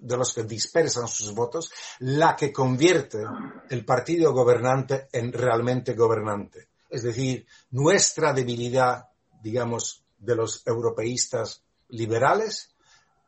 de, 0.01 0.17
los 0.17 0.35
que 0.35 0.43
dispersan 0.43 1.09
sus 1.09 1.33
votos, 1.35 1.73
la 2.01 2.35
que 2.35 2.53
convierte 2.53 3.25
el 3.71 3.85
partido 3.85 4.33
gobernante 4.33 5.09
en 5.13 5.33
realmente 5.33 5.95
gobernante. 5.95 6.69
Es 6.91 7.03
decir, 7.03 7.47
nuestra 7.71 8.33
debilidad, 8.33 9.09
digamos, 9.43 10.03
de 10.19 10.37
los 10.37 10.67
europeístas 10.67 11.63
liberales 11.89 12.75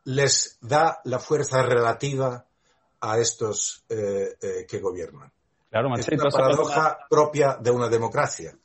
les 0.05 0.57
da 0.61 1.01
la 1.03 1.19
fuerza 1.19 1.61
relativa 1.63 2.45
a 3.01 3.17
estos 3.17 3.83
eh, 3.89 4.37
eh, 4.41 4.65
que 4.67 4.79
gobiernan. 4.79 5.31
Claro, 5.69 5.89
es 5.97 6.07
una 6.07 6.29
paradoja 6.29 6.97
propia 7.09 7.57
de 7.59 7.71
una 7.71 7.89
democracia. 7.89 8.57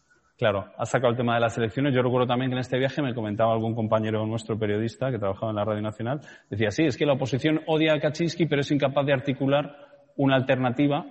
Claro, 0.42 0.72
ha 0.76 0.86
sacado 0.86 1.12
el 1.12 1.16
tema 1.16 1.36
de 1.36 1.40
las 1.40 1.56
elecciones. 1.56 1.94
Yo 1.94 2.02
recuerdo 2.02 2.26
también 2.26 2.50
que 2.50 2.56
en 2.56 2.62
este 2.62 2.76
viaje 2.76 3.00
me 3.00 3.14
comentaba 3.14 3.52
algún 3.52 3.76
compañero 3.76 4.26
nuestro 4.26 4.58
periodista 4.58 5.08
que 5.12 5.16
trabajaba 5.20 5.50
en 5.50 5.56
la 5.56 5.64
Radio 5.64 5.82
Nacional. 5.82 6.20
Decía, 6.50 6.72
sí, 6.72 6.82
es 6.82 6.96
que 6.96 7.06
la 7.06 7.12
oposición 7.12 7.60
odia 7.68 7.94
a 7.94 8.00
Kaczynski, 8.00 8.46
pero 8.46 8.62
es 8.62 8.70
incapaz 8.72 9.06
de 9.06 9.12
articular 9.12 9.76
una 10.16 10.34
alternativa 10.34 11.06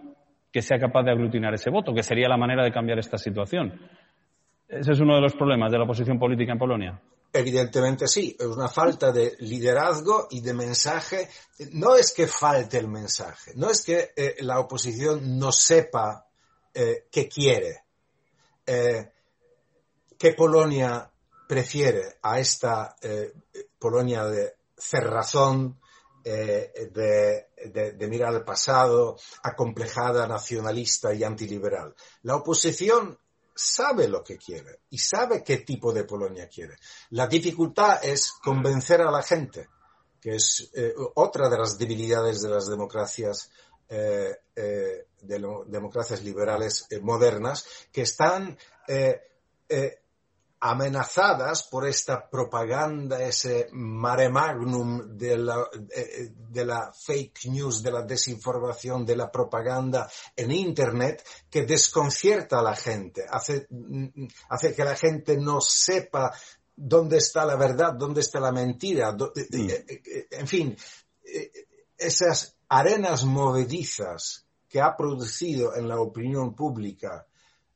que 0.51 0.61
sea 0.61 0.77
capaz 0.77 1.03
de 1.03 1.11
aglutinar 1.11 1.53
ese 1.53 1.69
voto, 1.69 1.93
que 1.93 2.03
sería 2.03 2.27
la 2.27 2.35
manera 2.35 2.61
de 2.61 2.73
cambiar 2.73 2.99
esta 2.99 3.17
situación. 3.17 3.79
Ese 4.67 4.91
es 4.91 4.99
uno 4.99 5.15
de 5.15 5.21
los 5.21 5.33
problemas 5.33 5.71
de 5.71 5.77
la 5.77 5.85
oposición 5.85 6.19
política 6.19 6.51
en 6.51 6.59
Polonia. 6.59 7.01
Evidentemente 7.31 8.09
sí, 8.09 8.35
es 8.37 8.47
una 8.47 8.67
falta 8.67 9.13
de 9.13 9.37
liderazgo 9.39 10.27
y 10.31 10.41
de 10.41 10.53
mensaje. 10.53 11.29
No 11.71 11.95
es 11.95 12.13
que 12.13 12.27
falte 12.27 12.79
el 12.79 12.89
mensaje, 12.89 13.53
no 13.55 13.69
es 13.69 13.81
que 13.81 14.09
eh, 14.13 14.35
la 14.41 14.59
oposición 14.59 15.39
no 15.39 15.53
sepa 15.53 16.25
eh, 16.73 17.05
qué 17.09 17.29
quiere, 17.29 17.77
eh, 18.65 19.09
qué 20.21 20.33
Polonia 20.33 21.09
prefiere 21.47 22.19
a 22.21 22.39
esta 22.39 22.95
Polonia 23.79 24.23
de 24.25 24.53
cerrazón, 24.77 25.79
de, 26.23 27.47
de, 27.65 28.07
mirar 28.07 28.35
al 28.35 28.43
pasado, 28.43 29.17
acomplejada, 29.41 30.27
nacionalista 30.27 31.11
y 31.11 31.23
antiliberal. 31.23 31.95
La 32.21 32.35
oposición 32.35 33.17
sabe 33.55 34.07
lo 34.07 34.23
que 34.23 34.37
quiere 34.37 34.81
y 34.91 34.99
sabe 34.99 35.43
qué 35.43 35.57
tipo 35.57 35.91
de 35.91 36.03
Polonia 36.03 36.47
quiere. 36.47 36.75
La 37.09 37.25
dificultad 37.25 38.03
es 38.03 38.33
convencer 38.43 39.01
a 39.01 39.09
la 39.09 39.23
gente, 39.23 39.69
que 40.21 40.35
es 40.35 40.69
eh, 40.75 40.93
otra 41.15 41.49
de 41.49 41.57
las 41.57 41.79
debilidades 41.79 42.41
de 42.41 42.49
las 42.49 42.67
democracias, 42.67 43.49
eh, 43.89 44.37
eh, 44.55 45.07
de 45.21 45.63
democracias 45.65 46.23
liberales 46.23 46.87
modernas, 47.01 47.65
que 47.91 48.01
están 48.03 48.55
amenazadas 50.61 51.63
por 51.63 51.87
esta 51.87 52.29
propaganda, 52.29 53.19
ese 53.21 53.67
mare 53.71 54.29
magnum 54.29 55.17
de 55.17 55.37
la, 55.37 55.67
de 55.73 56.65
la, 56.65 56.93
fake 56.93 57.47
news, 57.47 57.81
de 57.81 57.91
la 57.91 58.03
desinformación, 58.03 59.03
de 59.03 59.15
la 59.15 59.31
propaganda 59.31 60.07
en 60.35 60.51
Internet, 60.51 61.25
que 61.49 61.65
desconcierta 61.65 62.59
a 62.59 62.63
la 62.63 62.75
gente, 62.75 63.25
hace, 63.27 63.67
hace 64.49 64.75
que 64.75 64.83
la 64.83 64.95
gente 64.95 65.35
no 65.37 65.61
sepa 65.61 66.31
dónde 66.75 67.17
está 67.17 67.43
la 67.43 67.55
verdad, 67.55 67.93
dónde 67.93 68.21
está 68.21 68.39
la 68.39 68.51
mentira. 68.51 69.11
Mm. 69.13 69.23
Eh, 69.35 69.85
eh, 69.89 70.27
en 70.29 70.47
fin, 70.47 70.77
eh, 71.25 71.51
esas 71.97 72.55
arenas 72.69 73.25
movedizas 73.25 74.45
que 74.69 74.79
ha 74.79 74.95
producido 74.95 75.75
en 75.75 75.87
la 75.87 75.99
opinión 75.99 76.55
pública 76.55 77.25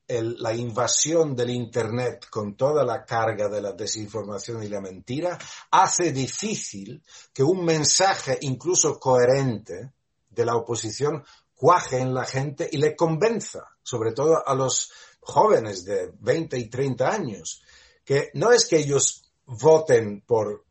la 0.08 0.53
invasión 0.53 1.36
del 1.36 1.49
Internet 1.49 2.28
con 2.30 2.56
toda 2.56 2.84
la 2.84 3.03
carga 3.03 3.49
de 3.49 3.62
la 3.62 3.72
desinformación 3.72 4.62
y 4.64 4.68
la 4.68 4.80
mentira 4.80 5.38
hace 5.72 6.12
difícil 6.12 7.03
que 7.34 7.43
un 7.43 7.66
mensaje 7.66 8.38
incluso 8.41 8.99
coherente 8.99 9.93
de 10.30 10.45
la 10.45 10.56
oposición 10.56 11.24
cuaje 11.56 11.99
en 11.99 12.14
la 12.14 12.26
gente 12.26 12.70
y 12.72 12.78
le 12.78 12.95
convenza, 12.95 13.64
sobre 13.82 14.12
todo 14.12 14.47
a 14.47 14.53
los 14.53 14.91
jóvenes 15.22 15.86
de 15.86 16.12
20 16.20 16.60
y 16.60 16.70
30 16.70 17.10
años, 17.10 17.64
que 18.03 18.30
no 18.36 18.51
es 18.51 18.68
que 18.68 18.78
ellos 18.78 19.32
voten 19.45 20.22
por, 20.22 20.66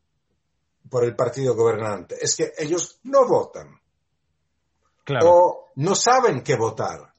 por 0.88 1.02
el 1.04 1.16
partido 1.16 1.56
gobernante, 1.56 2.16
es 2.20 2.36
que 2.36 2.52
ellos 2.56 3.00
no 3.04 3.26
votan. 3.26 3.80
O 5.22 5.70
no 5.76 5.94
saben 5.94 6.42
qué 6.42 6.56
votar 6.56 7.13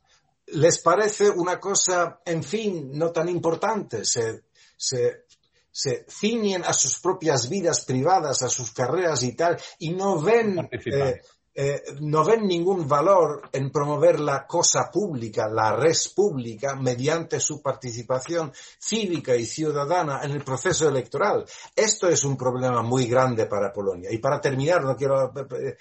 les 0.56 0.80
parece 0.80 1.30
una 1.30 1.60
cosa, 1.60 2.22
en 2.26 2.44
fin, 2.44 2.92
no 2.94 3.12
tan 3.12 3.30
importante. 3.30 4.06
Se, 4.06 4.44
se, 4.78 5.26
se 5.72 6.06
ciñen 6.08 6.64
a 6.64 6.74
sus 6.74 7.00
propias 7.00 7.50
vidas 7.50 7.86
privadas, 7.86 8.42
a 8.42 8.50
sus 8.50 8.72
carreras 8.72 9.24
y 9.24 9.36
tal, 9.36 9.58
y 9.80 9.92
no 9.92 10.22
ven, 10.22 10.70
eh, 10.72 11.22
eh, 11.54 11.82
no 12.02 12.24
ven 12.24 12.48
ningún 12.48 12.88
valor 12.88 13.50
en 13.52 13.72
promover 13.72 14.20
la 14.20 14.48
cosa 14.48 14.90
pública, 14.92 15.48
la 15.48 15.76
res 15.76 16.10
pública, 16.10 16.76
mediante 16.76 17.40
su 17.40 17.62
participación 17.62 18.54
cívica 18.80 19.36
y 19.36 19.46
ciudadana 19.46 20.22
en 20.24 20.32
el 20.32 20.44
proceso 20.44 20.88
electoral. 20.88 21.46
Esto 21.76 22.08
es 22.08 22.24
un 22.24 22.38
problema 22.38 22.82
muy 22.82 23.08
grande 23.08 23.46
para 23.46 23.74
Polonia. 23.74 24.10
Y 24.12 24.18
para 24.20 24.40
terminar, 24.40 24.84
no 24.84 24.96
quiero 24.96 25.34
eh, 25.58 25.78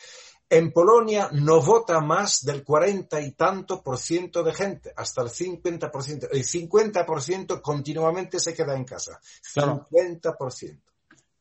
en 0.48 0.72
Polonia 0.72 1.28
no 1.32 1.60
vota 1.60 2.00
más 2.00 2.44
del 2.44 2.62
cuarenta 2.62 3.20
y 3.20 3.32
tanto 3.32 3.82
por 3.82 3.98
ciento 3.98 4.42
de 4.42 4.52
gente, 4.52 4.92
hasta 4.96 5.22
el 5.22 5.28
50 5.28 5.90
por 5.90 6.02
ciento. 6.02 6.26
El 6.30 6.44
50 6.44 7.06
por 7.06 7.22
ciento 7.22 7.60
continuamente 7.60 8.38
se 8.38 8.54
queda 8.54 8.76
en 8.76 8.84
casa. 8.84 9.18
50 9.22 10.36
por 10.36 10.52
ciento. 10.52 10.92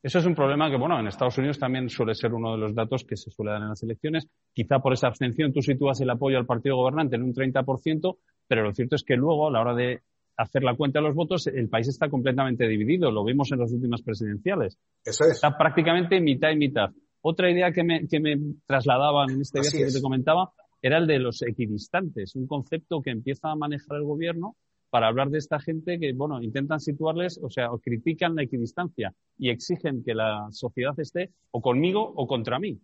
Eso 0.01 0.19
es 0.19 0.25
un 0.25 0.35
problema 0.35 0.69
que, 0.69 0.77
bueno, 0.77 0.99
en 0.99 1.07
Estados 1.07 1.37
Unidos 1.37 1.57
también 1.57 1.87
suele 1.87 2.13
ser 2.13 2.33
uno 2.33 2.51
de 2.51 2.57
los 2.57 2.75
datos 2.75 3.05
que 3.05 3.15
se 3.15 3.31
suele 3.31 3.51
dar 3.51 3.61
en 3.61 3.69
las 3.69 3.83
elecciones. 3.83 4.27
Quizá 4.51 4.79
por 4.79 4.91
esa 4.91 5.07
abstención 5.07 5.53
tú 5.53 5.61
sitúas 5.61 6.01
el 6.01 6.09
apoyo 6.09 6.37
al 6.37 6.45
partido 6.45 6.75
gobernante 6.75 7.15
en 7.15 7.23
un 7.23 7.33
30%, 7.33 8.17
pero 8.45 8.63
lo 8.63 8.73
cierto 8.73 8.97
es 8.97 9.03
que 9.03 9.15
luego, 9.15 9.47
a 9.47 9.51
la 9.51 9.61
hora 9.61 9.73
de 9.73 10.01
hacer 10.35 10.63
la 10.63 10.75
cuenta 10.75 10.99
de 10.99 11.05
los 11.05 11.15
votos, 11.15 11.47
el 11.47 11.69
país 11.69 11.87
está 11.87 12.09
completamente 12.09 12.67
dividido. 12.67 13.11
Lo 13.11 13.23
vimos 13.23 13.49
en 13.53 13.59
las 13.59 13.71
últimas 13.71 14.01
presidenciales. 14.01 14.77
Eso 15.05 15.23
es. 15.23 15.35
Está 15.35 15.57
prácticamente 15.57 16.19
mitad 16.19 16.49
y 16.49 16.57
mitad. 16.57 16.89
Otra 17.25 17.49
idea 17.49 17.71
que 17.71 17.83
me, 17.83 18.05
que 18.05 18.19
me 18.19 18.37
trasladaban 18.65 19.31
en 19.31 19.41
este 19.41 19.61
viaje 19.61 19.85
que 19.85 19.91
te 19.91 20.01
comentaba 20.01 20.51
era 20.81 20.97
el 20.97 21.07
de 21.07 21.19
los 21.19 21.41
equidistantes, 21.41 22.35
un 22.35 22.47
concepto 22.47 23.01
que 23.01 23.11
empieza 23.11 23.49
a 23.49 23.55
manejar 23.55 23.97
el 23.97 24.03
gobierno 24.03 24.57
para 24.89 25.07
hablar 25.07 25.29
de 25.29 25.37
esta 25.37 25.57
gente 25.59 25.97
que, 25.97 26.11
bueno, 26.13 26.41
intentan 26.43 26.81
situarles, 26.81 27.39
o 27.41 27.49
sea, 27.49 27.71
o 27.71 27.79
critican 27.79 28.35
la 28.35 28.43
equidistancia 28.43 29.13
y 29.37 29.49
exigen 29.49 30.03
que 30.03 30.13
la 30.13 30.49
sociedad 30.51 30.93
esté 30.99 31.31
o 31.51 31.61
conmigo 31.61 32.03
o 32.03 32.27
contra 32.27 32.59
mí. 32.59 32.77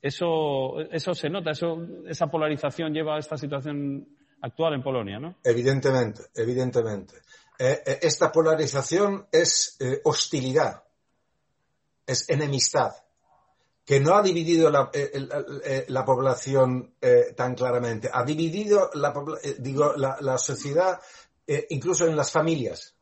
Eso, 0.00 0.80
eso 0.90 1.12
se 1.12 1.28
nota, 1.28 1.50
eso, 1.50 1.86
esa 2.08 2.28
polarización 2.28 2.94
lleva 2.94 3.16
a 3.16 3.18
esta 3.18 3.36
situación 3.36 4.08
actual 4.40 4.72
en 4.72 4.82
Polonia, 4.82 5.20
¿no? 5.20 5.36
Evidentemente, 5.44 6.22
evidentemente. 6.34 7.16
Eh, 7.58 7.82
eh, 7.86 7.98
esta 8.00 8.32
polarización 8.32 9.26
es 9.30 9.76
eh, 9.80 10.00
hostilidad, 10.04 10.82
es 12.06 12.26
enemistad 12.30 12.92
que 13.84 14.00
no 14.00 14.14
ha 14.14 14.22
dividido 14.22 14.70
la, 14.70 14.90
eh, 14.92 15.10
eh, 15.64 15.84
la 15.88 16.04
población 16.04 16.94
eh, 17.00 17.34
tan 17.36 17.54
claramente, 17.54 18.08
ha 18.12 18.24
dividido 18.24 18.90
la, 18.94 19.12
digo, 19.58 19.94
la, 19.96 20.38
sociedad 20.38 21.00
incluso 21.70 22.06
en 22.06 22.14
las 22.14 22.30
familias. 22.30 22.94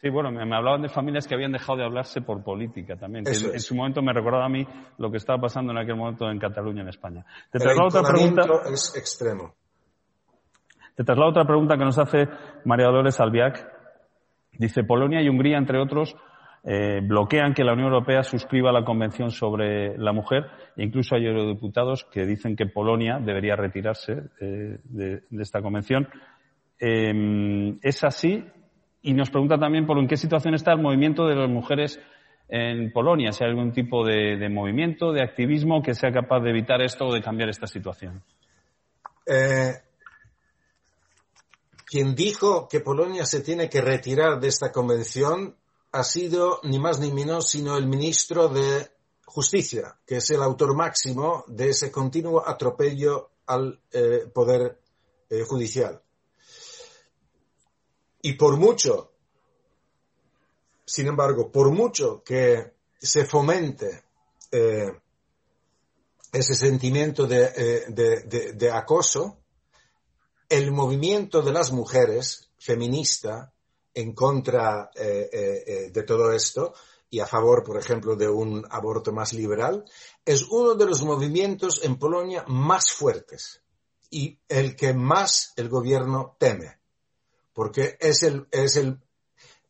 Sí, 0.00 0.10
bueno, 0.10 0.32
me, 0.32 0.42
hablaban 0.56 0.82
de 0.82 0.88
familias 0.88 1.26
que 1.26 1.34
habían 1.34 1.52
dejado 1.52 1.78
de 1.78 1.84
hablarse 1.84 2.20
por 2.20 2.42
política 2.42 2.96
también. 2.96 3.24
en, 3.26 3.60
su 3.60 3.74
momento 3.74 4.02
me 4.02 4.12
recordaba 4.12 4.46
a 4.46 4.48
mí 4.48 4.66
lo 4.98 5.10
que 5.10 5.18
estaba 5.18 5.40
pasando 5.40 5.72
en 5.72 5.78
aquel 5.78 5.96
momento 5.96 6.28
en 6.28 6.38
Cataluña, 6.38 6.82
en 6.82 6.88
España. 6.88 7.24
Te 7.52 7.60
traslado 7.60 7.88
otra 7.88 8.02
pregunta. 8.02 8.42
es 8.72 8.96
extremo. 8.96 9.54
Te 10.96 11.04
traslado 11.04 11.30
otra 11.30 11.44
pregunta 11.44 11.76
que 11.76 11.84
nos 11.84 11.98
hace 11.98 12.28
María 12.64 12.86
Dolores 12.86 13.18
Albiac. 13.20 13.72
Dice, 14.58 14.84
Polonia 14.84 15.22
y 15.22 15.28
Hungría, 15.28 15.58
entre 15.58 15.80
otros, 15.80 16.16
eh, 16.64 17.00
bloquean 17.02 17.52
que 17.52 17.64
la 17.64 17.74
Unión 17.74 17.88
Europea 17.88 18.22
suscriba 18.22 18.72
la 18.72 18.84
Convención 18.84 19.30
sobre 19.30 19.98
la 19.98 20.12
Mujer 20.12 20.46
e 20.76 20.84
incluso 20.84 21.14
hay 21.14 21.26
eurodiputados 21.26 22.04
que 22.04 22.24
dicen 22.24 22.56
que 22.56 22.66
Polonia 22.66 23.18
debería 23.18 23.54
retirarse 23.54 24.30
eh, 24.40 24.78
de, 24.84 25.22
esta 25.38 25.60
convención. 25.60 26.08
Em, 26.78 27.78
¿Es 27.82 28.02
así? 28.04 28.44
y 29.04 29.12
nos 29.12 29.28
pregunta 29.28 29.58
también 29.58 29.86
por 29.86 29.98
en 29.98 30.08
qué 30.08 30.16
situación 30.16 30.54
está 30.54 30.72
el 30.72 30.80
movimiento 30.80 31.26
de 31.26 31.36
las 31.36 31.50
mujeres 31.50 32.00
en 32.48 32.90
Polonia, 32.90 33.32
si 33.32 33.44
hay 33.44 33.50
algún 33.50 33.72
tipo 33.72 34.04
de, 34.04 34.36
de 34.38 34.48
movimiento, 34.48 35.12
de 35.12 35.22
activismo 35.22 35.82
que 35.82 35.94
sea 35.94 36.10
capaz 36.10 36.40
de 36.40 36.50
evitar 36.50 36.80
esto 36.80 37.06
o 37.06 37.12
de 37.12 37.20
cambiar 37.20 37.50
esta 37.50 37.66
situación. 37.66 38.22
Eh, 39.26 39.72
quien 41.84 42.14
dijo 42.14 42.66
que 42.66 42.80
Polonia 42.80 43.26
se 43.26 43.42
tiene 43.42 43.68
que 43.68 43.82
retirar 43.82 44.40
de 44.40 44.48
esta 44.48 44.72
convención 44.72 45.54
ha 45.94 46.02
sido 46.02 46.58
ni 46.64 46.80
más 46.80 46.98
ni 46.98 47.12
menos 47.12 47.48
sino 47.48 47.76
el 47.76 47.86
ministro 47.86 48.48
de 48.48 48.90
Justicia, 49.26 49.96
que 50.04 50.16
es 50.16 50.28
el 50.30 50.42
autor 50.42 50.74
máximo 50.74 51.44
de 51.46 51.68
ese 51.70 51.92
continuo 51.92 52.42
atropello 52.44 53.30
al 53.46 53.80
eh, 53.92 54.28
poder 54.34 54.80
eh, 55.30 55.44
judicial. 55.44 56.02
Y 58.22 58.32
por 58.32 58.56
mucho, 58.56 59.12
sin 60.84 61.06
embargo, 61.06 61.52
por 61.52 61.70
mucho 61.70 62.24
que 62.24 62.72
se 62.98 63.24
fomente 63.24 64.02
eh, 64.50 65.00
ese 66.32 66.56
sentimiento 66.56 67.28
de, 67.28 67.84
de, 67.88 68.70
acoso, 68.72 69.38
el 70.48 70.72
movimiento 70.72 71.40
de 71.40 71.52
las 71.52 71.70
mujeres 71.70 72.50
feminista 72.58 73.53
en 73.94 74.12
contra 74.12 74.90
eh, 74.94 75.30
eh, 75.32 75.90
de 75.92 76.02
todo 76.02 76.32
esto 76.32 76.74
y 77.08 77.20
a 77.20 77.26
favor, 77.26 77.62
por 77.62 77.78
ejemplo, 77.78 78.16
de 78.16 78.28
un 78.28 78.66
aborto 78.70 79.12
más 79.12 79.32
liberal, 79.32 79.84
es 80.24 80.42
uno 80.50 80.74
de 80.74 80.86
los 80.86 81.02
movimientos 81.02 81.84
en 81.84 81.96
Polonia 81.96 82.44
más 82.48 82.90
fuertes 82.90 83.62
y 84.10 84.38
el 84.48 84.74
que 84.74 84.94
más 84.94 85.52
el 85.56 85.68
gobierno 85.68 86.36
teme, 86.38 86.80
porque 87.52 87.96
es 88.00 88.24
el, 88.24 88.48
es 88.50 88.76
el, 88.76 89.00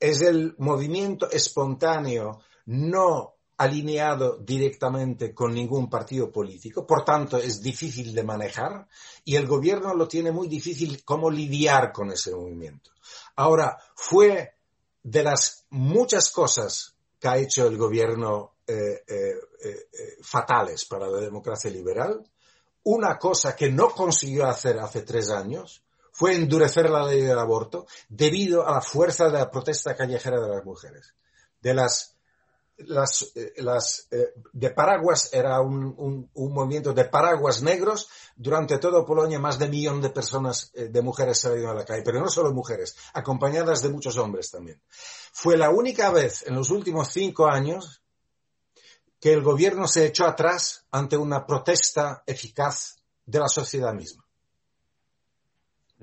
es 0.01 0.23
el 0.23 0.55
movimiento 0.59 1.31
espontáneo 1.31 2.41
no 2.67 3.35
alineado 3.57 4.39
directamente 4.39 5.33
con 5.33 5.55
ningún 5.55 5.89
partido 5.89 6.33
político, 6.33 6.87
por 6.87 7.05
tanto 7.05 7.37
es 7.37 7.63
difícil 7.63 8.15
de 8.15 8.25
manejar 8.25 8.89
y 9.25 9.37
el 9.37 9.47
gobierno 9.47 9.95
lo 9.95 10.09
tiene 10.09 10.33
muy 10.33 10.49
difícil 10.49 11.05
cómo 11.05 11.31
lidiar 11.31 11.93
con 11.93 12.11
ese 12.11 12.35
movimiento. 12.35 12.91
Ahora, 13.37 13.79
fue 13.95 14.55
de 15.03 15.23
las 15.23 15.67
muchas 15.71 16.31
cosas 16.31 16.95
que 17.19 17.29
ha 17.29 17.39
hecho 17.39 17.67
el 17.67 17.77
gobierno 17.77 18.55
eh, 18.67 19.05
eh, 19.07 19.35
eh, 19.63 20.17
fatales 20.23 20.85
para 20.87 21.07
la 21.09 21.21
democracia 21.21 21.71
liberal, 21.71 22.25
una 22.85 23.19
cosa 23.19 23.57
que 23.57 23.71
no 23.71 23.91
consiguió 23.91 24.47
hacer 24.47 24.79
hace 24.79 25.03
tres 25.03 25.31
años 25.31 25.83
fue 26.13 26.35
endurecer 26.35 26.89
la 26.89 27.05
ley 27.05 27.23
del 27.23 27.39
aborto 27.39 27.87
debido 28.09 28.67
a 28.67 28.73
la 28.73 28.81
fuerza 28.81 29.27
de 29.27 29.39
la 29.39 29.51
protesta 29.51 29.97
callejera 29.97 30.41
de 30.41 30.49
las 30.49 30.65
mujeres, 30.65 31.15
de 31.61 31.75
las 31.75 32.14
las, 32.79 33.33
las 33.57 34.09
eh, 34.11 34.33
de 34.53 34.71
paraguas 34.71 35.31
era 35.33 35.61
un, 35.61 35.95
un, 35.97 36.31
un, 36.35 36.53
movimiento 36.53 36.93
de 36.93 37.05
paraguas 37.05 37.63
negros. 37.63 38.09
Durante 38.37 38.79
todo 38.79 39.05
Polonia 39.05 39.39
más 39.39 39.59
de 39.59 39.67
un 39.67 39.71
millón 39.71 40.01
de 40.01 40.11
personas, 40.11 40.71
eh, 40.75 40.89
de 40.89 41.03
mujeres 41.03 41.39
salieron 41.39 41.71
a 41.71 41.75
la 41.75 41.85
calle, 41.85 42.03
pero 42.05 42.21
no 42.21 42.29
solo 42.29 42.53
mujeres, 42.53 42.97
acompañadas 43.13 43.83
de 43.83 43.91
muchos 43.91 44.17
hombres 44.19 44.51
también. 44.51 44.81
Fue 45.33 45.57
la 45.57 45.71
única 45.71 46.11
vez 46.11 46.45
en 46.47 46.55
los 46.55 46.71
últimos 46.71 47.09
cinco 47.09 47.47
años 47.47 48.03
que 49.21 49.33
el 49.33 49.43
gobierno 49.43 49.89
se 49.89 50.07
echó 50.07 50.27
atrás 50.27 50.85
ante 50.91 51.17
una 51.17 51.47
protesta 51.47 52.23
eficaz 52.27 52.97
de 53.25 53.39
la 53.39 53.49
sociedad 53.49 53.95
misma. 53.95 54.24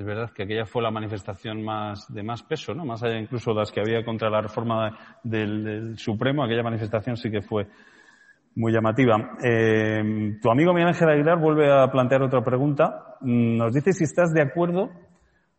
Es 0.01 0.07
verdad 0.07 0.31
que 0.31 0.41
aquella 0.41 0.65
fue 0.65 0.81
la 0.81 0.89
manifestación 0.89 1.63
más 1.63 2.11
de 2.11 2.23
más 2.23 2.41
peso, 2.41 2.73
¿no? 2.73 2.83
Más 2.83 3.03
allá 3.03 3.19
incluso 3.19 3.51
de 3.51 3.59
las 3.59 3.71
que 3.71 3.81
había 3.81 4.03
contra 4.03 4.31
la 4.31 4.41
reforma 4.41 4.97
del, 5.23 5.95
Supremo, 5.95 6.43
aquella 6.43 6.63
manifestación 6.63 7.15
sí 7.17 7.29
que 7.29 7.43
fue 7.43 7.67
muy 8.55 8.73
llamativa. 8.73 9.37
Eh, 9.43 10.39
tu 10.41 10.49
amigo 10.49 10.73
Miguel 10.73 10.87
Ángel 10.87 11.07
Aguilar 11.07 11.37
vuelve 11.37 11.71
a 11.71 11.91
plantear 11.91 12.23
otra 12.23 12.43
pregunta. 12.43 13.15
Nos 13.21 13.75
dice 13.75 13.93
si 13.93 14.05
estás 14.05 14.33
de 14.33 14.41
acuerdo 14.41 14.89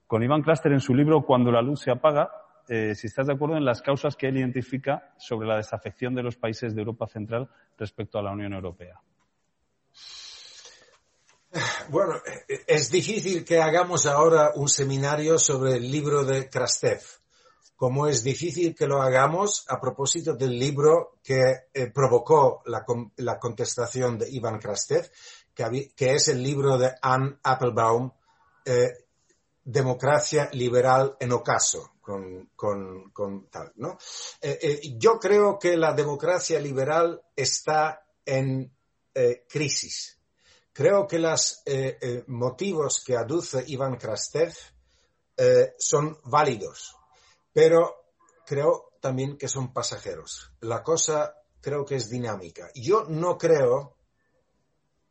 con 0.08 0.24
Iván 0.24 0.42
Cluster 0.42 0.72
en 0.72 0.80
su 0.80 0.92
libro 0.92 1.22
Cuando 1.22 1.52
la 1.52 1.62
luz 1.62 1.82
se 1.82 1.92
apaga, 1.92 2.28
eh, 2.68 2.96
si 2.96 3.06
estás 3.06 3.28
de 3.28 3.34
acuerdo 3.34 3.56
en 3.56 3.64
las 3.64 3.80
causas 3.80 4.16
que 4.16 4.26
él 4.26 4.38
identifica 4.38 5.12
sobre 5.18 5.46
la 5.46 5.54
desafección 5.54 6.16
de 6.16 6.24
los 6.24 6.36
países 6.36 6.74
de 6.74 6.80
Europa 6.80 7.06
Central 7.06 7.48
respecto 7.78 8.18
a 8.18 8.22
la 8.22 8.32
Unión 8.32 8.54
Europea. 8.54 8.98
Bueno, 11.90 12.14
es 12.66 12.90
difícil 12.90 13.44
que 13.44 13.60
hagamos 13.60 14.06
ahora 14.06 14.52
un 14.54 14.68
seminario 14.68 15.38
sobre 15.38 15.76
el 15.76 15.90
libro 15.90 16.24
de 16.24 16.48
Krastev, 16.48 17.02
como 17.76 18.06
es 18.06 18.24
difícil 18.24 18.74
que 18.74 18.86
lo 18.86 19.02
hagamos 19.02 19.66
a 19.68 19.78
propósito 19.78 20.34
del 20.34 20.58
libro 20.58 21.18
que 21.22 21.42
eh, 21.74 21.90
provocó 21.90 22.62
la, 22.66 23.38
contestación 23.38 24.18
de 24.18 24.30
Iván 24.30 24.58
Krastev, 24.58 25.10
que, 25.54 26.14
es 26.14 26.28
el 26.28 26.42
libro 26.42 26.78
de 26.78 26.94
Anne 27.02 27.36
Applebaum, 27.42 28.10
eh, 28.64 28.90
Democracia 29.64 30.48
Liberal 30.52 31.16
en 31.20 31.32
Ocaso, 31.32 31.92
con 32.00 33.48
tal, 33.50 33.72
¿no? 33.76 33.98
Eh, 34.40 34.80
yo 34.96 35.18
creo 35.18 35.58
que 35.58 35.76
la 35.76 35.92
democracia 35.92 36.58
liberal 36.58 37.22
está 37.36 38.06
en 38.24 38.72
crisis 39.46 40.18
Creo 40.72 41.06
que 41.06 41.18
los 41.18 41.62
eh, 41.66 41.98
eh, 42.00 42.24
motivos 42.28 43.02
que 43.04 43.16
aduce 43.16 43.62
Iván 43.66 43.96
Krastev 43.96 44.54
eh, 45.36 45.74
son 45.78 46.18
válidos, 46.24 46.96
pero 47.52 48.06
creo 48.46 48.92
también 49.00 49.36
que 49.36 49.48
son 49.48 49.72
pasajeros. 49.72 50.50
La 50.60 50.82
cosa 50.82 51.34
creo 51.60 51.84
que 51.84 51.96
es 51.96 52.08
dinámica. 52.08 52.70
Yo 52.74 53.04
no 53.04 53.36
creo 53.36 53.98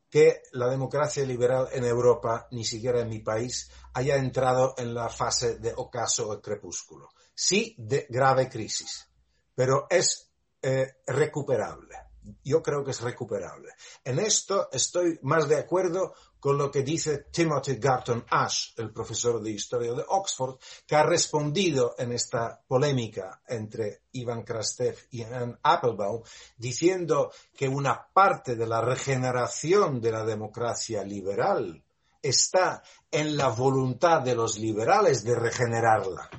que 0.09 0.41
la 0.53 0.67
democracia 0.67 1.23
liberal 1.23 1.69
en 1.71 1.85
Europa, 1.85 2.47
ni 2.51 2.65
siquiera 2.65 2.99
en 2.99 3.09
mi 3.09 3.19
país, 3.19 3.71
haya 3.93 4.17
entrado 4.17 4.73
en 4.77 4.93
la 4.93 5.09
fase 5.09 5.59
de 5.59 5.73
ocaso 5.75 6.29
o 6.29 6.41
crepúsculo. 6.41 7.09
Sí, 7.33 7.75
de 7.77 8.07
grave 8.09 8.49
crisis, 8.49 9.07
pero 9.55 9.87
es 9.89 10.31
eh, 10.61 10.97
recuperable 11.05 12.10
yo 12.43 12.61
creo 12.61 12.83
que 12.83 12.91
es 12.91 13.01
recuperable. 13.01 13.69
En 14.03 14.19
esto 14.19 14.69
estoy 14.71 15.19
más 15.23 15.47
de 15.47 15.57
acuerdo 15.57 16.13
con 16.39 16.57
lo 16.57 16.71
que 16.71 16.81
dice 16.81 17.25
Timothy 17.31 17.75
Garton 17.75 18.25
Ash, 18.29 18.73
el 18.77 18.91
profesor 18.91 19.41
de 19.41 19.51
historia 19.51 19.93
de 19.93 20.03
Oxford, 20.07 20.57
que 20.87 20.95
ha 20.95 21.03
respondido 21.03 21.93
en 21.97 22.11
esta 22.11 22.59
polémica 22.67 23.41
entre 23.47 24.03
Ivan 24.13 24.43
Krastev 24.43 24.97
y 25.11 25.21
Anne 25.21 25.57
Applebaum, 25.61 26.23
diciendo 26.57 27.31
que 27.55 27.67
una 27.67 28.07
parte 28.11 28.55
de 28.55 28.65
la 28.65 28.81
regeneración 28.81 30.01
de 30.01 30.11
la 30.11 30.25
democracia 30.25 31.03
liberal 31.03 31.83
está 32.21 32.81
en 33.09 33.37
la 33.37 33.49
voluntad 33.49 34.21
de 34.21 34.35
los 34.35 34.57
liberales 34.57 35.23
de 35.23 35.35
regenerarla. 35.35 36.29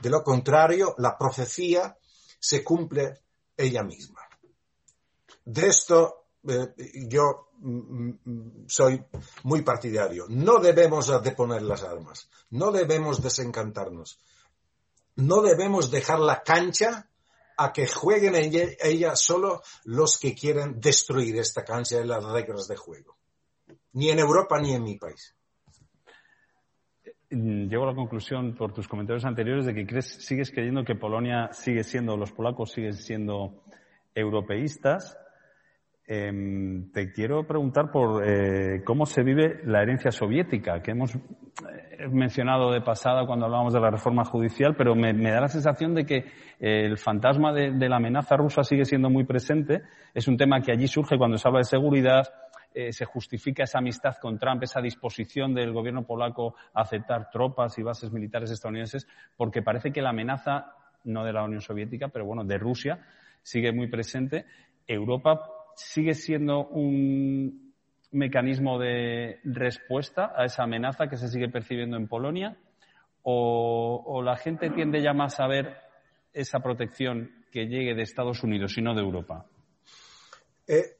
De 0.00 0.10
lo 0.10 0.24
contrario, 0.24 0.94
la 0.98 1.16
profecía 1.16 1.96
se 2.40 2.64
cumple 2.64 3.22
ella 3.56 3.84
misma. 3.84 4.21
De 5.44 5.66
esto 5.66 6.22
eh, 6.48 6.74
yo 7.08 7.50
mm, 7.58 8.10
mm, 8.24 8.64
soy 8.66 9.02
muy 9.44 9.62
partidario. 9.62 10.26
No 10.28 10.58
debemos 10.58 11.22
deponer 11.22 11.62
las 11.62 11.82
armas, 11.82 12.28
no 12.50 12.72
debemos 12.72 13.22
desencantarnos, 13.22 14.18
no 15.16 15.42
debemos 15.42 15.90
dejar 15.90 16.20
la 16.20 16.42
cancha 16.42 17.08
a 17.56 17.72
que 17.72 17.86
jueguen 17.86 18.34
en 18.34 18.44
ella, 18.44 18.64
ella 18.82 19.16
solo 19.16 19.62
los 19.84 20.18
que 20.18 20.34
quieren 20.34 20.80
destruir 20.80 21.36
esta 21.36 21.64
cancha 21.64 22.00
y 22.00 22.06
las 22.06 22.24
reglas 22.24 22.66
de 22.66 22.76
juego. 22.76 23.16
Ni 23.92 24.10
en 24.10 24.18
Europa 24.18 24.58
ni 24.60 24.72
en 24.72 24.82
mi 24.82 24.96
país. 24.96 25.36
Llego 27.28 27.84
a 27.84 27.86
la 27.86 27.94
conclusión 27.94 28.54
por 28.54 28.74
tus 28.74 28.88
comentarios 28.88 29.24
anteriores 29.24 29.64
de 29.64 29.74
que 29.74 30.02
sigues 30.02 30.50
creyendo 30.50 30.84
que 30.84 30.94
Polonia 30.94 31.50
sigue 31.52 31.82
siendo, 31.82 32.16
los 32.16 32.32
polacos 32.32 32.72
siguen 32.72 32.94
siendo 32.94 33.62
europeístas 34.14 35.16
eh, 36.06 36.32
te 36.92 37.12
quiero 37.12 37.46
preguntar 37.46 37.90
por 37.90 38.26
eh, 38.26 38.82
cómo 38.84 39.06
se 39.06 39.22
vive 39.22 39.60
la 39.64 39.82
herencia 39.82 40.10
soviética, 40.10 40.82
que 40.82 40.90
hemos 40.90 41.14
eh, 41.14 42.08
mencionado 42.10 42.72
de 42.72 42.80
pasada 42.80 43.24
cuando 43.26 43.46
hablábamos 43.46 43.72
de 43.72 43.80
la 43.80 43.90
reforma 43.90 44.24
judicial, 44.24 44.74
pero 44.76 44.94
me, 44.94 45.12
da 45.12 45.40
la 45.40 45.48
sensación 45.48 45.94
de 45.94 46.04
que 46.04 46.16
eh, 46.16 46.86
el 46.86 46.98
fantasma 46.98 47.52
de, 47.52 47.72
de, 47.72 47.88
la 47.88 47.96
amenaza 47.96 48.36
rusa 48.36 48.64
sigue 48.64 48.84
siendo 48.84 49.10
muy 49.10 49.24
presente. 49.24 49.82
Es 50.12 50.26
un 50.28 50.36
tema 50.36 50.60
que 50.60 50.72
allí 50.72 50.88
surge 50.88 51.16
cuando 51.16 51.38
se 51.38 51.46
habla 51.46 51.60
de 51.60 51.64
seguridad. 51.64 52.24
Eh, 52.74 52.92
se 52.92 53.04
justifica 53.04 53.64
esa 53.64 53.78
amistad 53.78 54.16
con 54.20 54.38
Trump, 54.38 54.62
esa 54.62 54.80
disposición 54.80 55.54
del 55.54 55.72
gobierno 55.72 56.06
polaco 56.06 56.54
a 56.72 56.82
aceptar 56.82 57.28
tropas 57.30 57.78
y 57.78 57.82
bases 57.82 58.10
militares 58.12 58.50
estadounidenses, 58.50 59.06
porque 59.36 59.60
parece 59.60 59.92
que 59.92 60.00
la 60.00 60.10
amenaza, 60.10 60.72
no 61.04 61.22
de 61.22 61.34
la 61.34 61.44
Unión 61.44 61.60
Soviética, 61.60 62.08
pero 62.08 62.24
bueno, 62.24 62.44
de 62.44 62.56
Rusia, 62.56 62.98
sigue 63.42 63.72
muy 63.72 63.88
presente. 63.88 64.46
Europa 64.86 65.42
sigue 65.76 66.14
siendo 66.14 66.66
un 66.66 67.72
mecanismo 68.10 68.78
de 68.78 69.40
respuesta 69.44 70.32
a 70.36 70.44
esa 70.44 70.64
amenaza 70.64 71.08
que 71.08 71.16
se 71.16 71.28
sigue 71.28 71.48
percibiendo 71.48 71.96
en 71.96 72.08
Polonia 72.08 72.56
o, 73.22 74.02
o 74.04 74.22
la 74.22 74.36
gente 74.36 74.70
tiende 74.70 75.02
ya 75.02 75.12
más 75.12 75.40
a 75.40 75.46
ver 75.46 75.76
esa 76.32 76.60
protección 76.60 77.30
que 77.50 77.66
llegue 77.66 77.94
de 77.94 78.02
Estados 78.02 78.42
Unidos 78.42 78.76
y 78.76 78.82
no 78.82 78.94
de 78.94 79.02
Europa? 79.02 79.46
Eh, 80.66 80.96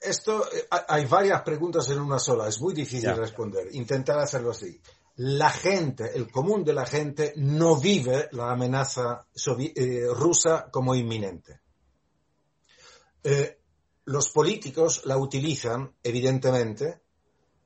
esto, 0.00 0.44
eh, 0.44 0.66
hay 0.88 1.04
varias 1.06 1.42
preguntas 1.42 1.90
en 1.90 2.00
una 2.00 2.18
sola, 2.18 2.48
es 2.48 2.60
muy 2.60 2.74
difícil 2.74 3.10
Ya. 3.10 3.14
responder. 3.14 3.66
Intentar 3.72 4.18
hacerlo 4.18 4.50
así. 4.50 4.80
La 5.16 5.50
gente, 5.50 6.10
el 6.14 6.30
común 6.30 6.62
de 6.62 6.74
la 6.74 6.86
gente, 6.86 7.32
no 7.36 7.80
vive 7.80 8.28
la 8.32 8.52
amenaza 8.52 9.26
eh, 9.74 10.02
rusa 10.14 10.68
como 10.70 10.94
inminente. 10.94 11.60
Eh, 13.24 13.58
los 14.06 14.30
políticos 14.30 15.02
la 15.04 15.18
utilizan, 15.18 15.92
evidentemente, 16.02 17.00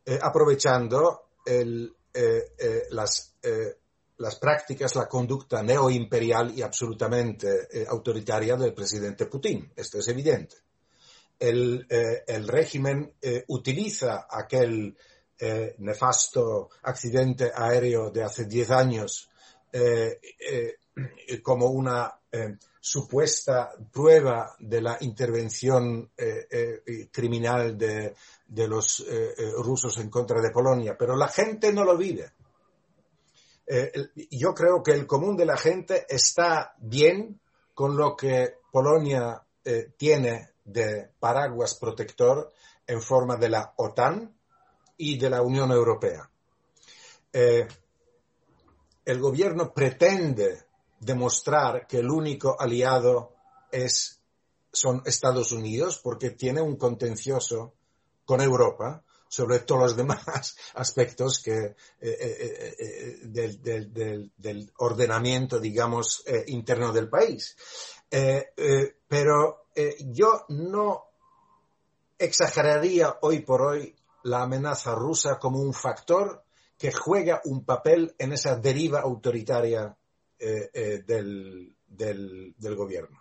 eh, 0.05 0.19
aprovechando 0.21 1.29
eh, 1.45 1.89
eh, 2.15 2.87
las, 2.91 3.35
prácticas, 4.41 4.97
la 4.97 5.07
conducta 5.07 5.63
neoimperial 5.63 6.57
y 6.57 6.63
absolutamente 6.63 7.87
autoritaria 7.89 8.57
del 8.57 8.75
presidente 8.75 9.27
Putin. 9.27 9.73
Esto 9.77 9.99
es 9.99 10.09
evidente 10.09 10.57
el, 11.39 11.87
régimen 12.49 13.15
utiliza 13.49 14.27
aquel 14.29 14.95
nefasto 15.79 16.69
accidente 16.83 17.51
aéreo 17.55 18.11
de 18.11 18.23
hace 18.23 18.45
10 18.45 18.71
años 18.73 19.31
como 21.43 21.67
una 21.69 22.13
supuesta 22.81 23.73
prueba 23.93 24.57
de 24.59 24.81
la 24.81 24.97
intervención 25.01 26.11
eh, 26.17 26.47
eh, 26.51 27.09
criminal 27.13 27.77
de, 27.77 28.15
los 28.67 29.05
eh, 29.07 29.35
rusos 29.59 29.99
en 29.99 30.09
contra 30.09 30.41
de 30.41 30.51
Polonia, 30.51 30.97
pero 30.99 31.15
la 31.15 31.29
gente 31.29 31.73
no 31.73 31.85
lo 31.85 31.97
vive. 31.97 32.33
Yo 34.33 34.53
creo 34.53 34.83
que 34.83 34.91
el 34.91 35.07
común 35.07 35.37
de 35.37 35.45
la 35.47 35.57
gente 35.57 36.05
está 36.09 36.75
bien 36.79 37.41
con 37.73 37.97
lo 37.97 38.17
que 38.17 38.57
Polonia 38.73 39.41
tiene 39.97 40.55
de 40.65 41.13
paraguas 41.21 41.77
protector 41.77 42.53
en 42.85 43.01
forma 43.01 43.37
de 43.37 43.49
la 43.49 43.73
OTAN 43.77 44.35
y 44.97 45.17
de 45.17 45.31
la 45.31 45.43
Unión 45.43 45.71
Europea. 45.71 46.29
El 47.33 47.69
gobierno 49.21 49.73
pretende 49.73 50.65
demostrar 51.01 51.87
que 51.87 51.99
el 51.99 52.11
único 52.11 52.57
aliado 52.61 53.35
es, 53.73 54.21
son 54.71 55.03
Estados 55.05 55.51
Unidos 55.51 55.99
porque 56.03 56.31
tiene 56.31 56.61
un 56.61 56.77
contencioso 56.77 57.75
con 58.25 58.41
Europa 58.41 59.03
sobre 59.31 59.61
todos 59.61 59.83
los 59.83 59.97
demás 59.97 60.57
aspectos 60.75 61.41
que, 61.43 61.57
eh, 61.57 61.77
eh, 62.01 62.77
eh, 62.79 64.31
del, 64.37 64.73
ordenamiento, 64.79 65.59
digamos, 65.59 66.25
interno 66.47 66.93
del 66.93 67.09
país. 67.09 67.57
Pero 69.09 69.67
yo 70.01 70.45
no 70.49 71.05
exageraría 72.19 73.19
hoy 73.23 73.41
por 73.41 73.63
hoy 73.63 73.97
la 74.25 74.43
amenaza 74.43 74.95
rusa 74.95 75.39
como 75.39 75.61
un 75.61 75.73
factor 75.73 76.45
que 76.77 76.93
juega 76.93 77.41
un 77.45 77.65
papel 77.65 78.15
en 78.19 78.33
esa 78.33 78.57
deriva 78.57 79.01
autoritaria 79.01 79.97
eh, 80.41 80.71
eh, 80.73 81.03
del, 81.07 81.73
del- 81.87 82.55
del 82.59 82.75
gobierno. 82.75 83.19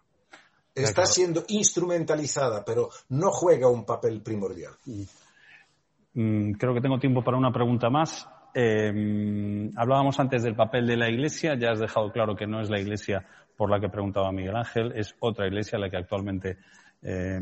Está 0.73 0.93
claro. 0.93 1.09
siendo 1.09 1.43
instrumentalizada, 1.49 2.63
pero 2.63 2.89
no 3.09 3.31
juega 3.31 3.67
un 3.69 3.85
papel 3.85 4.21
primordial. 4.21 4.73
Mm, 6.13 6.53
creo 6.53 6.73
que 6.73 6.81
tengo 6.81 6.99
tiempo 6.99 7.23
para 7.23 7.37
una 7.37 7.51
pregunta 7.51 7.89
más. 7.89 8.27
Eh, 8.53 8.91
mm, 8.93 9.77
hablábamos 9.77 10.19
antes 10.19 10.43
del 10.43 10.55
papel 10.55 10.87
de 10.87 10.97
la 10.97 11.09
Iglesia. 11.09 11.55
Ya 11.55 11.71
has 11.71 11.79
dejado 11.79 12.11
claro 12.11 12.35
que 12.35 12.47
no 12.47 12.61
es 12.61 12.69
la 12.69 12.79
Iglesia 12.79 13.25
por 13.57 13.69
la 13.69 13.79
que 13.79 13.89
preguntaba 13.89 14.31
Miguel 14.31 14.55
Ángel, 14.55 14.93
es 14.95 15.13
otra 15.19 15.45
Iglesia 15.47 15.77
la 15.77 15.89
que 15.89 15.97
actualmente 15.97 16.57
eh, 17.01 17.41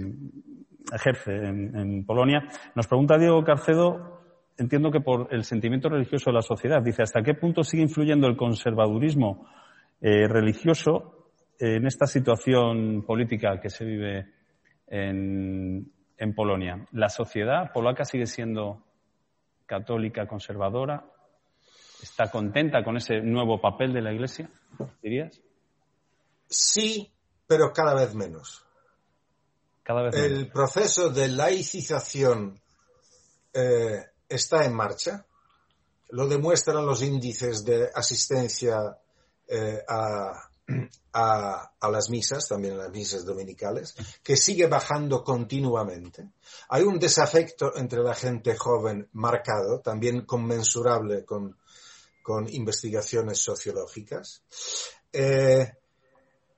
ejerce 0.91 1.31
en, 1.31 1.75
en 1.77 2.05
Polonia. 2.05 2.47
Nos 2.73 2.87
pregunta 2.87 3.19
Diego 3.19 3.43
Carcedo, 3.43 4.21
entiendo 4.57 4.89
que 4.89 4.99
por 4.99 5.27
el 5.31 5.43
sentimiento 5.43 5.89
religioso 5.89 6.31
de 6.31 6.35
la 6.35 6.41
sociedad. 6.41 6.81
Dice, 6.81 7.03
¿hasta 7.03 7.21
qué 7.21 7.35
punto 7.35 7.63
sigue 7.63 7.83
influyendo 7.83 8.25
el 8.27 8.35
conservadurismo 8.35 9.47
eh, 10.01 10.27
religioso 10.27 11.31
en 11.59 11.87
esta 11.87 12.05
situación 12.05 13.03
política 13.05 13.59
que 13.59 13.69
se 13.69 13.85
vive 13.85 14.33
en, 14.87 15.91
en 16.17 16.35
Polonia? 16.35 16.87
¿La 16.91 17.09
sociedad 17.09 17.71
polaca 17.73 18.05
sigue 18.05 18.25
siendo 18.25 18.83
católica 19.65 20.27
conservadora? 20.27 21.05
¿Está 22.01 22.29
contenta 22.29 22.83
con 22.83 22.97
ese 22.97 23.21
nuevo 23.21 23.59
papel 23.59 23.93
de 23.93 24.01
la 24.01 24.13
Iglesia? 24.13 24.49
¿Dirías? 25.01 25.41
Sí, 26.47 27.11
pero 27.47 27.73
cada 27.73 27.93
vez 27.95 28.13
menos. 28.13 28.65
Cada 29.83 30.03
vez 30.03 30.15
menos. 30.15 30.31
El 30.31 30.51
proceso 30.51 31.09
de 31.09 31.27
laicización 31.27 32.61
eh, 33.53 34.05
está 34.29 34.65
en 34.65 34.75
marcha. 34.75 35.25
Lo 36.09 36.27
demuestran 36.27 36.85
los 36.85 37.01
índices 37.01 37.65
de 37.65 37.89
asistencia 37.93 38.97
eh, 39.47 39.83
a, 39.87 40.49
a- 41.13 41.71
a 41.79 41.89
las 41.89 42.09
misas, 42.09 42.47
también 42.47 42.73
a 42.75 42.83
las 42.83 42.91
misas 42.91 43.25
dominicales, 43.25 43.95
que 44.23 44.35
sigue 44.37 44.67
bajando 44.67 45.23
continuamente. 45.23 46.29
Hay 46.69 46.83
un 46.83 46.99
desafecto 46.99 47.75
entre 47.75 48.01
la 48.03 48.13
gente 48.13 48.55
joven 48.55 49.09
marcado, 49.13 49.79
también 49.81 50.25
conmensurable 50.25 51.25
con, 51.25 51.57
con 52.21 52.47
investigaciones 52.53 53.39
sociológicas. 53.39 54.43
Eh, 55.13 55.73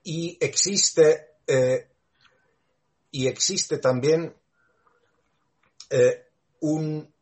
y 0.03 0.37
existe 0.41 1.35
eh, 1.45 1.89
y 3.11 3.27
existe 3.27 3.79
también 3.79 4.35
eh, 5.89 6.27
un, 6.61 7.13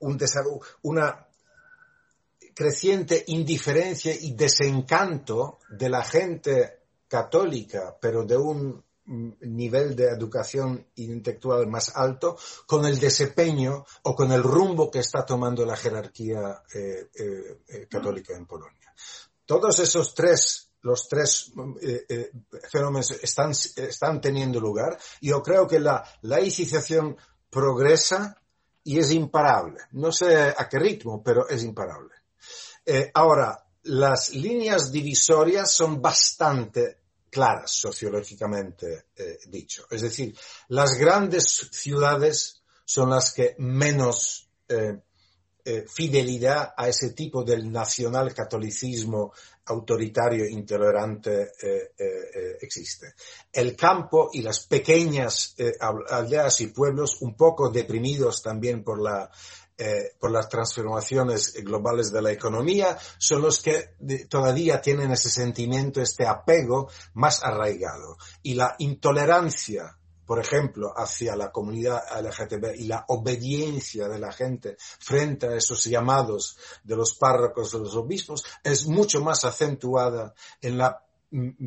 un 0.00 0.18
una 0.82 1.28
creciente 2.54 3.24
indiferencia 3.28 4.14
y 4.14 4.34
desencanto 4.34 5.58
de 5.70 5.88
la 5.88 6.04
gente 6.04 6.82
católica, 7.08 7.96
pero 8.00 8.24
de 8.24 8.36
un 8.36 8.82
mm, 9.04 9.32
nivel 9.40 9.94
de 9.94 10.06
educación 10.08 10.86
intelectual 10.96 11.66
más 11.66 11.94
alto, 11.94 12.38
con 12.66 12.86
el 12.86 12.98
desempeño 12.98 13.84
o 14.04 14.14
con 14.14 14.32
el 14.32 14.42
rumbo 14.42 14.90
que 14.90 15.00
está 15.00 15.24
tomando 15.24 15.66
la 15.66 15.76
jerarquía 15.76 16.62
eh, 16.74 17.08
eh, 17.14 17.58
eh, 17.68 17.86
católica 17.88 18.34
en 18.34 18.46
Polonia. 18.46 18.94
Todos 19.44 19.78
esos 19.80 20.14
tres, 20.14 20.70
los 20.82 21.08
tres 21.08 21.52
eh, 21.82 22.30
fenómenos 22.70 23.10
están, 23.10 23.50
están 23.50 24.20
teniendo 24.20 24.60
lugar. 24.60 24.98
Yo 25.20 25.42
creo 25.42 25.66
que 25.66 25.80
la 25.80 26.02
laicización 26.22 27.16
progresa 27.50 28.38
y 28.84 28.98
es 28.98 29.10
imparable. 29.12 29.80
No 29.92 30.10
sé 30.10 30.54
a 30.56 30.68
qué 30.68 30.78
ritmo, 30.78 31.22
pero 31.22 31.48
es 31.48 31.62
imparable. 31.62 32.21
Eh, 32.84 33.10
ahora, 33.14 33.64
las 33.84 34.34
líneas 34.34 34.90
divisorias 34.90 35.72
son 35.72 36.00
bastante 36.00 36.98
claras 37.30 37.70
sociológicamente 37.70 39.06
eh, 39.16 39.38
dicho. 39.46 39.86
Es 39.90 40.02
decir, 40.02 40.36
las 40.68 40.98
grandes 40.98 41.68
ciudades 41.70 42.62
son 42.84 43.10
las 43.10 43.32
que 43.32 43.54
menos 43.58 44.48
eh, 44.68 45.00
fidelidad 45.88 46.74
a 46.76 46.88
ese 46.88 47.10
tipo 47.10 47.44
del 47.44 47.70
nacional 47.70 48.34
catolicismo 48.34 49.32
autoritario, 49.66 50.44
intolerante 50.44 51.52
existe. 52.60 53.14
El 53.52 53.76
campo 53.76 54.30
y 54.32 54.42
las 54.42 54.66
pequeñas 54.66 55.54
aldeas 56.10 56.60
y 56.62 56.66
pueblos, 56.66 57.22
un 57.22 57.36
poco 57.36 57.70
deprimidos 57.70 58.42
también 58.42 58.82
por 58.82 59.00
la 59.00 59.30
eh, 59.84 60.12
por 60.16 60.30
las 60.30 60.48
transformaciones 60.48 61.54
globales 61.54 62.12
de 62.12 62.22
la 62.22 62.30
economía, 62.30 62.96
son 63.18 63.42
los 63.42 63.60
que 63.60 63.96
todavía 64.28 64.80
tienen 64.80 65.10
ese 65.10 65.28
sentimiento, 65.28 66.00
este 66.00 66.24
apego 66.24 66.88
más 67.14 67.42
arraigado. 67.42 68.16
Y 68.44 68.54
la 68.54 68.76
intolerancia, 68.78 69.98
por 70.24 70.38
ejemplo, 70.38 70.92
hacia 70.96 71.34
la 71.34 71.50
comunidad 71.50 72.00
LGTB 72.16 72.76
y 72.76 72.84
la 72.84 73.04
obediencia 73.08 74.06
de 74.06 74.20
la 74.20 74.30
gente 74.30 74.76
frente 74.78 75.48
a 75.48 75.56
esos 75.56 75.82
llamados 75.86 76.56
de 76.84 76.94
los 76.94 77.14
párrocos, 77.14 77.72
de 77.72 77.80
los 77.80 77.96
obispos, 77.96 78.44
es 78.62 78.86
mucho 78.86 79.20
más 79.20 79.44
acentuada 79.44 80.32
en 80.60 80.78
la 80.78 81.02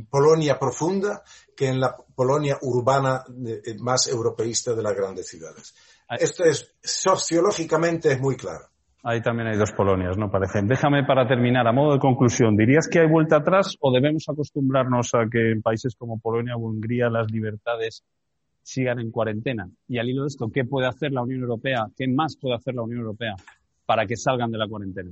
Polonia 0.09 0.57
profunda 0.57 1.22
que 1.53 1.68
en 1.68 1.82
la 1.82 1.97
Polonia 1.97 2.57
urbana 2.61 3.26
eh, 3.45 3.76
más 3.80 4.07
europeísta 4.07 4.74
de 4.74 4.84
las 4.84 4.95
grandes 4.95 5.28
ciudades. 5.28 5.74
Esto 6.10 6.43
es 6.43 6.74
sociológicamente 6.82 8.12
es 8.12 8.20
muy 8.20 8.36
claro. 8.36 8.66
Ahí 9.03 9.22
también 9.22 9.49
hay 9.49 9.58
dos 9.58 9.72
Polonias, 9.72 10.18
¿no? 10.18 10.32
Parecen. 10.32 10.68
Déjame 10.68 11.03
para 11.03 11.28
terminar, 11.28 11.68
a 11.68 11.72
modo 11.72 11.93
de 11.93 11.99
conclusión, 11.99 12.58
¿dirías 12.58 12.88
que 12.91 12.99
hay 12.99 13.08
vuelta 13.08 13.38
atrás 13.38 13.76
o 13.80 13.91
debemos 13.91 14.26
acostumbrarnos 14.28 15.14
a 15.14 15.26
que 15.32 15.51
en 15.51 15.62
países 15.62 15.95
como 15.95 16.20
Polonia 16.20 16.56
o 16.56 16.60
Hungría 16.60 17.10
las 17.10 17.30
libertades 17.32 18.03
sigan 18.64 18.99
en 18.99 19.12
cuarentena? 19.12 19.70
Y 19.88 19.99
al 19.99 20.10
hilo 20.10 20.24
de 20.24 20.28
esto, 20.28 20.49
¿qué 20.51 20.64
puede 20.66 20.88
hacer 20.88 21.12
la 21.12 21.22
Unión 21.22 21.41
Europea? 21.41 21.86
¿Qué 21.95 22.08
más 22.08 22.36
puede 22.36 22.56
hacer 22.56 22.74
la 22.74 22.82
Unión 22.82 23.01
Europea 23.01 23.36
para 23.86 24.08
que 24.08 24.16
salgan 24.16 24.51
de 24.51 24.58
la 24.58 24.68
cuarentena? 24.68 25.12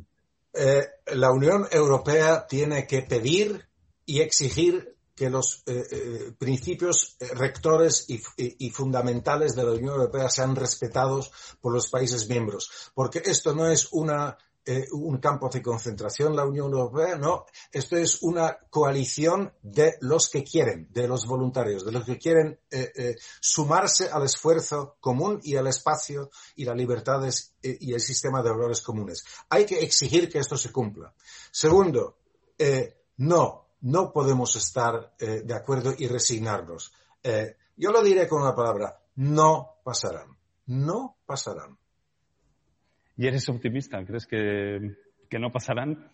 eh, 0.53 0.85
la 1.15 1.31
Unión 1.31 1.65
Europea 1.71 2.45
tiene 2.47 2.85
que 2.87 3.01
pedir 3.01 3.65
y 4.05 4.21
exigir 4.21 4.95
que 5.15 5.29
los 5.29 5.63
eh, 5.65 5.83
eh, 5.91 6.33
principios 6.37 7.17
rectores 7.35 8.05
y, 8.07 8.69
fundamentales 8.71 9.55
de 9.55 9.63
la 9.63 9.71
Unión 9.71 9.95
Europea 9.95 10.29
sean 10.29 10.55
respetados 10.55 11.31
por 11.61 11.73
los 11.73 11.87
países 11.89 12.27
miembros. 12.27 12.91
Porque 12.95 13.21
esto 13.23 13.53
no 13.53 13.67
es 13.67 13.89
una, 13.91 14.35
eh, 14.65 14.87
un 14.91 15.17
campo 15.17 15.49
de 15.49 15.61
concentración, 15.61 16.35
la 16.35 16.45
Unión 16.45 16.71
Europea, 16.71 17.15
no. 17.15 17.45
Esto 17.71 17.97
es 17.97 18.23
una 18.23 18.57
coalición 18.71 19.53
de 19.61 19.97
los 20.01 20.29
que 20.29 20.43
quieren, 20.43 20.87
de 20.91 21.07
los 21.07 21.27
voluntarios, 21.27 21.85
de 21.85 21.91
los 21.91 22.05
que 22.05 22.17
quieren 22.17 22.59
sumarse 23.39 24.09
al 24.09 24.23
esfuerzo 24.23 24.97
común 24.99 25.39
y 25.43 25.55
al 25.55 25.67
espacio 25.67 26.31
y 26.55 26.65
las 26.65 26.75
libertades 26.75 27.53
y 27.61 27.93
el 27.93 28.01
sistema 28.01 28.41
de 28.41 28.49
valores 28.49 28.81
comunes. 28.81 29.23
Hay 29.49 29.65
que 29.65 29.79
exigir 29.79 30.27
que 30.27 30.39
esto 30.39 30.57
se 30.57 30.71
cumpla. 30.71 31.13
Segundo, 31.51 32.17
no, 33.17 33.62
no 33.83 34.11
podemos 34.11 34.55
estar 34.55 35.13
eh, 35.19 35.41
de 35.43 35.53
acuerdo 35.53 35.93
y 35.97 36.07
resignarnos. 36.07 36.93
Eh, 37.21 37.55
yo 37.75 37.91
lo 37.91 38.01
diré 38.01 38.27
con 38.27 38.41
una 38.41 38.55
palabra, 38.55 38.97
no 39.15 39.77
pasarán. 39.83 40.37
No 40.65 41.17
pasarán. 41.25 41.77
¿Y 43.17 43.27
eres 43.27 43.47
optimista? 43.49 44.03
¿Crees 44.05 44.25
que, 44.25 44.95
que 45.29 45.39
no 45.39 45.51
pasarán? 45.51 46.11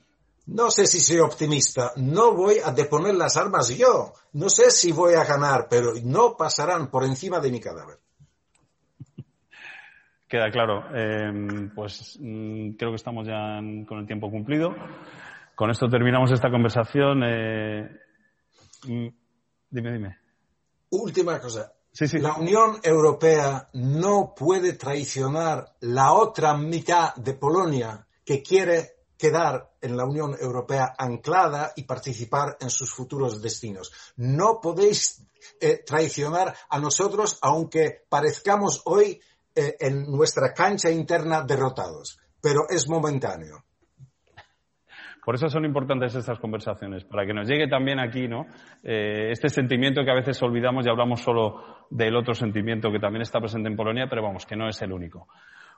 No 0.48 0.72
sé 0.72 0.88
si 0.88 1.00
soy 1.00 1.20
optimista, 1.20 1.92
no 1.98 2.34
voy 2.34 2.56
a 2.64 2.72
deponer 2.72 3.14
las 3.14 3.38
armas 3.38 3.70
yo. 3.78 4.14
No 4.34 4.50
sé 4.50 4.72
si 4.72 4.92
voy 4.92 5.14
a 5.14 5.24
ganar, 5.24 5.68
pero 5.70 5.94
no 6.04 6.36
pasarán 6.36 6.90
por 6.90 7.04
encima 7.04 7.40
de 7.40 7.52
mi 7.52 7.60
cadáver. 7.60 8.00
Queda 10.28 10.50
claro. 10.50 10.86
Eh, 10.92 11.70
pues 11.76 12.18
mm, 12.20 12.72
creo 12.72 12.90
que 12.90 12.96
estamos 12.96 13.28
ya 13.28 13.60
con 13.88 14.00
el 14.00 14.08
tiempo 14.08 14.32
cumplido. 14.32 14.74
Con 15.60 15.72
esto 15.72 15.90
terminamos 15.90 16.32
esta 16.32 16.50
conversación. 16.50 17.22
Eh, 17.22 17.84
mm, 18.88 19.08
dime, 19.70 19.92
dime. 19.92 20.18
Última 20.92 21.38
cosa. 21.42 21.74
Sí, 21.92 22.08
sí. 22.08 22.18
La 22.20 22.36
Unión 22.36 22.80
Europea 22.82 23.68
no 23.74 24.34
puede 24.34 24.72
traicionar 24.76 25.76
la 25.82 26.14
otra 26.14 26.56
mitad 26.56 27.14
de 27.16 27.34
Polonia 27.34 28.08
que 28.24 28.42
quiere 28.42 29.00
quedar 29.18 29.74
en 29.82 29.98
la 29.98 30.06
Unión 30.06 30.34
Europea 30.40 30.96
anclada 30.98 31.74
y 31.76 31.84
participar 31.84 32.56
en 32.62 32.70
sus 32.70 32.90
futuros 32.94 33.42
destinos. 33.42 33.92
No 34.16 34.62
podéis 34.62 35.28
eh, 35.60 35.84
traicionar 35.86 36.56
a 36.70 36.80
nosotros 36.80 37.38
aunque 37.42 38.06
parezcamos 38.08 38.82
hoy 38.86 39.20
eh, 39.54 39.76
en 39.82 40.10
nuestra 40.10 40.54
cancha 40.54 40.90
interna 40.90 41.42
derrotados, 41.42 42.18
pero 42.40 42.62
es 42.70 42.88
momentáneo. 42.88 43.66
Por 45.30 45.36
eso 45.36 45.48
son 45.48 45.64
importantes 45.64 46.16
estas 46.16 46.40
conversaciones, 46.40 47.06
para 47.06 47.24
que 47.24 47.36
nos 47.36 47.48
llegue 47.48 47.68
también 47.68 48.00
aquí, 48.00 48.28
¿no? 48.28 48.48
Eh, 48.82 49.30
este 49.30 49.48
sentimiento 49.48 50.04
que 50.04 50.10
a 50.10 50.16
veces 50.16 50.42
olvidamos 50.42 50.88
y 50.88 50.90
hablamos 50.90 51.22
solo 51.22 51.86
del 51.92 52.16
otro 52.16 52.34
sentimiento 52.34 52.92
que 52.92 52.98
también 52.98 53.22
está 53.22 53.40
presente 53.40 53.70
en 53.70 53.76
Polonia, 53.76 54.08
pero 54.10 54.24
vamos, 54.24 54.48
que 54.48 54.56
no 54.56 54.68
es 54.68 54.82
el 54.82 54.92
único. 54.92 55.28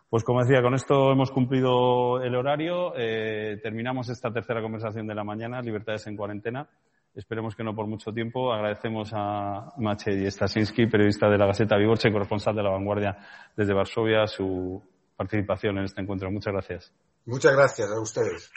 Pues 0.09 0.23
como 0.23 0.41
decía, 0.41 0.61
con 0.61 0.73
esto 0.73 1.11
hemos 1.11 1.31
cumplido 1.31 2.23
el 2.23 2.33
horario. 2.33 2.93
eh, 2.95 3.59
terminamos 3.61 4.07
esta 4.07 4.31
tercera 4.31 4.61
conversación 4.61 5.05
de 5.05 5.15
la 5.15 5.25
mañana, 5.25 5.59
Libertades 5.59 6.07
en 6.07 6.15
Cuarentena. 6.15 6.69
Esperemos 7.13 7.53
que 7.53 7.65
no 7.65 7.75
por 7.75 7.87
mucho 7.87 8.13
tiempo. 8.13 8.53
Agradecemos 8.53 9.11
a 9.13 9.73
Maciej 9.79 10.31
Stasinski, 10.31 10.85
periodista 10.85 11.27
de 11.27 11.37
la 11.37 11.47
Gaceta 11.47 11.75
Vigorche, 11.75 12.09
corresponsal 12.09 12.55
de 12.55 12.63
La 12.63 12.69
Vanguardia 12.69 13.17
desde 13.57 13.73
Varsovia, 13.73 14.27
su 14.27 14.81
participación 15.17 15.77
en 15.77 15.83
este 15.83 15.99
encuentro. 15.99 16.31
Muchas 16.31 16.53
gracias. 16.53 16.93
Muchas 17.25 17.53
gracias 17.53 17.91
a 17.91 17.99
ustedes. 17.99 18.49